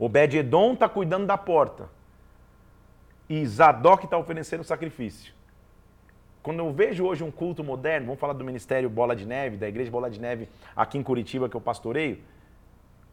Obed-Edom 0.00 0.72
está 0.72 0.88
cuidando 0.88 1.26
da 1.26 1.36
porta. 1.36 1.90
E 3.28 3.44
Zadok 3.46 4.06
está 4.06 4.16
oferecendo 4.16 4.64
sacrifício. 4.64 5.34
Quando 6.42 6.60
eu 6.60 6.72
vejo 6.72 7.04
hoje 7.04 7.22
um 7.22 7.30
culto 7.30 7.62
moderno, 7.62 8.06
vamos 8.06 8.18
falar 8.18 8.32
do 8.32 8.42
Ministério 8.42 8.88
Bola 8.88 9.14
de 9.14 9.26
Neve, 9.26 9.58
da 9.58 9.68
Igreja 9.68 9.90
Bola 9.90 10.10
de 10.10 10.18
Neve 10.18 10.48
aqui 10.74 10.96
em 10.96 11.02
Curitiba 11.02 11.50
que 11.50 11.54
eu 11.54 11.60
pastoreio, 11.60 12.18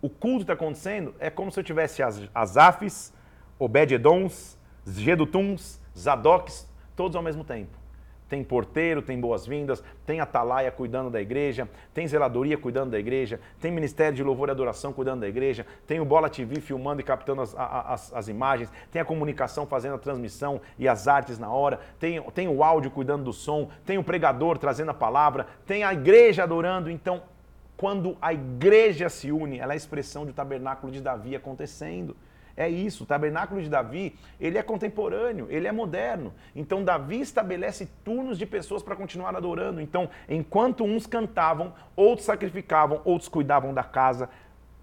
o 0.01 0.09
culto 0.09 0.41
está 0.41 0.53
acontecendo, 0.53 1.13
é 1.19 1.29
como 1.29 1.51
se 1.51 1.59
eu 1.59 1.63
tivesse 1.63 2.01
as 2.01 2.23
Asafs, 2.33 3.13
Obed-Edoms, 3.59 4.57
Gedutuns, 4.85 5.81
Zadoks, 5.95 6.69
todos 6.95 7.17
ao 7.17 7.21
mesmo 7.21 7.43
tempo. 7.43 7.76
Tem 8.29 8.43
porteiro, 8.43 9.01
tem 9.01 9.19
boas-vindas, 9.19 9.83
tem 10.05 10.19
atalaia 10.19 10.69
cuidando 10.69 11.09
da 11.09 11.21
igreja, 11.21 11.67
tem 11.93 12.07
zeladoria 12.07 12.57
cuidando 12.57 12.91
da 12.91 12.99
igreja, 12.99 13.39
tem 13.61 13.71
ministério 13.71 14.15
de 14.15 14.23
louvor 14.23 14.49
e 14.49 14.51
adoração 14.51 14.91
cuidando 14.91 15.21
da 15.21 15.29
igreja, 15.29 15.65
tem 15.85 15.99
o 16.01 16.05
Bola 16.05 16.29
TV 16.29 16.59
filmando 16.59 16.99
e 16.99 17.03
captando 17.03 17.41
as, 17.41 17.55
as, 17.55 18.13
as 18.13 18.27
imagens, 18.27 18.69
tem 18.91 19.01
a 19.01 19.05
comunicação 19.05 19.65
fazendo 19.65 19.95
a 19.95 19.97
transmissão 19.97 20.59
e 20.77 20.87
as 20.87 21.07
artes 21.07 21.39
na 21.39 21.49
hora, 21.49 21.79
tem, 21.99 22.21
tem 22.33 22.47
o 22.49 22.63
áudio 22.63 22.91
cuidando 22.91 23.23
do 23.23 23.33
som, 23.33 23.69
tem 23.85 23.97
o 23.97 24.03
pregador 24.03 24.57
trazendo 24.57 24.91
a 24.91 24.93
palavra, 24.93 25.47
tem 25.65 25.83
a 25.83 25.93
igreja 25.93 26.43
adorando. 26.43 26.91
Então, 26.91 27.21
quando 27.77 28.17
a 28.21 28.33
igreja 28.33 29.07
se 29.07 29.31
une, 29.31 29.59
ela 29.59 29.71
é 29.71 29.75
a 29.75 29.77
expressão 29.77 30.25
do 30.25 30.33
tabernáculo 30.33 30.91
de 30.91 30.99
Davi 30.99 31.35
acontecendo. 31.35 32.15
É 32.57 32.67
isso, 32.67 33.03
o 33.03 33.05
tabernáculo 33.05 33.61
de 33.61 33.69
Davi, 33.69 34.17
ele 34.39 34.57
é 34.57 34.63
contemporâneo, 34.63 35.45
ele 35.47 35.67
é 35.67 35.71
moderno. 35.71 36.33
Então 36.55 36.83
Davi 36.83 37.21
estabelece 37.21 37.85
turnos 38.03 38.35
de 38.35 38.47
pessoas 38.47 38.81
para 38.81 38.95
continuar 38.95 39.35
adorando. 39.35 39.79
Então, 39.79 40.09
enquanto 40.27 40.83
uns 40.83 41.05
cantavam, 41.05 41.75
outros 41.95 42.25
sacrificavam, 42.25 42.99
outros 43.05 43.29
cuidavam 43.29 43.75
da 43.75 43.83
casa, 43.83 44.27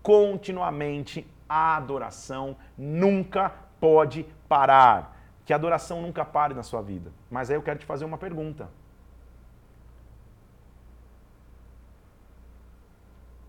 continuamente 0.04 1.26
a 1.48 1.76
adoração 1.76 2.56
nunca 2.78 3.52
pode 3.80 4.24
parar. 4.48 5.12
Que 5.44 5.52
a 5.52 5.56
adoração 5.56 6.00
nunca 6.00 6.24
pare 6.24 6.54
na 6.54 6.62
sua 6.62 6.80
vida. 6.80 7.10
Mas 7.28 7.50
aí 7.50 7.56
eu 7.56 7.62
quero 7.62 7.80
te 7.80 7.84
fazer 7.84 8.04
uma 8.04 8.16
pergunta. 8.16 8.68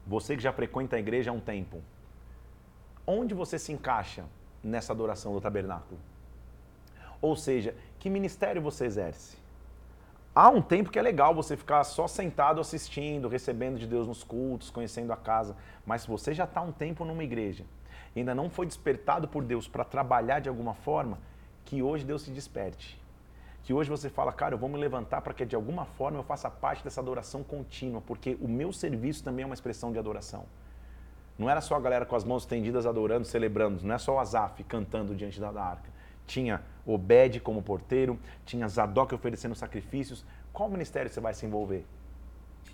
Você 0.08 0.36
que 0.36 0.42
já 0.42 0.52
frequenta 0.52 0.96
a 0.96 1.00
igreja 1.00 1.30
há 1.30 1.34
um 1.34 1.40
tempo, 1.40 1.82
onde 3.08 3.34
você 3.34 3.60
se 3.60 3.72
encaixa 3.72 4.26
nessa 4.64 4.94
adoração 4.94 5.34
do 5.34 5.42
tabernáculo? 5.42 6.00
Ou 7.22 7.36
seja, 7.36 7.76
que 8.00 8.10
ministério 8.10 8.62
você 8.62 8.86
exerce? 8.86 9.38
Há 10.34 10.50
um 10.50 10.62
tempo 10.62 10.92
que 10.92 11.00
é 11.00 11.02
legal 11.02 11.34
você 11.34 11.56
ficar 11.56 11.84
só 11.86 12.08
sentado 12.08 12.60
assistindo, 12.60 13.30
recebendo 13.30 13.80
de 13.80 13.88
Deus 13.88 14.06
nos 14.06 14.24
cultos, 14.24 14.70
conhecendo 14.70 15.14
a 15.14 15.18
casa, 15.18 15.56
mas 15.86 16.02
se 16.02 16.10
você 16.10 16.34
já 16.34 16.44
está 16.44 16.62
um 16.62 16.74
tempo 16.74 17.06
numa 17.06 17.24
igreja 17.24 17.64
e 18.16 18.20
ainda 18.20 18.36
não 18.36 18.50
foi 18.50 18.66
despertado 18.66 19.28
por 19.28 19.44
Deus 19.44 19.68
para 19.68 19.86
trabalhar 19.86 20.40
de 20.40 20.50
alguma 20.50 20.74
forma, 20.74 21.20
que 21.64 21.82
hoje 21.82 22.04
Deus 22.04 22.24
se 22.24 22.32
desperte. 22.32 23.00
Que 23.64 23.74
hoje 23.74 23.90
você 23.90 24.10
fala, 24.10 24.32
cara, 24.32 24.54
eu 24.54 24.60
vou 24.60 24.70
me 24.70 24.78
levantar 24.78 25.22
para 25.22 25.34
que 25.34 25.46
de 25.46 25.56
alguma 25.56 25.86
forma 25.86 26.20
eu 26.20 26.24
faça 26.24 26.50
parte 26.50 26.84
dessa 26.84 27.02
adoração 27.02 27.44
contínua, 27.44 28.02
porque 28.06 28.38
o 28.42 28.48
meu 28.48 28.72
serviço 28.72 29.24
também 29.24 29.44
é 29.44 29.46
uma 29.46 29.56
expressão 29.56 29.92
de 29.92 29.98
adoração. 29.98 30.46
Não 31.38 31.50
era 31.50 31.60
só 31.60 31.76
a 31.76 31.80
galera 31.80 32.06
com 32.06 32.16
as 32.16 32.24
mãos 32.24 32.44
estendidas 32.44 32.86
adorando, 32.86 33.26
celebrando, 33.26 33.84
não 33.84 33.96
é 33.96 33.98
só 33.98 34.16
o 34.16 34.20
Azaf 34.20 34.64
cantando 34.64 35.14
diante 35.14 35.40
da 35.40 35.50
arca. 35.50 35.90
Tinha 36.26 36.62
Obed 36.86 37.40
como 37.42 37.62
porteiro, 37.62 38.20
tinha 38.46 38.68
Zadok 38.68 39.14
oferecendo 39.14 39.54
sacrifícios. 39.54 40.26
Qual 40.54 40.70
ministério 40.70 41.12
você 41.12 41.20
vai 41.20 41.34
se 41.34 41.46
envolver? 41.46 41.86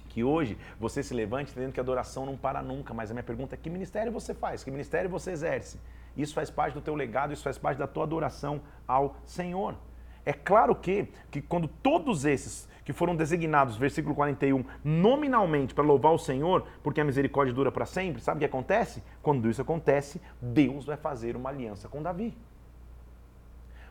Que 0.09 0.23
hoje 0.23 0.57
você 0.79 1.01
se 1.01 1.13
levante 1.13 1.51
entendendo 1.51 1.73
que 1.73 1.79
a 1.79 1.83
adoração 1.83 2.25
não 2.25 2.37
para 2.37 2.61
nunca, 2.61 2.93
mas 2.93 3.09
a 3.09 3.13
minha 3.13 3.23
pergunta 3.23 3.55
é 3.55 3.57
que 3.57 3.69
ministério 3.69 4.11
você 4.11 4.33
faz? 4.33 4.63
Que 4.63 4.69
ministério 4.69 5.09
você 5.09 5.31
exerce? 5.31 5.79
Isso 6.15 6.33
faz 6.33 6.49
parte 6.49 6.73
do 6.73 6.81
teu 6.81 6.93
legado, 6.93 7.33
isso 7.33 7.43
faz 7.43 7.57
parte 7.57 7.77
da 7.77 7.87
tua 7.87 8.03
adoração 8.03 8.61
ao 8.87 9.15
Senhor. 9.25 9.75
É 10.25 10.33
claro 10.33 10.75
que, 10.75 11.07
que 11.29 11.41
quando 11.41 11.67
todos 11.67 12.25
esses 12.25 12.69
que 12.83 12.93
foram 12.93 13.15
designados, 13.15 13.77
versículo 13.77 14.15
41, 14.15 14.63
nominalmente 14.83 15.73
para 15.73 15.83
louvar 15.83 16.13
o 16.13 16.17
Senhor, 16.17 16.65
porque 16.83 16.99
a 16.99 17.03
misericórdia 17.03 17.53
dura 17.53 17.71
para 17.71 17.85
sempre, 17.85 18.21
sabe 18.21 18.37
o 18.37 18.39
que 18.39 18.45
acontece? 18.45 19.03
Quando 19.21 19.49
isso 19.49 19.61
acontece, 19.61 20.21
Deus 20.41 20.85
vai 20.85 20.97
fazer 20.97 21.35
uma 21.35 21.49
aliança 21.49 21.87
com 21.87 22.01
Davi. 22.01 22.35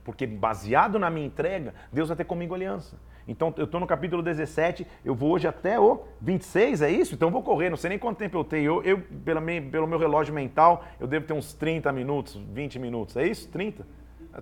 Porque 0.04 0.26
baseado 0.26 0.98
na 0.98 1.10
minha 1.10 1.26
entrega, 1.26 1.74
Deus 1.92 2.08
vai 2.08 2.16
ter 2.16 2.24
comigo 2.24 2.54
aliança. 2.54 2.96
Então 3.28 3.54
eu 3.56 3.64
estou 3.64 3.78
no 3.78 3.86
capítulo 3.86 4.22
17, 4.22 4.86
eu 5.04 5.14
vou 5.14 5.30
hoje 5.30 5.46
até 5.46 5.78
o 5.78 6.02
26, 6.20 6.82
é 6.82 6.90
isso? 6.90 7.14
Então 7.14 7.28
eu 7.28 7.32
vou 7.32 7.42
correr, 7.42 7.70
não 7.70 7.76
sei 7.76 7.90
nem 7.90 7.98
quanto 7.98 8.18
tempo 8.18 8.36
eu 8.36 8.42
tenho. 8.42 8.82
Eu, 8.82 8.82
eu 8.82 9.02
pelo, 9.24 9.40
meu, 9.40 9.62
pelo 9.62 9.86
meu 9.86 9.98
relógio 9.98 10.34
mental, 10.34 10.84
eu 10.98 11.06
devo 11.06 11.26
ter 11.26 11.32
uns 11.32 11.52
30 11.52 11.92
minutos, 11.92 12.34
20 12.34 12.78
minutos, 12.78 13.16
é 13.16 13.26
isso? 13.26 13.48
30? 13.48 13.86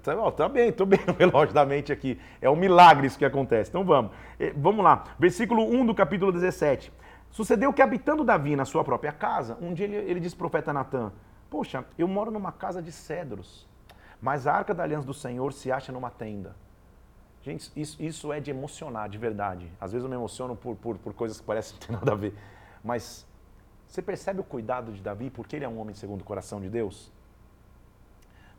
Tá, 0.02 0.30
tá 0.32 0.48
bem, 0.48 0.68
estou 0.68 0.86
bem 0.86 1.00
relógio 1.18 1.54
da 1.54 1.64
mente 1.64 1.92
aqui. 1.92 2.20
É 2.40 2.48
um 2.48 2.56
milagre 2.56 3.06
isso 3.06 3.18
que 3.18 3.24
acontece. 3.24 3.70
Então 3.70 3.84
vamos. 3.84 4.12
Vamos 4.56 4.84
lá. 4.84 5.04
Versículo 5.18 5.62
1 5.64 5.86
do 5.86 5.94
capítulo 5.94 6.30
17. 6.30 6.92
Sucedeu 7.30 7.72
que, 7.72 7.82
habitando 7.82 8.24
Davi 8.24 8.56
na 8.56 8.64
sua 8.64 8.84
própria 8.84 9.12
casa, 9.12 9.56
um 9.60 9.72
dia 9.72 9.86
ele, 9.86 9.96
ele 9.96 10.20
disse 10.20 10.34
ao 10.34 10.38
profeta 10.38 10.72
Natan: 10.72 11.12
Poxa, 11.50 11.84
eu 11.98 12.06
moro 12.06 12.30
numa 12.30 12.52
casa 12.52 12.82
de 12.82 12.92
cedros, 12.92 13.66
mas 14.20 14.46
a 14.46 14.52
arca 14.52 14.74
da 14.74 14.82
aliança 14.82 15.06
do 15.06 15.14
Senhor 15.14 15.52
se 15.52 15.70
acha 15.70 15.92
numa 15.92 16.10
tenda. 16.10 16.54
Gente, 17.42 17.70
isso, 17.76 18.02
isso 18.02 18.32
é 18.32 18.40
de 18.40 18.50
emocionar, 18.50 19.08
de 19.08 19.16
verdade. 19.16 19.70
Às 19.80 19.92
vezes 19.92 20.04
eu 20.04 20.10
me 20.10 20.16
emociono 20.16 20.56
por, 20.56 20.76
por, 20.76 20.98
por 20.98 21.14
coisas 21.14 21.40
que 21.40 21.46
parecem 21.46 21.74
não 21.74 21.86
ter 21.86 21.92
nada 21.92 22.12
a 22.12 22.14
ver. 22.14 22.34
Mas 22.82 23.26
você 23.86 24.02
percebe 24.02 24.40
o 24.40 24.44
cuidado 24.44 24.92
de 24.92 25.00
Davi, 25.00 25.30
porque 25.30 25.56
ele 25.56 25.64
é 25.64 25.68
um 25.68 25.78
homem 25.78 25.94
segundo 25.94 26.20
o 26.20 26.24
coração 26.24 26.60
de 26.60 26.68
Deus? 26.68 27.10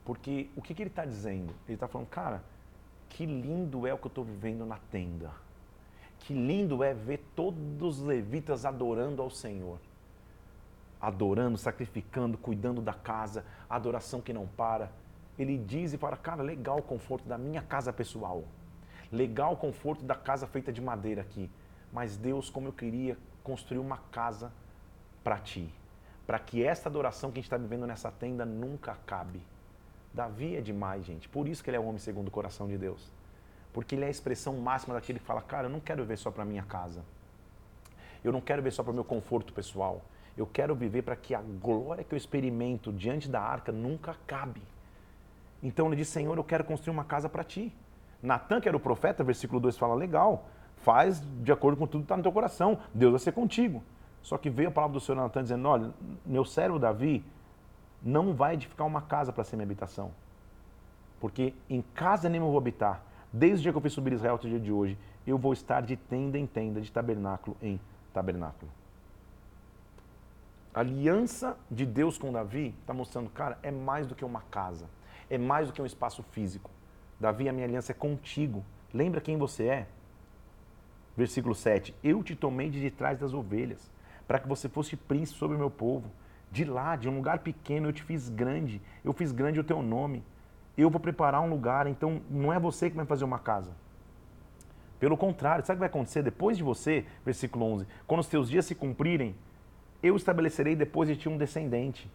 Porque 0.10 0.50
o 0.56 0.62
que, 0.64 0.74
que 0.74 0.82
ele 0.82 0.90
está 0.90 1.06
dizendo? 1.06 1.54
Ele 1.68 1.76
está 1.76 1.88
falando, 1.88 2.08
cara, 2.08 2.42
que 3.10 3.28
lindo 3.28 3.86
é 3.86 3.94
o 3.94 3.98
que 4.00 4.08
eu 4.08 4.10
estou 4.10 4.24
vivendo 4.24 4.66
na 4.66 4.80
tenda. 4.90 5.30
Que 6.22 6.34
lindo 6.34 6.84
é 6.84 6.96
ver 6.96 7.24
todos 7.36 8.00
os 8.00 8.02
levitas 8.04 8.66
adorando 8.66 9.22
ao 9.22 9.30
Senhor. 9.30 9.78
Adorando, 11.00 11.60
sacrificando, 11.60 12.40
cuidando 12.40 12.82
da 12.82 12.92
casa, 12.92 13.46
adoração 13.70 14.20
que 14.20 14.34
não 14.34 14.48
para. 14.48 14.92
Ele 15.38 15.60
diz 15.60 15.94
e 15.94 15.98
fala, 16.00 16.18
cara, 16.18 16.42
legal 16.42 16.80
o 16.80 16.82
conforto 16.82 17.30
da 17.30 17.38
minha 17.38 17.62
casa 17.62 17.94
pessoal. 17.94 18.46
Legal 19.12 19.54
o 19.54 19.58
conforto 19.58 20.04
da 20.04 20.16
casa 20.16 20.48
feita 20.48 20.74
de 20.74 20.82
madeira 20.82 21.22
aqui. 21.22 21.52
Mas 21.94 22.18
Deus, 22.18 22.50
como 22.50 22.70
eu 22.70 22.74
queria 22.74 23.16
construir 23.44 23.78
uma 23.78 23.98
casa 24.12 24.52
para 25.24 25.38
ti. 25.38 25.72
Para 26.26 26.40
que 26.40 26.66
esta 26.66 26.90
adoração 26.90 27.30
que 27.30 27.38
a 27.38 27.42
gente 27.42 27.46
está 27.46 27.58
vivendo 27.58 27.86
nessa 27.86 28.10
tenda 28.10 28.44
nunca 28.44 28.94
acabe. 28.94 29.40
Davi 30.14 30.56
é 30.56 30.62
demais, 30.62 31.06
gente. 31.06 31.30
Por 31.30 31.48
isso 31.48 31.64
que 31.64 31.70
ele 31.70 31.78
é 31.78 31.80
o 31.80 31.86
homem 31.86 32.00
segundo 32.00 32.28
o 32.28 32.32
coração 32.32 32.68
de 32.68 32.78
Deus. 32.78 33.12
Porque 33.72 33.96
ele 33.96 34.04
é 34.04 34.08
a 34.08 34.12
expressão 34.12 34.58
máxima 34.58 34.96
daquele 34.96 35.20
que 35.20 35.26
fala, 35.26 35.42
cara, 35.42 35.68
eu 35.68 35.70
não 35.70 35.80
quero 35.80 36.02
viver 36.02 36.18
só 36.18 36.32
para 36.32 36.44
minha 36.44 36.64
casa. 36.64 37.04
Eu 38.24 38.32
não 38.32 38.42
quero 38.42 38.62
viver 38.62 38.72
só 38.72 38.84
para 38.84 38.92
o 38.92 38.94
meu 38.94 39.04
conforto 39.04 39.54
pessoal. 39.54 40.02
Eu 40.36 40.48
quero 40.48 40.74
viver 40.76 41.04
para 41.04 41.16
que 41.16 41.36
a 41.36 41.42
glória 41.42 42.04
que 42.04 42.14
eu 42.14 42.18
experimento 42.18 42.92
diante 42.92 43.30
da 43.30 43.42
arca 43.42 43.72
nunca 43.72 44.12
acabe. 44.12 44.62
Então 45.62 45.88
ele 45.88 45.98
diz, 45.98 46.08
Senhor, 46.08 46.38
eu 46.38 46.44
quero 46.44 46.64
construir 46.64 46.92
uma 46.92 47.04
casa 47.04 47.30
para 47.30 47.44
ti. 47.44 47.74
Natan, 48.22 48.60
que 48.60 48.68
era 48.68 48.76
o 48.76 48.80
profeta, 48.80 49.24
versículo 49.24 49.60
2 49.60 49.78
fala, 49.78 49.94
legal, 49.94 50.50
faz 50.78 51.22
de 51.44 51.52
acordo 51.52 51.78
com 51.78 51.86
tudo 51.86 52.02
que 52.02 52.06
está 52.06 52.18
no 52.18 52.24
teu 52.24 52.32
coração. 52.32 52.80
Deus 52.94 53.12
vai 53.12 53.20
ser 53.20 53.32
contigo. 53.34 53.84
Só 54.22 54.38
que 54.38 54.50
veio 54.50 54.70
a 54.70 54.72
palavra 54.72 54.94
do 54.94 55.00
Senhor 55.00 55.22
Natan 55.22 55.44
dizendo, 55.44 55.68
olha, 55.68 55.92
meu 56.26 56.44
servo 56.44 56.80
Davi 56.80 57.24
não 58.02 58.34
vai 58.34 58.54
edificar 58.54 58.88
uma 58.88 59.02
casa 59.02 59.32
para 59.32 59.44
ser 59.44 59.56
minha 59.56 59.66
habitação. 59.66 60.12
Porque 61.20 61.54
em 61.70 61.82
casa 61.82 62.30
nem 62.30 62.40
eu 62.40 62.48
vou 62.48 62.58
habitar. 62.58 63.02
Desde 63.32 63.60
o 63.60 63.64
dia 63.64 63.72
que 63.72 63.78
eu 63.78 63.82
fiz 63.82 63.94
subir 63.94 64.14
Israel 64.14 64.36
até 64.36 64.48
o 64.48 64.50
dia 64.50 64.60
de 64.60 64.72
hoje, 64.72 64.98
eu 65.28 65.38
vou 65.38 65.54
estar 65.54 65.82
de 65.82 65.96
tenda 65.96 66.38
em 66.38 66.48
tenda, 66.48 66.82
de 66.82 66.92
tabernáculo 66.92 67.56
em 67.62 67.80
tabernáculo. 68.14 68.72
A 70.74 70.80
aliança 70.80 71.58
de 71.70 71.86
Deus 71.86 72.18
com 72.18 72.32
Davi 72.32 72.76
está 72.82 72.94
mostrando, 72.94 73.30
cara, 73.30 73.58
é 73.62 73.72
mais 73.72 74.08
do 74.08 74.16
que 74.16 74.24
uma 74.24 74.42
casa, 74.42 74.86
é 75.30 75.38
mais 75.38 75.68
do 75.68 75.74
que 75.74 75.82
um 75.82 75.86
espaço 75.86 76.24
físico. 76.24 76.70
Davi, 77.20 77.50
a 77.50 77.54
minha 77.54 77.66
aliança 77.66 77.92
é 77.92 77.96
contigo. 77.96 78.64
Lembra 78.94 79.20
quem 79.20 79.38
você 79.38 79.66
é? 79.66 79.88
Versículo 81.18 81.54
7. 81.54 81.94
Eu 82.04 82.24
te 82.24 82.36
tomei 82.36 82.70
de 82.70 82.90
trás 82.92 83.20
das 83.20 83.34
ovelhas, 83.34 83.92
para 84.28 84.40
que 84.40 84.48
você 84.48 84.70
fosse 84.70 84.96
príncipe 84.96 85.38
sobre 85.38 85.56
o 85.56 85.60
meu 85.60 85.70
povo. 85.70 86.10
De 86.52 86.66
lá, 86.66 86.96
de 86.96 87.08
um 87.08 87.16
lugar 87.16 87.40
pequeno, 87.40 87.88
eu 87.88 87.94
te 87.94 88.04
fiz 88.04 88.30
grande. 88.30 88.82
Eu 89.04 89.14
fiz 89.14 89.32
grande 89.32 89.60
o 89.60 89.64
teu 89.64 89.82
nome. 89.82 90.24
Eu 90.78 90.90
vou 90.90 91.00
preparar 91.00 91.42
um 91.42 91.50
lugar, 91.50 91.88
então 91.88 92.22
não 92.30 92.52
é 92.52 92.60
você 92.60 92.90
que 92.90 92.96
vai 92.96 93.06
fazer 93.06 93.26
uma 93.26 93.40
casa. 93.40 93.72
Pelo 95.00 95.16
contrário, 95.16 95.66
sabe 95.66 95.76
o 95.76 95.78
que 95.78 95.80
vai 95.80 95.90
acontecer 95.90 96.22
depois 96.24 96.58
de 96.58 96.64
você? 96.64 97.06
Versículo 97.24 97.66
11. 97.66 97.88
Quando 98.06 98.22
os 98.22 98.28
teus 98.28 98.50
dias 98.50 98.66
se 98.66 98.76
cumprirem, 98.76 99.36
eu 100.02 100.16
estabelecerei 100.16 100.76
depois 100.76 101.08
de 101.08 101.16
ti 101.16 101.30
um 101.30 101.38
descendente, 101.38 102.10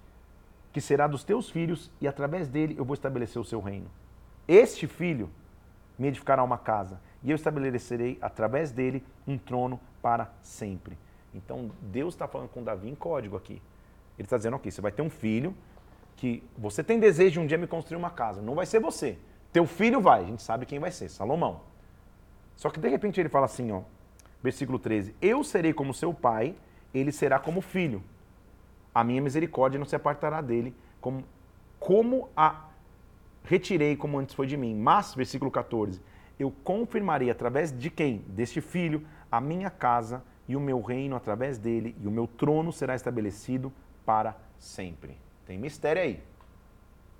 que 0.72 0.80
será 0.80 1.06
dos 1.06 1.24
teus 1.24 1.48
filhos, 1.48 1.90
e 2.00 2.08
através 2.08 2.48
dele 2.48 2.74
eu 2.76 2.84
vou 2.84 2.94
estabelecer 2.94 3.40
o 3.40 3.44
seu 3.44 3.60
reino. 3.60 3.86
Este 4.46 4.86
filho 4.86 5.30
me 5.98 6.08
edificará 6.08 6.42
uma 6.42 6.58
casa, 6.58 7.00
e 7.22 7.30
eu 7.30 7.36
estabelecerei 7.36 8.18
através 8.20 8.70
dele 8.72 9.02
um 9.26 9.38
trono 9.38 9.80
para 10.02 10.30
sempre. 10.42 10.98
Então 11.34 11.70
Deus 11.80 12.14
está 12.14 12.28
falando 12.28 12.48
com 12.48 12.62
Davi 12.62 12.88
em 12.88 12.94
código 12.94 13.36
aqui. 13.36 13.62
Ele 14.18 14.26
está 14.26 14.36
dizendo, 14.36 14.56
ok, 14.56 14.70
você 14.70 14.80
vai 14.80 14.92
ter 14.92 15.02
um 15.02 15.10
filho 15.10 15.54
que 16.16 16.42
você 16.56 16.82
tem 16.82 17.00
desejo 17.00 17.32
de 17.32 17.40
um 17.40 17.46
dia 17.46 17.58
me 17.58 17.66
construir 17.66 17.96
uma 17.96 18.10
casa. 18.10 18.40
Não 18.40 18.54
vai 18.54 18.66
ser 18.66 18.80
você. 18.80 19.18
Teu 19.52 19.66
filho 19.66 20.00
vai. 20.00 20.22
A 20.22 20.26
gente 20.26 20.42
sabe 20.42 20.66
quem 20.66 20.78
vai 20.78 20.90
ser, 20.90 21.08
Salomão. 21.08 21.60
Só 22.56 22.70
que 22.70 22.78
de 22.78 22.88
repente 22.88 23.20
ele 23.20 23.28
fala 23.28 23.46
assim, 23.46 23.72
ó, 23.72 23.82
versículo 24.42 24.78
13: 24.78 25.14
Eu 25.20 25.42
serei 25.42 25.72
como 25.72 25.92
seu 25.92 26.14
pai, 26.14 26.54
ele 26.92 27.10
será 27.10 27.38
como 27.38 27.60
filho. 27.60 28.02
A 28.94 29.02
minha 29.02 29.20
misericórdia 29.20 29.78
não 29.78 29.86
se 29.86 29.96
apartará 29.96 30.40
dele, 30.40 30.74
como, 31.00 31.24
como 31.80 32.28
a 32.36 32.68
retirei 33.44 33.96
como 33.96 34.18
antes 34.18 34.34
foi 34.34 34.46
de 34.46 34.56
mim. 34.56 34.74
Mas, 34.74 35.14
versículo 35.14 35.50
14, 35.50 36.00
eu 36.38 36.52
confirmarei 36.62 37.30
através 37.30 37.76
de 37.76 37.90
quem? 37.90 38.24
Deste 38.28 38.60
filho, 38.60 39.06
a 39.30 39.40
minha 39.40 39.70
casa 39.70 40.22
e 40.48 40.56
o 40.56 40.60
meu 40.60 40.80
reino 40.80 41.16
através 41.16 41.58
dele, 41.58 41.96
e 42.00 42.06
o 42.06 42.10
meu 42.10 42.26
trono 42.26 42.72
será 42.72 42.94
estabelecido 42.94 43.72
para 44.04 44.36
sempre. 44.58 45.16
Tem 45.46 45.58
mistério 45.58 46.02
aí. 46.02 46.22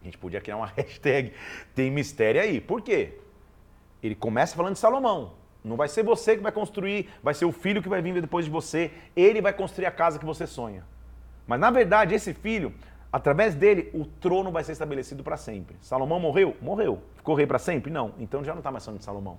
A 0.01 0.05
gente 0.05 0.19
podia 0.19 0.41
criar 0.41 0.57
uma 0.57 0.67
hashtag. 0.77 1.33
Tem 1.75 1.91
mistério 1.91 2.41
aí. 2.41 2.61
Por 2.61 2.83
quê? 2.83 3.19
Ele 4.03 4.15
começa 4.15 4.55
falando 4.55 4.75
de 4.75 4.79
Salomão. 4.79 5.33
Não 5.65 5.77
vai 5.77 5.89
ser 5.89 6.03
você 6.03 6.37
que 6.37 6.43
vai 6.43 6.53
construir, 6.53 7.09
vai 7.23 7.33
ser 7.33 7.47
o 7.47 7.53
filho 7.53 7.83
que 7.83 7.89
vai 7.89 8.03
vir 8.03 8.21
depois 8.21 8.45
de 8.45 8.51
você. 8.51 8.91
Ele 9.17 9.41
vai 9.41 9.53
construir 9.53 9.87
a 9.87 9.91
casa 9.91 10.19
que 10.19 10.25
você 10.27 10.47
sonha. 10.47 10.85
Mas 11.47 11.59
na 11.59 11.71
verdade, 11.71 12.15
esse 12.15 12.35
filho, 12.35 12.75
através 13.11 13.55
dele, 13.55 13.91
o 13.95 14.05
trono 14.05 14.53
vai 14.53 14.63
ser 14.63 14.73
estabelecido 14.73 15.25
para 15.25 15.39
sempre. 15.39 15.77
Salomão 15.81 16.21
morreu? 16.21 16.55
Morreu. 16.61 17.03
Ficou 17.17 17.35
rei 17.35 17.47
para 17.47 17.59
sempre? 17.59 17.91
Não. 17.91 18.15
Então 18.19 18.45
já 18.45 18.53
não 18.53 18.61
está 18.61 18.71
mais 18.71 18.85
falando 18.85 18.99
de 18.99 19.07
Salomão. 19.07 19.39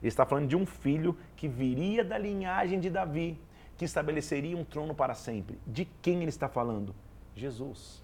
Ele 0.00 0.08
está 0.08 0.24
falando 0.24 0.46
de 0.46 0.56
um 0.56 0.64
filho 0.64 1.14
que 1.36 1.46
viria 1.46 2.02
da 2.02 2.16
linhagem 2.16 2.80
de 2.80 2.88
Davi, 2.88 3.38
que 3.78 3.84
estabeleceria 3.84 4.56
um 4.56 4.64
trono 4.64 4.92
para 4.92 5.14
sempre. 5.14 5.56
De 5.64 5.84
quem 6.02 6.16
ele 6.16 6.28
está 6.28 6.48
falando? 6.48 6.94
Jesus. 7.34 8.02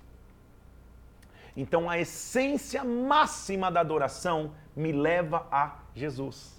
Então 1.57 1.91
a 1.91 1.99
essência 1.99 2.85
máxima 2.85 3.71
da 3.71 3.81
adoração 3.81 4.53
me 4.75 4.93
leva 4.93 5.47
a 5.51 5.79
Jesus. 5.95 6.55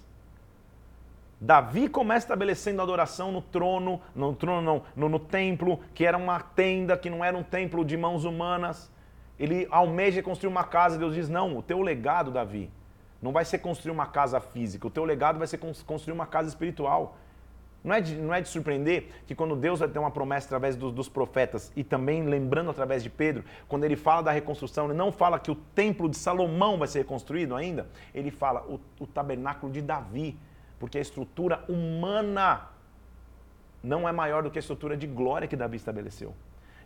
Davi 1.40 1.88
começa 1.88 2.26
estabelecendo 2.26 2.80
a 2.80 2.84
adoração 2.84 3.32
no 3.32 3.42
trono, 3.42 4.00
no 4.14 4.34
trono 4.34 4.62
não, 4.62 4.82
no, 4.94 5.08
no, 5.08 5.18
templo, 5.18 5.80
que 5.94 6.04
era 6.04 6.16
uma 6.16 6.40
tenda, 6.40 6.96
que 6.96 7.10
não 7.10 7.24
era 7.24 7.36
um 7.36 7.42
templo 7.42 7.84
de 7.84 7.96
mãos 7.96 8.24
humanas. 8.24 8.90
Ele 9.38 9.66
almeja 9.70 10.22
construir 10.22 10.50
uma 10.50 10.64
casa, 10.64 10.98
Deus 10.98 11.14
diz: 11.14 11.28
"Não, 11.28 11.58
o 11.58 11.62
teu 11.62 11.82
legado, 11.82 12.30
Davi, 12.30 12.70
não 13.20 13.32
vai 13.32 13.44
ser 13.44 13.58
construir 13.58 13.92
uma 13.92 14.06
casa 14.06 14.40
física, 14.40 14.86
o 14.86 14.90
teu 14.90 15.04
legado 15.04 15.38
vai 15.38 15.46
ser 15.46 15.58
construir 15.58 16.12
uma 16.12 16.26
casa 16.26 16.48
espiritual. 16.48 17.16
Não 17.86 17.94
é, 17.94 18.00
de, 18.00 18.16
não 18.16 18.34
é 18.34 18.40
de 18.40 18.48
surpreender 18.48 19.06
que 19.28 19.34
quando 19.34 19.54
Deus 19.54 19.78
vai 19.78 19.88
ter 19.88 20.00
uma 20.00 20.10
promessa 20.10 20.48
através 20.48 20.74
dos, 20.74 20.92
dos, 20.92 21.08
profetas 21.08 21.70
e 21.76 21.84
também 21.84 22.24
lembrando 22.24 22.68
através 22.68 23.00
de 23.00 23.08
Pedro, 23.08 23.44
quando 23.68 23.84
ele 23.84 23.94
fala 23.94 24.22
da 24.22 24.32
reconstrução, 24.32 24.86
ele 24.86 24.94
não 24.94 25.12
fala 25.12 25.38
que 25.38 25.52
o 25.52 25.54
templo 25.54 26.08
de 26.08 26.16
Salomão 26.16 26.76
vai 26.78 26.88
ser 26.88 26.98
reconstruído 26.98 27.54
ainda, 27.54 27.86
ele 28.12 28.32
fala 28.32 28.62
o, 28.62 28.80
o 28.98 29.06
tabernáculo 29.06 29.72
de 29.72 29.80
Davi, 29.80 30.36
porque 30.80 30.98
a 30.98 31.00
estrutura 31.00 31.64
humana 31.68 32.70
não 33.80 34.08
é 34.08 34.10
maior 34.10 34.42
do 34.42 34.50
que 34.50 34.58
a 34.58 34.60
estrutura 34.60 34.96
de 34.96 35.06
glória 35.06 35.46
que 35.46 35.54
Davi 35.54 35.76
estabeleceu. 35.76 36.34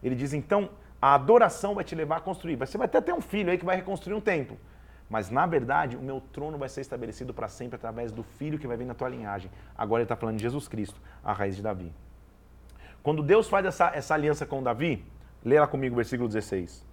Ele 0.02 0.14
diz 0.14 0.34
então, 0.34 0.68
a 1.00 1.14
adoração 1.14 1.74
vai 1.74 1.82
te 1.82 1.94
levar 1.94 2.18
a 2.18 2.20
construir. 2.20 2.56
Você 2.56 2.76
vai 2.76 2.84
até 2.84 3.00
ter 3.00 3.14
um 3.14 3.22
filho 3.22 3.50
aí 3.50 3.56
que 3.56 3.64
vai 3.64 3.76
reconstruir 3.76 4.14
um 4.14 4.20
templo. 4.20 4.58
Mas, 5.10 5.28
na 5.28 5.44
verdade, 5.44 5.96
o 5.96 6.00
meu 6.00 6.20
trono 6.20 6.56
vai 6.56 6.68
ser 6.68 6.82
estabelecido 6.82 7.34
para 7.34 7.48
sempre 7.48 7.74
através 7.74 8.12
do 8.12 8.22
filho 8.22 8.60
que 8.60 8.66
vai 8.68 8.76
vir 8.76 8.84
na 8.84 8.94
tua 8.94 9.08
linhagem. 9.08 9.50
Agora 9.76 10.02
ele 10.02 10.04
está 10.04 10.14
falando 10.14 10.36
de 10.36 10.42
Jesus 10.42 10.68
Cristo, 10.68 11.00
a 11.24 11.32
raiz 11.32 11.56
de 11.56 11.62
Davi. 11.62 11.92
Quando 13.02 13.20
Deus 13.20 13.48
faz 13.48 13.66
essa, 13.66 13.90
essa 13.92 14.14
aliança 14.14 14.46
com 14.46 14.62
Davi, 14.62 15.04
lê 15.44 15.58
lá 15.58 15.66
comigo 15.66 15.94
o 15.94 15.96
versículo 15.96 16.28
16. 16.28 16.86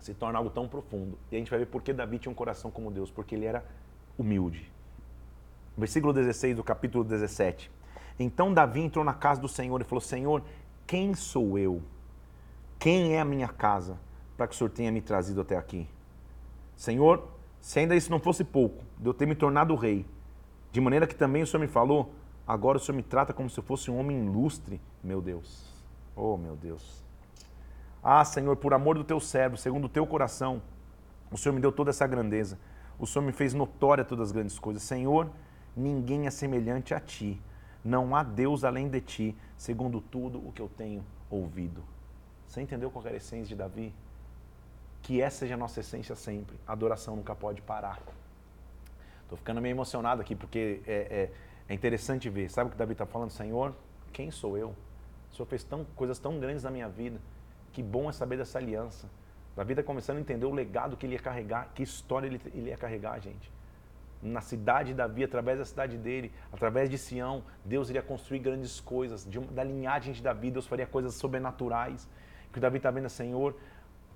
Se 0.00 0.12
torna 0.12 0.38
algo 0.38 0.50
tão 0.50 0.68
profundo. 0.68 1.18
E 1.32 1.36
a 1.36 1.38
gente 1.38 1.50
vai 1.50 1.60
ver 1.60 1.66
por 1.66 1.82
que 1.82 1.94
Davi 1.94 2.18
tinha 2.18 2.30
um 2.30 2.34
coração 2.34 2.70
como 2.70 2.90
Deus, 2.90 3.10
porque 3.10 3.34
ele 3.34 3.46
era 3.46 3.64
humilde. 4.18 4.70
Versículo 5.78 6.12
16 6.12 6.56
do 6.56 6.64
capítulo 6.64 7.04
17. 7.04 7.70
Então 8.18 8.52
Davi 8.52 8.80
entrou 8.80 9.02
na 9.02 9.14
casa 9.14 9.40
do 9.40 9.48
Senhor 9.48 9.80
e 9.80 9.84
falou: 9.84 10.02
Senhor, 10.02 10.42
quem 10.86 11.14
sou 11.14 11.58
eu? 11.58 11.82
Quem 12.80 13.14
é 13.14 13.20
a 13.20 13.26
minha 13.26 13.46
casa 13.46 13.98
para 14.38 14.46
que 14.46 14.54
o 14.54 14.56
Senhor 14.56 14.70
tenha 14.70 14.90
me 14.90 15.02
trazido 15.02 15.42
até 15.42 15.54
aqui? 15.54 15.86
Senhor, 16.74 17.28
se 17.60 17.78
ainda 17.78 17.94
isso 17.94 18.10
não 18.10 18.18
fosse 18.18 18.42
pouco, 18.42 18.82
de 18.98 19.06
eu 19.06 19.12
ter 19.12 19.26
me 19.26 19.34
tornado 19.34 19.74
rei, 19.74 20.06
de 20.72 20.80
maneira 20.80 21.06
que 21.06 21.14
também 21.14 21.42
o 21.42 21.46
Senhor 21.46 21.60
me 21.60 21.68
falou, 21.68 22.10
agora 22.46 22.78
o 22.78 22.80
Senhor 22.80 22.96
me 22.96 23.02
trata 23.02 23.34
como 23.34 23.50
se 23.50 23.58
eu 23.58 23.62
fosse 23.62 23.90
um 23.90 23.98
homem 24.00 24.24
ilustre, 24.24 24.80
meu 25.04 25.20
Deus. 25.20 25.70
Oh, 26.16 26.38
meu 26.38 26.56
Deus. 26.56 27.04
Ah, 28.02 28.24
Senhor, 28.24 28.56
por 28.56 28.72
amor 28.72 28.96
do 28.96 29.04
teu 29.04 29.20
servo, 29.20 29.58
segundo 29.58 29.84
o 29.84 29.88
teu 29.90 30.06
coração, 30.06 30.62
o 31.30 31.36
Senhor 31.36 31.54
me 31.54 31.60
deu 31.60 31.70
toda 31.70 31.90
essa 31.90 32.06
grandeza. 32.06 32.58
O 32.98 33.06
Senhor 33.06 33.26
me 33.26 33.32
fez 33.32 33.52
notória 33.52 34.06
todas 34.06 34.28
as 34.28 34.32
grandes 34.32 34.58
coisas. 34.58 34.82
Senhor, 34.82 35.28
ninguém 35.76 36.26
é 36.26 36.30
semelhante 36.30 36.94
a 36.94 36.98
ti. 36.98 37.38
Não 37.84 38.16
há 38.16 38.22
Deus 38.22 38.64
além 38.64 38.88
de 38.88 39.02
ti, 39.02 39.36
segundo 39.58 40.00
tudo 40.00 40.38
o 40.38 40.50
que 40.50 40.62
eu 40.62 40.68
tenho 40.70 41.04
ouvido. 41.28 41.84
Você 42.50 42.60
entendeu 42.60 42.90
qual 42.90 43.06
era 43.06 43.14
a 43.14 43.16
essência 43.16 43.46
de 43.46 43.54
Davi? 43.54 43.94
Que 45.02 45.22
essa 45.22 45.38
seja 45.38 45.54
a 45.54 45.56
nossa 45.56 45.78
essência 45.78 46.16
sempre. 46.16 46.58
A 46.66 46.72
adoração 46.72 47.14
nunca 47.14 47.32
pode 47.32 47.62
parar. 47.62 48.02
Estou 49.22 49.38
ficando 49.38 49.60
meio 49.60 49.72
emocionado 49.72 50.20
aqui 50.20 50.34
porque 50.34 50.82
é, 50.84 50.92
é, 50.92 51.30
é 51.68 51.74
interessante 51.74 52.28
ver. 52.28 52.50
Sabe 52.50 52.66
o 52.66 52.72
que 52.72 52.76
Davi 52.76 52.90
está 52.90 53.06
falando? 53.06 53.30
Senhor, 53.30 53.72
quem 54.12 54.32
sou 54.32 54.58
eu? 54.58 54.74
O 55.30 55.36
Senhor 55.36 55.46
fez 55.46 55.62
tão, 55.62 55.84
coisas 55.94 56.18
tão 56.18 56.40
grandes 56.40 56.64
na 56.64 56.72
minha 56.72 56.88
vida. 56.88 57.20
Que 57.72 57.84
bom 57.84 58.10
é 58.10 58.12
saber 58.12 58.36
dessa 58.36 58.58
aliança. 58.58 59.08
Davi 59.54 59.74
está 59.74 59.84
começando 59.84 60.16
a 60.16 60.20
entender 60.20 60.44
o 60.44 60.52
legado 60.52 60.96
que 60.96 61.06
ele 61.06 61.12
ia 61.12 61.20
carregar, 61.20 61.70
que 61.72 61.84
história 61.84 62.26
ele, 62.26 62.40
ele 62.52 62.70
ia 62.70 62.76
carregar, 62.76 63.20
gente 63.20 63.48
na 64.22 64.42
cidade 64.42 64.90
de 64.90 64.96
Davi, 64.96 65.24
através 65.24 65.58
da 65.58 65.64
cidade 65.64 65.96
dele, 65.96 66.30
através 66.52 66.90
de 66.90 66.98
Sião, 66.98 67.42
Deus 67.64 67.88
iria 67.88 68.02
construir 68.02 68.38
grandes 68.40 68.78
coisas. 68.78 69.24
De, 69.24 69.40
da 69.40 69.64
linhagem 69.64 70.12
de 70.12 70.22
Davi, 70.22 70.50
Deus 70.50 70.66
faria 70.66 70.86
coisas 70.86 71.14
sobrenaturais 71.14 72.06
que 72.52 72.60
Davi 72.60 72.78
está 72.78 72.90
vendo, 72.90 73.08
Senhor, 73.08 73.54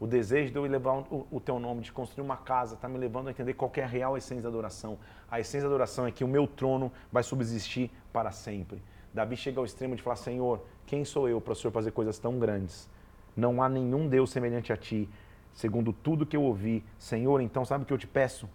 o 0.00 0.06
desejo 0.06 0.50
de 0.50 0.58
eu 0.58 0.64
levar 0.64 0.98
o, 1.10 1.26
o 1.30 1.40
teu 1.40 1.58
nome, 1.58 1.82
de 1.82 1.92
construir 1.92 2.24
uma 2.24 2.36
casa, 2.36 2.74
está 2.74 2.88
me 2.88 2.98
levando 2.98 3.28
a 3.28 3.30
entender 3.30 3.54
qual 3.54 3.70
é 3.76 3.82
a 3.82 3.86
real 3.86 4.16
essência 4.16 4.42
da 4.42 4.48
adoração. 4.48 4.98
A 5.30 5.40
essência 5.40 5.62
da 5.62 5.68
adoração 5.68 6.06
é 6.06 6.10
que 6.10 6.24
o 6.24 6.28
meu 6.28 6.46
trono 6.46 6.92
vai 7.12 7.22
subsistir 7.22 7.90
para 8.12 8.30
sempre. 8.30 8.82
Davi 9.12 9.36
chega 9.36 9.60
ao 9.60 9.64
extremo 9.64 9.94
de 9.94 10.02
falar: 10.02 10.16
Senhor, 10.16 10.60
quem 10.86 11.04
sou 11.04 11.28
eu 11.28 11.40
para 11.40 11.52
o 11.52 11.56
Senhor 11.56 11.72
fazer 11.72 11.92
coisas 11.92 12.18
tão 12.18 12.38
grandes? 12.38 12.88
Não 13.36 13.62
há 13.62 13.68
nenhum 13.68 14.08
Deus 14.08 14.30
semelhante 14.30 14.72
a 14.72 14.76
ti, 14.76 15.08
segundo 15.52 15.92
tudo 15.92 16.26
que 16.26 16.36
eu 16.36 16.42
ouvi. 16.42 16.84
Senhor, 16.98 17.40
então 17.40 17.64
sabe 17.64 17.84
o 17.84 17.86
que 17.86 17.92
eu 17.92 17.98
te 17.98 18.06
peço? 18.06 18.48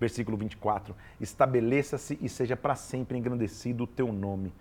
Versículo 0.00 0.36
24: 0.36 0.96
Estabeleça-se 1.20 2.18
e 2.22 2.28
seja 2.28 2.56
para 2.56 2.74
sempre 2.74 3.18
engrandecido 3.18 3.84
o 3.84 3.86
teu 3.86 4.10
nome. 4.12 4.52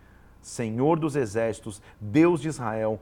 Senhor 0.41 0.99
dos 0.99 1.15
exércitos, 1.15 1.82
Deus 1.99 2.41
de 2.41 2.49
Israel, 2.49 2.99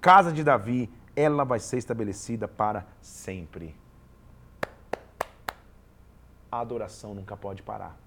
casa 0.00 0.32
de 0.32 0.42
Davi, 0.44 0.90
ela 1.14 1.44
vai 1.44 1.58
ser 1.58 1.78
estabelecida 1.78 2.46
para 2.46 2.86
sempre. 3.00 3.74
A 6.50 6.60
adoração 6.60 7.14
nunca 7.14 7.36
pode 7.36 7.62
parar. 7.62 7.98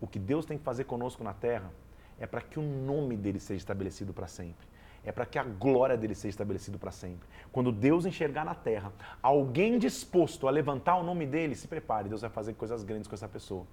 O 0.00 0.06
que 0.06 0.18
Deus 0.18 0.44
tem 0.44 0.58
que 0.58 0.64
fazer 0.64 0.84
conosco 0.84 1.22
na 1.22 1.32
terra 1.32 1.70
é 2.18 2.26
para 2.26 2.40
que 2.40 2.58
o 2.58 2.62
nome 2.62 3.16
dele 3.16 3.38
seja 3.38 3.58
estabelecido 3.58 4.12
para 4.12 4.26
sempre. 4.26 4.66
É 5.04 5.12
para 5.12 5.24
que 5.24 5.38
a 5.38 5.44
glória 5.44 5.96
dele 5.96 6.14
seja 6.14 6.30
estabelecido 6.30 6.78
para 6.78 6.90
sempre. 6.90 7.28
Quando 7.52 7.70
Deus 7.70 8.04
enxergar 8.04 8.44
na 8.44 8.54
terra 8.54 8.92
alguém 9.22 9.78
disposto 9.78 10.48
a 10.48 10.50
levantar 10.50 10.96
o 10.96 11.04
nome 11.04 11.26
dele, 11.26 11.54
se 11.54 11.68
prepare, 11.68 12.08
Deus 12.08 12.22
vai 12.22 12.30
fazer 12.30 12.54
coisas 12.54 12.82
grandes 12.82 13.06
com 13.06 13.14
essa 13.14 13.28
pessoa. 13.28 13.64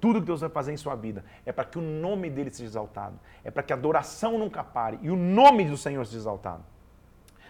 Tudo 0.00 0.20
que 0.20 0.26
Deus 0.26 0.40
vai 0.40 0.50
fazer 0.50 0.72
em 0.72 0.76
sua 0.76 0.94
vida 0.94 1.24
é 1.46 1.52
para 1.52 1.64
que 1.64 1.78
o 1.78 1.82
nome 1.82 2.28
dele 2.28 2.50
seja 2.50 2.68
exaltado. 2.68 3.18
É 3.42 3.50
para 3.50 3.62
que 3.62 3.72
a 3.72 3.76
adoração 3.76 4.38
nunca 4.38 4.62
pare 4.62 4.98
e 5.02 5.10
o 5.10 5.16
nome 5.16 5.64
do 5.64 5.76
Senhor 5.76 6.04
seja 6.04 6.18
exaltado. 6.18 6.64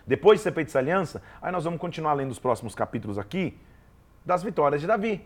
Depois 0.07 0.39
de 0.39 0.45
ser 0.45 0.53
feita 0.53 0.71
essa 0.71 0.79
aliança, 0.79 1.23
aí 1.41 1.51
nós 1.51 1.65
vamos 1.65 1.81
continuar 1.81 2.13
lendo 2.13 2.31
os 2.31 2.39
próximos 2.39 2.75
capítulos 2.75 3.19
aqui 3.19 3.59
das 4.25 4.43
vitórias 4.43 4.81
de 4.81 4.87
Davi. 4.87 5.25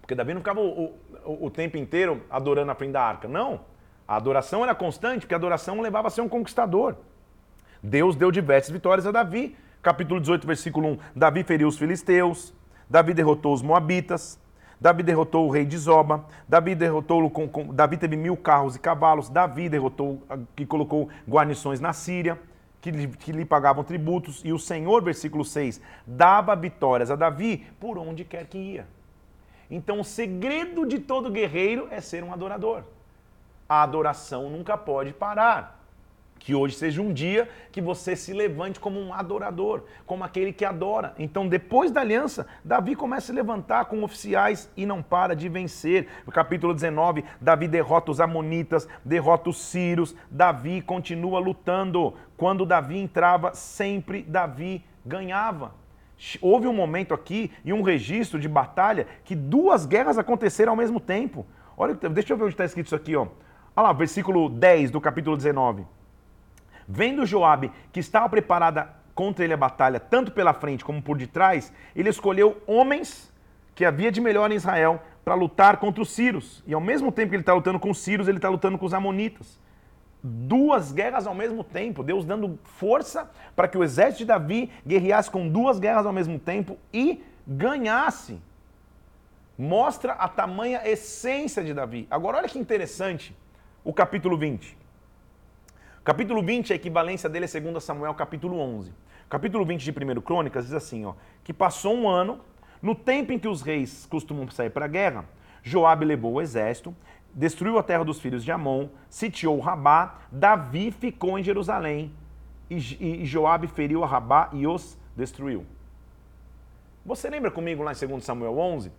Porque 0.00 0.14
Davi 0.14 0.34
não 0.34 0.40
ficava 0.40 0.60
o, 0.60 0.94
o, 1.24 1.46
o 1.46 1.50
tempo 1.50 1.76
inteiro 1.78 2.22
adorando 2.28 2.70
a 2.70 2.74
frente 2.74 2.92
da 2.92 3.02
arca. 3.02 3.26
Não. 3.26 3.60
A 4.06 4.16
adoração 4.16 4.62
era 4.62 4.74
constante, 4.74 5.20
porque 5.20 5.34
a 5.34 5.38
adoração 5.38 5.80
levava 5.80 6.08
a 6.08 6.10
ser 6.10 6.20
um 6.20 6.28
conquistador. 6.28 6.96
Deus 7.82 8.14
deu 8.14 8.30
diversas 8.30 8.70
vitórias 8.70 9.06
a 9.06 9.10
Davi. 9.10 9.56
Capítulo 9.82 10.20
18, 10.20 10.46
versículo 10.46 10.88
1. 10.88 10.98
Davi 11.16 11.42
feriu 11.42 11.68
os 11.68 11.78
filisteus. 11.78 12.52
Davi 12.88 13.14
derrotou 13.14 13.54
os 13.54 13.62
moabitas. 13.62 14.38
Davi 14.84 15.02
derrotou 15.02 15.46
o 15.46 15.50
rei 15.50 15.64
de 15.64 15.78
Zoba, 15.78 16.26
Davi 16.46 16.74
derrotou 16.74 17.30
com, 17.30 17.48
com, 17.48 17.72
Davi 17.72 17.96
teve 17.96 18.16
mil 18.16 18.36
carros 18.36 18.76
e 18.76 18.78
cavalos, 18.78 19.30
Davi 19.30 19.66
derrotou, 19.66 20.22
que 20.54 20.66
colocou 20.66 21.08
guarnições 21.26 21.80
na 21.80 21.94
Síria, 21.94 22.38
que 22.82 22.90
lhe, 22.90 23.08
que 23.08 23.32
lhe 23.32 23.46
pagavam 23.46 23.82
tributos, 23.82 24.42
e 24.44 24.52
o 24.52 24.58
Senhor, 24.58 25.02
versículo 25.02 25.42
6, 25.42 25.80
dava 26.06 26.54
vitórias 26.54 27.10
a 27.10 27.16
Davi 27.16 27.66
por 27.80 27.96
onde 27.96 28.26
quer 28.26 28.46
que 28.46 28.58
ia. 28.58 28.86
Então 29.70 30.00
o 30.00 30.04
segredo 30.04 30.84
de 30.84 30.98
todo 30.98 31.30
guerreiro 31.30 31.88
é 31.90 32.02
ser 32.02 32.22
um 32.22 32.30
adorador. 32.30 32.82
A 33.66 33.82
adoração 33.82 34.50
nunca 34.50 34.76
pode 34.76 35.14
parar. 35.14 35.82
Que 36.44 36.54
hoje 36.54 36.76
seja 36.76 37.00
um 37.00 37.10
dia 37.10 37.48
que 37.72 37.80
você 37.80 38.14
se 38.14 38.30
levante 38.34 38.78
como 38.78 39.00
um 39.00 39.14
adorador, 39.14 39.84
como 40.04 40.24
aquele 40.24 40.52
que 40.52 40.62
adora. 40.62 41.14
Então, 41.18 41.48
depois 41.48 41.90
da 41.90 42.02
aliança, 42.02 42.46
Davi 42.62 42.94
começa 42.94 43.24
a 43.24 43.26
se 43.28 43.32
levantar 43.32 43.86
com 43.86 44.02
oficiais 44.02 44.70
e 44.76 44.84
não 44.84 45.02
para 45.02 45.34
de 45.34 45.48
vencer. 45.48 46.06
No 46.26 46.30
capítulo 46.30 46.74
19, 46.74 47.24
Davi 47.40 47.66
derrota 47.66 48.10
os 48.10 48.20
Amonitas, 48.20 48.86
derrota 49.02 49.48
os 49.48 49.56
Sírios. 49.56 50.14
Davi 50.30 50.82
continua 50.82 51.38
lutando. 51.38 52.12
Quando 52.36 52.66
Davi 52.66 52.98
entrava, 52.98 53.54
sempre 53.54 54.22
Davi 54.22 54.84
ganhava. 55.02 55.72
Houve 56.42 56.68
um 56.68 56.74
momento 56.74 57.14
aqui 57.14 57.50
e 57.64 57.72
um 57.72 57.80
registro 57.80 58.38
de 58.38 58.50
batalha 58.50 59.06
que 59.24 59.34
duas 59.34 59.86
guerras 59.86 60.18
aconteceram 60.18 60.72
ao 60.72 60.76
mesmo 60.76 61.00
tempo. 61.00 61.46
Olha, 61.74 61.94
deixa 61.94 62.34
eu 62.34 62.36
ver 62.36 62.44
onde 62.44 62.52
está 62.52 62.66
escrito 62.66 62.84
isso 62.84 62.94
aqui, 62.94 63.16
ó. 63.16 63.28
Olha 63.74 63.86
lá, 63.86 63.92
versículo 63.94 64.50
10 64.50 64.90
do 64.90 65.00
capítulo 65.00 65.38
19. 65.38 65.93
Vendo 66.88 67.26
Joabe 67.26 67.70
que 67.92 68.00
estava 68.00 68.28
preparada 68.28 68.90
contra 69.14 69.44
ele 69.44 69.54
a 69.54 69.56
batalha, 69.56 70.00
tanto 70.00 70.32
pela 70.32 70.52
frente 70.52 70.84
como 70.84 71.00
por 71.00 71.16
detrás, 71.16 71.72
ele 71.94 72.08
escolheu 72.08 72.60
homens 72.66 73.32
que 73.74 73.84
havia 73.84 74.10
de 74.10 74.20
melhor 74.20 74.50
em 74.50 74.56
Israel 74.56 75.00
para 75.24 75.34
lutar 75.34 75.78
contra 75.78 76.02
os 76.02 76.10
Círios. 76.10 76.62
E 76.66 76.74
ao 76.74 76.80
mesmo 76.80 77.10
tempo 77.10 77.30
que 77.30 77.36
ele 77.36 77.42
está 77.42 77.54
lutando 77.54 77.78
com 77.78 77.90
os 77.90 77.98
Círios, 77.98 78.28
ele 78.28 78.38
está 78.38 78.48
lutando 78.48 78.76
com 78.76 78.86
os 78.86 78.94
Amonitas. 78.94 79.58
Duas 80.22 80.90
guerras 80.90 81.26
ao 81.26 81.34
mesmo 81.34 81.62
tempo, 81.62 82.02
Deus 82.02 82.24
dando 82.24 82.58
força 82.64 83.30
para 83.54 83.68
que 83.68 83.76
o 83.76 83.84
exército 83.84 84.18
de 84.18 84.24
Davi 84.24 84.70
guerreasse 84.86 85.30
com 85.30 85.48
duas 85.48 85.78
guerras 85.78 86.06
ao 86.06 86.12
mesmo 86.12 86.38
tempo 86.38 86.78
e 86.92 87.22
ganhasse. 87.46 88.40
Mostra 89.56 90.14
a 90.14 90.26
tamanha 90.26 90.80
essência 90.88 91.62
de 91.62 91.74
Davi. 91.74 92.06
Agora, 92.10 92.38
olha 92.38 92.48
que 92.48 92.58
interessante 92.58 93.36
o 93.84 93.92
capítulo 93.92 94.36
20. 94.36 94.83
Capítulo 96.04 96.42
20, 96.42 96.70
a 96.70 96.76
equivalência 96.76 97.30
dele 97.30 97.46
é 97.46 97.60
2 97.60 97.82
Samuel, 97.82 98.12
capítulo 98.12 98.58
11. 98.58 98.92
Capítulo 99.26 99.64
20 99.64 99.82
de 99.82 99.90
1 99.90 100.20
Crônicas 100.20 100.66
diz 100.66 100.74
assim, 100.74 101.06
ó, 101.06 101.14
que 101.42 101.50
passou 101.50 101.94
um 101.94 102.06
ano, 102.06 102.40
no 102.82 102.94
tempo 102.94 103.32
em 103.32 103.38
que 103.38 103.48
os 103.48 103.62
reis 103.62 104.04
costumam 104.04 104.46
sair 104.50 104.68
para 104.68 104.84
a 104.84 104.88
guerra, 104.88 105.24
Joabe 105.62 106.04
levou 106.04 106.34
o 106.34 106.42
exército, 106.42 106.94
destruiu 107.32 107.78
a 107.78 107.82
terra 107.82 108.04
dos 108.04 108.20
filhos 108.20 108.44
de 108.44 108.52
Amon, 108.52 108.88
sitiou 109.08 109.58
Rabá, 109.60 110.18
Davi 110.30 110.90
ficou 110.90 111.38
em 111.38 111.42
Jerusalém, 111.42 112.12
e, 112.68 113.24
Joabe 113.24 113.66
feriu 113.66 114.04
a 114.04 114.06
Rabá 114.06 114.50
e 114.52 114.66
os 114.66 114.98
destruiu. 115.16 115.64
Você 117.06 117.30
lembra 117.30 117.50
comigo 117.50 117.82
lá 117.82 117.92
em 117.92 118.06
2 118.06 118.22
Samuel 118.22 118.58
11? 118.58 118.90
O 118.90 118.92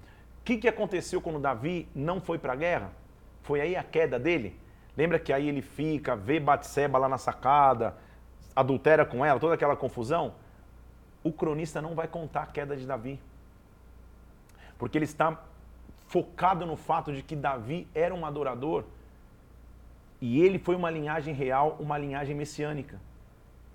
que, 0.44 0.58
que 0.58 0.68
aconteceu 0.68 1.22
quando 1.22 1.38
Davi 1.38 1.88
não 1.94 2.20
foi 2.20 2.40
para 2.40 2.54
a 2.54 2.56
guerra? 2.56 2.92
Foi 3.44 3.62
aí 3.62 3.76
a 3.76 3.84
queda 3.84 4.18
dele? 4.18 4.65
Lembra 4.98 5.20
que 5.20 5.34
aí 5.34 5.50
ele 5.50 5.62
fica, 5.62 6.16
vê 6.16 6.40
Batseba 6.40 6.98
lá 6.98 7.10
na 7.10 7.18
sacada, 7.18 7.96
adultera 8.56 9.06
com 9.06 9.26
ela, 9.26 9.40
toda 9.40 9.54
aquela 9.54 9.76
confusão? 9.76 10.34
O 11.24 11.32
cronista 11.32 11.82
não 11.82 11.96
vai 11.96 12.08
contar 12.08 12.44
a 12.44 12.48
queda 12.48 12.78
de 12.78 12.86
Davi. 12.86 13.20
Porque 14.78 14.98
ele 14.98 15.06
está 15.06 15.44
focado 16.08 16.66
no 16.66 16.78
fato 16.78 17.12
de 17.12 17.22
que 17.22 17.36
Davi 17.36 17.88
era 17.94 18.14
um 18.14 18.26
adorador 18.26 18.86
e 20.22 20.42
ele 20.42 20.58
foi 20.58 20.76
uma 20.76 20.90
linhagem 20.90 21.34
real, 21.34 21.76
uma 21.80 21.98
linhagem 21.98 22.36
messiânica. 22.36 23.00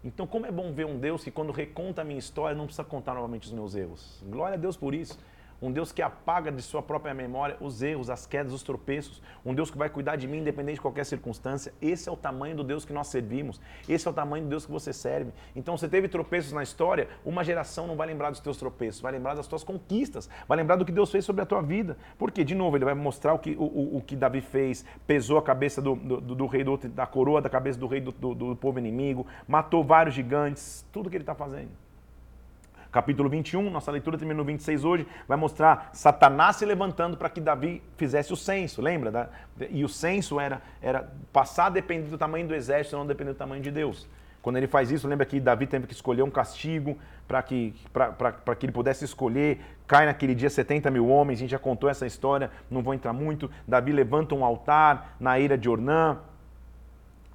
Então, 0.03 0.27
como 0.27 0.47
é 0.47 0.51
bom 0.51 0.73
ver 0.73 0.87
um 0.87 0.99
Deus 0.99 1.23
que, 1.23 1.31
quando 1.31 1.53
reconta 1.53 2.01
a 2.01 2.05
minha 2.05 2.19
história, 2.19 2.57
não 2.57 2.65
precisa 2.65 2.85
contar 2.85 3.15
novamente 3.15 3.45
os 3.45 3.53
meus 3.53 3.75
erros. 3.75 4.25
Glória 4.27 4.55
a 4.55 4.59
Deus 4.59 4.77
por 4.77 4.95
isso 4.95 5.19
um 5.63 5.71
Deus 5.71 5.93
que 5.93 6.01
apaga 6.01 6.51
de 6.51 6.63
sua 6.63 6.83
própria 6.83 7.13
memória 7.13 7.57
os 7.61 7.83
erros, 7.83 8.09
as 8.09 8.27
quedas, 8.27 8.53
os 8.53 8.63
tropeços, 8.63 9.23
um 9.45 9.55
Deus 9.55 9.71
que 9.71 9.77
vai 9.77 9.89
cuidar 9.89 10.17
de 10.17 10.27
mim 10.27 10.39
independente 10.39 10.77
de 10.77 10.81
qualquer 10.81 11.05
circunstância. 11.05 11.73
Esse 11.81 12.09
é 12.09 12.13
o 12.13 12.17
tamanho 12.17 12.57
do 12.57 12.65
Deus 12.65 12.85
que 12.85 12.93
nós 12.93 13.09
servimos, 13.09 13.61
esse 13.89 14.07
é 14.07 14.11
o 14.11 14.15
tamanho 14.15 14.45
do 14.45 14.51
Deus 14.51 14.65
que 14.65 14.73
você 14.73 14.93
serve. 14.93 15.33
Então, 15.55 15.77
você 15.77 15.89
teve 15.89 16.09
tropeços 16.09 16.53
na 16.53 16.63
história, 16.63 17.09
uma 17.25 17.45
geração 17.45 17.87
não 17.87 17.97
vai 17.97 18.07
lembrar 18.07 18.31
dos 18.31 18.41
teus 18.41 18.57
tropeços, 18.57 19.01
vai 19.01 19.13
lembrar 19.13 19.35
das 19.35 19.47
tuas 19.47 19.63
conquistas, 19.63 20.29
vai 20.49 20.57
lembrar 20.57 20.77
do 20.77 20.85
que 20.85 20.93
Deus 20.93 21.11
fez 21.11 21.25
sobre 21.25 21.43
a 21.43 21.47
tua 21.47 21.61
vida. 21.61 21.97
Porque, 22.19 22.43
de 22.43 22.55
novo, 22.55 22.77
ele 22.77 22.85
vai 22.85 22.95
mostrar 22.95 23.35
o 23.35 23.39
que, 23.39 23.53
o, 23.53 23.65
o, 23.65 23.97
o 23.99 24.01
que 24.01 24.17
Davi 24.17 24.41
fez, 24.41 24.85
pesou 25.07 25.39
a 25.39 25.43
cabeça 25.43 25.83
do, 25.83 25.95
do, 25.95 26.21
do 26.21 26.47
rei, 26.47 26.65
do, 26.65 26.77
da 26.77 27.07
coroa 27.07 27.41
da 27.41 27.51
cabeça 27.51 27.79
do 27.79 27.87
rei 27.87 28.01
do, 28.01 28.13
do, 28.13 28.35
do 28.35 28.57
povo 28.57 28.79
inimigo, 28.79 29.27
matou 29.47 29.85
vários 29.85 30.15
gigantes, 30.15 30.87
tudo 30.93 31.11
que 31.11 31.17
ele 31.17 31.23
está 31.23 31.35
fazendo 31.35 31.71
capítulo 32.91 33.29
21, 33.29 33.71
nossa 33.71 33.91
leitura 33.91 34.19
termina 34.19 34.39
no 34.39 34.45
26 34.45 34.85
hoje, 34.85 35.07
vai 35.29 35.37
mostrar 35.37 35.91
Satanás 35.93 36.57
se 36.57 36.65
levantando 36.65 37.17
para 37.17 37.29
que 37.29 37.41
Davi 37.41 37.83
fizesse 37.97 38.33
o 38.33 38.37
censo, 38.37 38.83
lembra? 38.83 39.31
E 39.71 39.85
o 39.85 39.89
censo 39.89 40.41
era, 40.41 40.61
era 40.83 41.09
passar 41.33 41.67
a 41.67 41.71
depender 41.71 42.09
do 42.09 42.19
tamanho 42.19 42.47
do 42.47 42.55
exército, 42.55 42.97
não 42.97 43.07
depender 43.07 43.33
do 43.33 43.37
tamanho 43.37 43.63
de 43.63 43.71
Deus. 43.71 44.09
Quando 44.43 44.57
ele 44.57 44.67
faz 44.67 44.91
isso, 44.91 45.07
lembra 45.07 45.27
que 45.27 45.39
Davi 45.39 45.67
teve 45.67 45.87
que 45.87 45.93
escolher 45.93 46.23
um 46.23 46.31
castigo 46.31 46.99
para 47.29 47.43
que, 47.43 47.75
que 48.59 48.67
ele 48.67 48.73
pudesse 48.73 49.05
escolher. 49.05 49.61
Cai 49.87 50.07
naquele 50.07 50.35
dia 50.35 50.49
70 50.49 50.91
mil 50.91 51.09
homens, 51.09 51.39
a 51.39 51.41
gente 51.41 51.51
já 51.51 51.59
contou 51.59 51.91
essa 51.91 52.07
história, 52.07 52.51
não 52.71 52.83
vou 52.83 52.95
entrar 52.95 53.13
muito. 53.13 53.51
Davi 53.69 53.93
levanta 53.93 54.35
um 54.35 54.45
altar 54.45 55.15
na 55.21 55.39
eira 55.39 55.59
de 55.59 55.69
Ornã 55.69 56.19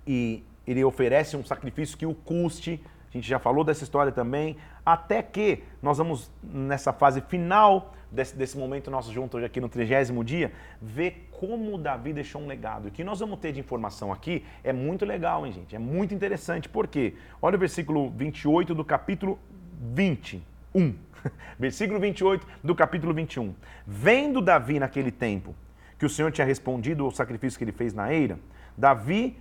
e 0.06 0.44
ele 0.66 0.84
oferece 0.84 1.38
um 1.38 1.46
sacrifício 1.46 1.96
que 1.96 2.08
o 2.08 2.16
custe. 2.16 2.84
A 3.10 3.14
gente 3.14 3.28
já 3.28 3.38
falou 3.38 3.64
dessa 3.64 3.84
história 3.84 4.12
também 4.12 4.58
até 4.86 5.24
que 5.24 5.64
nós 5.82 5.98
vamos, 5.98 6.32
nessa 6.44 6.94
fase 6.94 7.22
final 7.22 7.94
desse, 8.12 8.36
desse 8.36 8.58
momento 8.58 8.92
nosso 8.92 9.12
junto 9.12 9.38
hoje 9.38 9.46
aqui 9.46 9.60
no 9.60 9.68
trigésimo 9.68 10.24
dia, 10.24 10.52
ver 10.82 11.28
como 11.32 11.78
Davi 11.78 12.14
deixou 12.14 12.42
um 12.42 12.48
legado. 12.48 12.88
O 12.88 12.92
que 12.92 13.04
nós 13.04 13.20
vamos 13.20 13.40
ter 13.40 13.52
de 13.52 13.60
informação 13.60 14.12
aqui 14.12 14.46
é 14.64 14.72
muito 14.72 15.06
legal, 15.06 15.46
hein, 15.46 15.52
gente? 15.52 15.76
É 15.76 15.80
muito 15.80 16.14
interessante. 16.14 16.70
Por 16.70 16.88
quê? 16.88 17.16
Olha 17.42 17.56
o 17.56 17.60
versículo 17.60 18.10
28 18.10 18.74
do 18.74 18.86
capítulo 18.86 19.40
21. 19.94 20.96
versículo 21.60 22.00
28 22.00 22.48
do 22.64 22.76
capítulo 22.76 23.14
21. 23.14 23.54
Vendo 23.86 24.42
Davi 24.42 24.80
naquele 24.80 25.12
tempo 25.12 25.56
que 25.98 26.06
o 26.06 26.10
Senhor 26.10 26.32
tinha 26.32 26.46
respondido 26.46 27.06
ao 27.06 27.12
sacrifício 27.12 27.58
que 27.58 27.64
ele 27.64 27.72
fez 27.72 27.94
na 27.94 28.14
eira, 28.14 28.38
Davi 28.78 29.38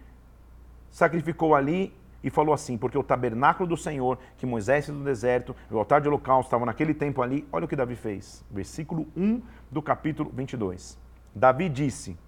sacrificou 0.91 1.55
ali 1.55 1.93
e 2.25 2.31
falou 2.31 2.55
assim: 2.55 2.79
porque 2.79 2.97
o 2.97 3.05
tabernáculo 3.05 3.69
do 3.69 3.77
Senhor, 3.77 4.19
que 4.39 4.47
Moisés 4.47 4.87
do 4.87 5.05
deserto, 5.05 5.55
o 5.71 5.79
altar 5.79 6.01
de 6.01 6.09
holocausto 6.09 6.47
estavam 6.47 6.65
naquele 6.65 6.95
tempo 6.95 7.21
ali. 7.21 7.47
Olha 7.53 7.67
o 7.67 7.69
que 7.69 7.77
Davi 7.77 7.95
fez. 7.95 8.43
Versículo 8.51 9.07
1 9.15 9.43
do 9.71 9.83
capítulo 9.83 10.31
22. 10.33 10.99
Davi 11.35 11.69
disse: 11.69 12.19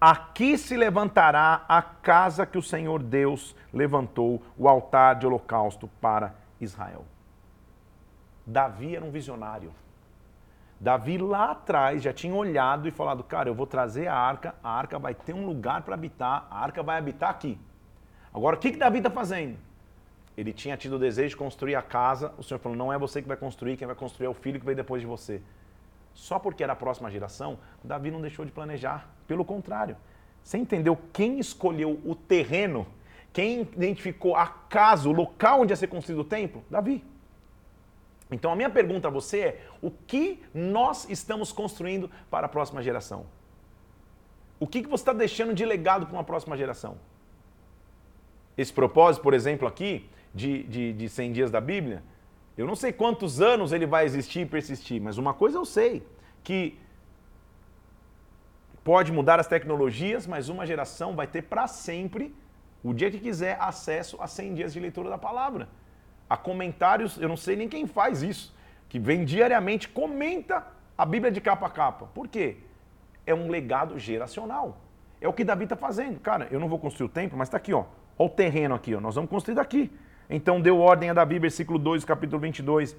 Aqui 0.00 0.56
se 0.56 0.78
levantará 0.78 1.62
a 1.68 1.82
casa 1.82 2.46
que 2.46 2.56
o 2.56 2.62
Senhor 2.62 3.02
Deus 3.02 3.54
levantou, 3.70 4.42
o 4.56 4.66
altar 4.66 5.16
de 5.16 5.26
holocausto 5.26 5.86
para 6.00 6.34
Israel. 6.58 7.04
Davi 8.46 8.96
era 8.96 9.04
um 9.04 9.10
visionário. 9.10 9.72
Davi 10.80 11.18
lá 11.18 11.50
atrás 11.50 12.02
já 12.02 12.14
tinha 12.14 12.34
olhado 12.34 12.88
e 12.88 12.90
falado: 12.90 13.22
Cara, 13.22 13.50
eu 13.50 13.54
vou 13.54 13.66
trazer 13.66 14.06
a 14.06 14.16
arca, 14.16 14.54
a 14.64 14.70
arca 14.70 14.98
vai 14.98 15.14
ter 15.14 15.34
um 15.34 15.44
lugar 15.44 15.82
para 15.82 15.92
habitar, 15.92 16.46
a 16.50 16.64
arca 16.64 16.82
vai 16.82 16.96
habitar 16.96 17.28
aqui. 17.28 17.60
Agora, 18.32 18.56
o 18.56 18.58
que, 18.58 18.70
que 18.72 18.78
Davi 18.78 18.98
está 18.98 19.10
fazendo? 19.10 19.56
Ele 20.36 20.52
tinha 20.52 20.76
tido 20.76 20.96
o 20.96 20.98
desejo 20.98 21.30
de 21.30 21.36
construir 21.36 21.74
a 21.74 21.82
casa, 21.82 22.32
o 22.38 22.42
Senhor 22.42 22.60
falou: 22.60 22.76
não 22.76 22.92
é 22.92 22.98
você 22.98 23.20
que 23.20 23.28
vai 23.28 23.36
construir, 23.36 23.76
quem 23.76 23.86
vai 23.86 23.96
construir 23.96 24.26
é 24.26 24.30
o 24.30 24.34
filho 24.34 24.58
que 24.58 24.64
veio 24.64 24.76
depois 24.76 25.00
de 25.02 25.06
você. 25.06 25.42
Só 26.14 26.38
porque 26.38 26.62
era 26.62 26.72
a 26.72 26.76
próxima 26.76 27.10
geração, 27.10 27.58
Davi 27.82 28.10
não 28.10 28.20
deixou 28.20 28.44
de 28.44 28.52
planejar. 28.52 29.08
Pelo 29.26 29.44
contrário, 29.44 29.96
você 30.42 30.58
entendeu 30.58 30.98
quem 31.12 31.38
escolheu 31.38 32.00
o 32.04 32.14
terreno, 32.14 32.86
quem 33.32 33.60
identificou 33.60 34.36
a 34.36 34.46
casa, 34.46 35.08
o 35.08 35.12
local 35.12 35.60
onde 35.60 35.72
ia 35.72 35.76
ser 35.76 35.88
construído 35.88 36.20
o 36.20 36.24
templo? 36.24 36.64
Davi. 36.70 37.04
Então 38.30 38.52
a 38.52 38.56
minha 38.56 38.70
pergunta 38.70 39.08
a 39.08 39.10
você 39.10 39.40
é: 39.40 39.66
o 39.82 39.90
que 39.90 40.42
nós 40.54 41.08
estamos 41.10 41.52
construindo 41.52 42.10
para 42.30 42.46
a 42.46 42.48
próxima 42.48 42.82
geração? 42.82 43.26
O 44.58 44.66
que, 44.66 44.82
que 44.82 44.88
você 44.88 45.02
está 45.02 45.12
deixando 45.12 45.54
de 45.54 45.64
legado 45.64 46.06
para 46.06 46.14
uma 46.14 46.24
próxima 46.24 46.56
geração? 46.56 46.96
Esse 48.60 48.72
propósito, 48.72 49.22
por 49.22 49.32
exemplo, 49.32 49.66
aqui, 49.66 50.08
de, 50.34 50.62
de, 50.64 50.92
de 50.92 51.08
100 51.08 51.32
dias 51.32 51.50
da 51.50 51.60
Bíblia, 51.60 52.02
eu 52.56 52.66
não 52.66 52.76
sei 52.76 52.92
quantos 52.92 53.40
anos 53.40 53.72
ele 53.72 53.86
vai 53.86 54.04
existir 54.04 54.40
e 54.40 54.46
persistir, 54.46 55.00
mas 55.00 55.16
uma 55.16 55.32
coisa 55.32 55.56
eu 55.56 55.64
sei, 55.64 56.06
que 56.44 56.78
pode 58.84 59.10
mudar 59.12 59.40
as 59.40 59.46
tecnologias, 59.46 60.26
mas 60.26 60.50
uma 60.50 60.66
geração 60.66 61.16
vai 61.16 61.26
ter 61.26 61.42
para 61.42 61.66
sempre, 61.66 62.34
o 62.82 62.92
dia 62.92 63.10
que 63.10 63.18
quiser, 63.18 63.56
acesso 63.60 64.18
a 64.20 64.26
100 64.26 64.54
dias 64.54 64.72
de 64.74 64.80
leitura 64.80 65.08
da 65.08 65.18
palavra. 65.18 65.68
Há 66.28 66.36
comentários, 66.36 67.18
eu 67.18 67.28
não 67.28 67.36
sei 67.36 67.56
nem 67.56 67.68
quem 67.68 67.86
faz 67.86 68.22
isso, 68.22 68.54
que 68.90 68.98
vem 68.98 69.24
diariamente, 69.24 69.88
comenta 69.88 70.66
a 70.98 71.06
Bíblia 71.06 71.32
de 71.32 71.40
capa 71.40 71.66
a 71.66 71.70
capa. 71.70 72.06
Por 72.14 72.28
quê? 72.28 72.58
É 73.26 73.34
um 73.34 73.48
legado 73.48 73.98
geracional. 73.98 74.78
É 75.18 75.28
o 75.28 75.32
que 75.32 75.44
Davi 75.44 75.64
está 75.64 75.76
fazendo. 75.76 76.18
Cara, 76.20 76.46
eu 76.50 76.60
não 76.60 76.68
vou 76.68 76.78
construir 76.78 77.06
o 77.06 77.10
templo, 77.10 77.38
mas 77.38 77.48
está 77.48 77.56
aqui, 77.56 77.72
ó. 77.72 77.84
Olha 78.20 78.26
o 78.26 78.28
terreno 78.28 78.74
aqui, 78.74 78.94
ó. 78.94 79.00
nós 79.00 79.14
vamos 79.14 79.30
construir 79.30 79.54
daqui. 79.54 79.90
Então 80.28 80.60
deu 80.60 80.78
ordem 80.78 81.08
a 81.08 81.14
Davi, 81.14 81.38
versículo 81.38 81.78
2, 81.78 82.04
capítulo 82.04 82.38
22. 82.38 82.94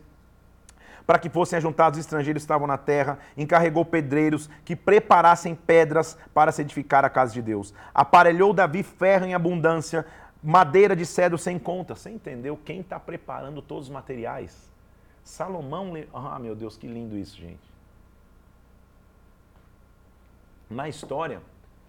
para 1.05 1.19
que 1.19 1.29
fossem 1.29 1.57
ajuntados 1.57 1.99
os 1.99 2.05
estrangeiros 2.05 2.41
que 2.41 2.45
estavam 2.45 2.65
na 2.65 2.77
terra, 2.77 3.19
encarregou 3.37 3.85
pedreiros 3.85 4.49
que 4.65 4.75
preparassem 4.75 5.53
pedras 5.53 6.17
para 6.33 6.51
se 6.51 6.63
edificar 6.63 7.05
a 7.05 7.09
casa 7.09 7.33
de 7.33 7.41
Deus. 7.41 7.71
Aparelhou 7.93 8.51
Davi 8.51 8.81
ferro 8.81 9.25
em 9.25 9.35
abundância, 9.35 10.07
madeira 10.41 10.95
de 10.95 11.05
cedro 11.05 11.37
sem 11.37 11.59
conta. 11.59 11.93
Você 11.93 12.09
entendeu 12.09 12.57
quem 12.57 12.79
está 12.79 12.99
preparando 12.99 13.61
todos 13.61 13.89
os 13.89 13.93
materiais? 13.93 14.71
Salomão. 15.23 15.93
Ah, 16.11 16.39
meu 16.39 16.55
Deus, 16.55 16.77
que 16.77 16.87
lindo 16.87 17.15
isso, 17.15 17.37
gente. 17.37 17.71
Na 20.67 20.89
história, 20.89 21.43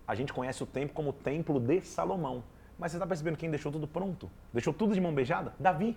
a 0.06 0.14
gente 0.14 0.34
conhece 0.34 0.62
o 0.62 0.66
templo 0.66 0.94
como 0.94 1.10
o 1.10 1.14
Templo 1.14 1.58
de 1.58 1.80
Salomão. 1.80 2.42
Mas 2.82 2.90
você 2.90 2.96
está 2.96 3.06
percebendo 3.06 3.36
quem 3.36 3.48
deixou 3.48 3.70
tudo 3.70 3.86
pronto? 3.86 4.28
Deixou 4.52 4.74
tudo 4.74 4.92
de 4.92 5.00
mão 5.00 5.14
beijada? 5.14 5.54
Davi. 5.56 5.96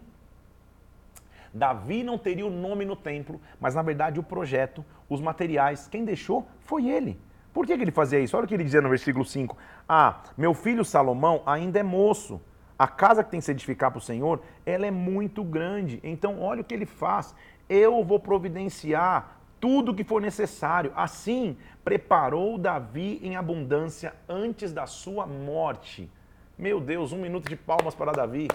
Davi 1.51 2.03
não 2.03 2.15
teria 2.15 2.45
o 2.45 2.49
nome 2.51 2.86
no 2.86 2.95
templo, 2.95 3.41
mas 3.59 3.73
na 3.73 3.81
verdade 3.81 4.19
o 4.19 4.23
projeto, 4.23 4.86
os 5.09 5.19
materiais, 5.19 5.88
quem 5.88 6.05
deixou 6.05 6.47
foi 6.59 6.88
ele. 6.88 7.19
Por 7.51 7.65
que, 7.65 7.75
que 7.75 7.83
ele 7.83 7.91
fazia 7.91 8.19
isso? 8.19 8.38
Olha 8.38 8.45
o 8.45 8.47
que 8.47 8.53
ele 8.53 8.63
dizia 8.63 8.81
no 8.81 8.89
versículo 8.89 9.25
5. 9.25 9.57
Ah, 9.89 10.21
meu 10.38 10.53
filho 10.53 10.86
Salomão 10.86 11.41
ainda 11.43 11.79
é 11.79 11.83
moço. 11.83 12.39
A 12.77 12.88
casa 12.88 13.23
que 13.23 13.31
tem 13.31 13.39
que 13.39 13.45
se 13.47 13.51
edificar 13.51 13.89
para 13.89 13.97
o 13.97 14.01
Senhor, 14.01 14.43
ela 14.63 14.86
é 14.86 14.91
muito 14.91 15.43
grande. 15.43 15.99
Então, 16.03 16.39
olha 16.39 16.61
o 16.61 16.63
que 16.63 16.75
ele 16.75 16.86
faz. 16.86 17.33
Eu 17.67 18.03
vou 18.03 18.19
providenciar 18.19 19.39
tudo 19.59 19.91
o 19.91 19.95
que 19.95 20.03
for 20.03 20.21
necessário. 20.21 20.93
Assim, 20.95 21.57
preparou 21.83 22.59
Davi 22.59 23.19
em 23.23 23.36
abundância 23.36 24.13
antes 24.29 24.71
da 24.71 24.86
sua 24.86 25.25
morte. 25.25 26.11
Meu 26.57 26.79
Deus, 26.79 27.11
um 27.11 27.17
minuto 27.17 27.49
de 27.49 27.55
palmas 27.57 27.93
para 27.93 28.13
Davi. 28.13 28.47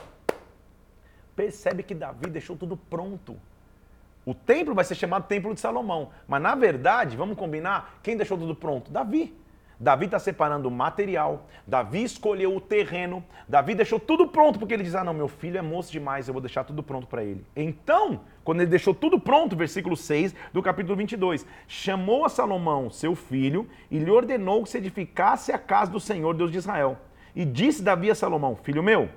Percebe 1.36 1.82
que 1.82 1.94
Davi 1.94 2.30
deixou 2.30 2.56
tudo 2.56 2.74
pronto. 2.74 3.36
O 4.24 4.34
templo 4.34 4.74
vai 4.74 4.84
ser 4.84 4.94
chamado 4.94 5.26
Templo 5.26 5.52
de 5.52 5.60
Salomão. 5.60 6.10
Mas 6.26 6.40
na 6.40 6.54
verdade, 6.54 7.14
vamos 7.14 7.36
combinar, 7.36 8.00
quem 8.02 8.16
deixou 8.16 8.38
tudo 8.38 8.54
pronto? 8.54 8.90
Davi. 8.90 9.36
Davi 9.78 10.06
está 10.06 10.18
separando 10.18 10.68
o 10.68 10.70
material, 10.70 11.46
Davi 11.66 12.04
escolheu 12.04 12.54
o 12.54 12.60
terreno, 12.60 13.24
Davi 13.48 13.74
deixou 13.74 13.98
tudo 13.98 14.28
pronto, 14.28 14.58
porque 14.58 14.74
ele 14.74 14.82
diz: 14.82 14.94
Ah, 14.94 15.02
não, 15.02 15.14
meu 15.14 15.26
filho 15.26 15.56
é 15.56 15.62
moço 15.62 15.90
demais, 15.90 16.28
eu 16.28 16.34
vou 16.34 16.40
deixar 16.42 16.64
tudo 16.64 16.82
pronto 16.82 17.06
para 17.06 17.24
ele. 17.24 17.46
Então, 17.56 18.20
quando 18.44 18.60
ele 18.60 18.68
deixou 18.68 18.92
tudo 18.92 19.18
pronto, 19.18 19.56
versículo 19.56 19.96
6 19.96 20.34
do 20.52 20.62
capítulo 20.62 20.96
22, 20.96 21.46
chamou 21.66 22.26
a 22.26 22.28
Salomão, 22.28 22.90
seu 22.90 23.14
filho, 23.14 23.66
e 23.90 23.98
lhe 23.98 24.10
ordenou 24.10 24.62
que 24.62 24.68
se 24.68 24.76
edificasse 24.76 25.50
a 25.50 25.58
casa 25.58 25.90
do 25.90 25.98
Senhor, 25.98 26.34
Deus 26.34 26.52
de 26.52 26.58
Israel. 26.58 26.98
E 27.34 27.44
disse 27.44 27.82
Davi 27.82 28.10
a 28.10 28.14
Salomão: 28.14 28.56
Filho 28.56 28.82
meu, 28.82 29.08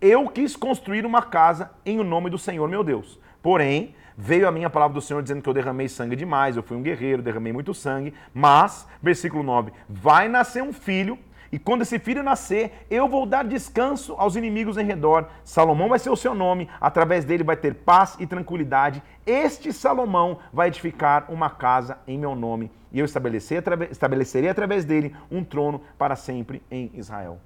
eu 0.00 0.28
quis 0.28 0.56
construir 0.56 1.06
uma 1.06 1.22
casa 1.22 1.70
em 1.86 2.00
o 2.00 2.04
nome 2.04 2.28
do 2.28 2.38
Senhor 2.38 2.68
meu 2.68 2.82
Deus. 2.82 3.18
Porém, 3.42 3.94
veio 4.16 4.48
a 4.48 4.52
minha 4.52 4.70
palavra 4.70 4.94
do 4.94 5.00
Senhor 5.00 5.22
dizendo 5.22 5.42
que 5.42 5.48
eu 5.48 5.54
derramei 5.54 5.88
sangue 5.88 6.16
demais, 6.16 6.56
eu 6.56 6.62
fui 6.62 6.76
um 6.76 6.82
guerreiro, 6.82 7.22
derramei 7.22 7.52
muito 7.52 7.74
sangue. 7.74 8.14
Mas, 8.32 8.86
versículo 9.02 9.42
9: 9.42 9.72
vai 9.88 10.28
nascer 10.28 10.62
um 10.62 10.72
filho, 10.72 11.18
e 11.52 11.58
quando 11.58 11.82
esse 11.82 11.98
filho 11.98 12.22
nascer, 12.22 12.86
eu 12.90 13.06
vou 13.06 13.26
dar 13.26 13.44
descanso 13.44 14.14
aos 14.16 14.36
inimigos 14.36 14.78
em 14.78 14.86
redor. 14.86 15.28
Salomão 15.44 15.90
vai 15.90 15.98
ser 15.98 16.08
o 16.08 16.16
seu 16.16 16.34
nome, 16.34 16.66
através 16.80 17.26
dele 17.26 17.44
vai 17.44 17.56
ter 17.56 17.74
paz 17.74 18.16
e 18.18 18.26
tranquilidade. 18.26 19.02
Este 19.26 19.70
Salomão 19.70 20.38
vai 20.50 20.68
edificar 20.68 21.26
uma 21.28 21.50
casa 21.50 21.98
em 22.08 22.18
meu 22.18 22.34
nome, 22.34 22.70
e 22.90 22.98
eu 23.00 23.04
estabelecerei 23.04 24.48
através 24.48 24.86
dele 24.86 25.14
um 25.30 25.44
trono 25.44 25.82
para 25.98 26.16
sempre 26.16 26.62
em 26.70 26.90
Israel. 26.94 27.38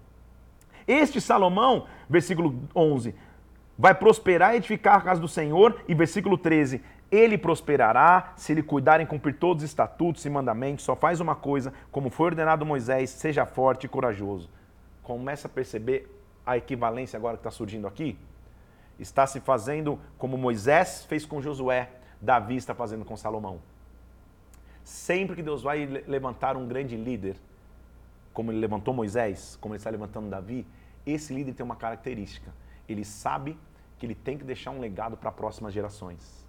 Este 0.86 1.20
Salomão, 1.20 1.86
versículo 2.08 2.62
11, 2.76 3.12
vai 3.76 3.92
prosperar 3.92 4.54
e 4.54 4.58
edificar 4.58 4.96
a 4.96 5.00
casa 5.00 5.20
do 5.20 5.26
Senhor. 5.26 5.82
E 5.88 5.94
versículo 5.94 6.38
13: 6.38 6.80
ele 7.10 7.38
prosperará 7.38 8.32
se 8.36 8.52
ele 8.52 8.62
cuidar 8.62 9.00
em 9.00 9.06
cumprir 9.06 9.34
todos 9.38 9.62
os 9.62 9.70
estatutos 9.70 10.24
e 10.24 10.30
mandamentos. 10.30 10.84
Só 10.84 10.96
faz 10.96 11.20
uma 11.20 11.34
coisa, 11.34 11.72
como 11.90 12.10
foi 12.10 12.26
ordenado 12.26 12.66
Moisés: 12.66 13.10
seja 13.10 13.46
forte 13.46 13.84
e 13.84 13.88
corajoso. 13.88 14.50
Começa 15.02 15.46
a 15.48 15.50
perceber 15.50 16.10
a 16.44 16.56
equivalência 16.56 17.16
agora 17.16 17.36
que 17.36 17.40
está 17.40 17.50
surgindo 17.50 17.86
aqui? 17.86 18.18
Está 18.98 19.26
se 19.26 19.40
fazendo 19.40 19.98
como 20.18 20.36
Moisés 20.36 21.04
fez 21.04 21.24
com 21.24 21.40
Josué, 21.40 21.90
Davi 22.20 22.56
está 22.56 22.74
fazendo 22.74 23.04
com 23.04 23.16
Salomão. 23.16 23.60
Sempre 24.82 25.36
que 25.36 25.42
Deus 25.42 25.62
vai 25.62 25.84
levantar 26.06 26.56
um 26.56 26.66
grande 26.66 26.96
líder, 26.96 27.36
como 28.32 28.50
ele 28.50 28.58
levantou 28.58 28.94
Moisés, 28.94 29.58
como 29.60 29.74
ele 29.74 29.78
está 29.78 29.90
levantando 29.90 30.30
Davi, 30.30 30.66
esse 31.04 31.34
líder 31.34 31.54
tem 31.54 31.64
uma 31.64 31.76
característica 31.76 32.52
ele 32.88 33.04
sabe 33.04 33.58
que 33.98 34.06
ele 34.06 34.14
tem 34.14 34.38
que 34.38 34.44
deixar 34.44 34.70
um 34.70 34.80
legado 34.80 35.16
para 35.16 35.32
próximas 35.32 35.72
gerações. 35.72 36.45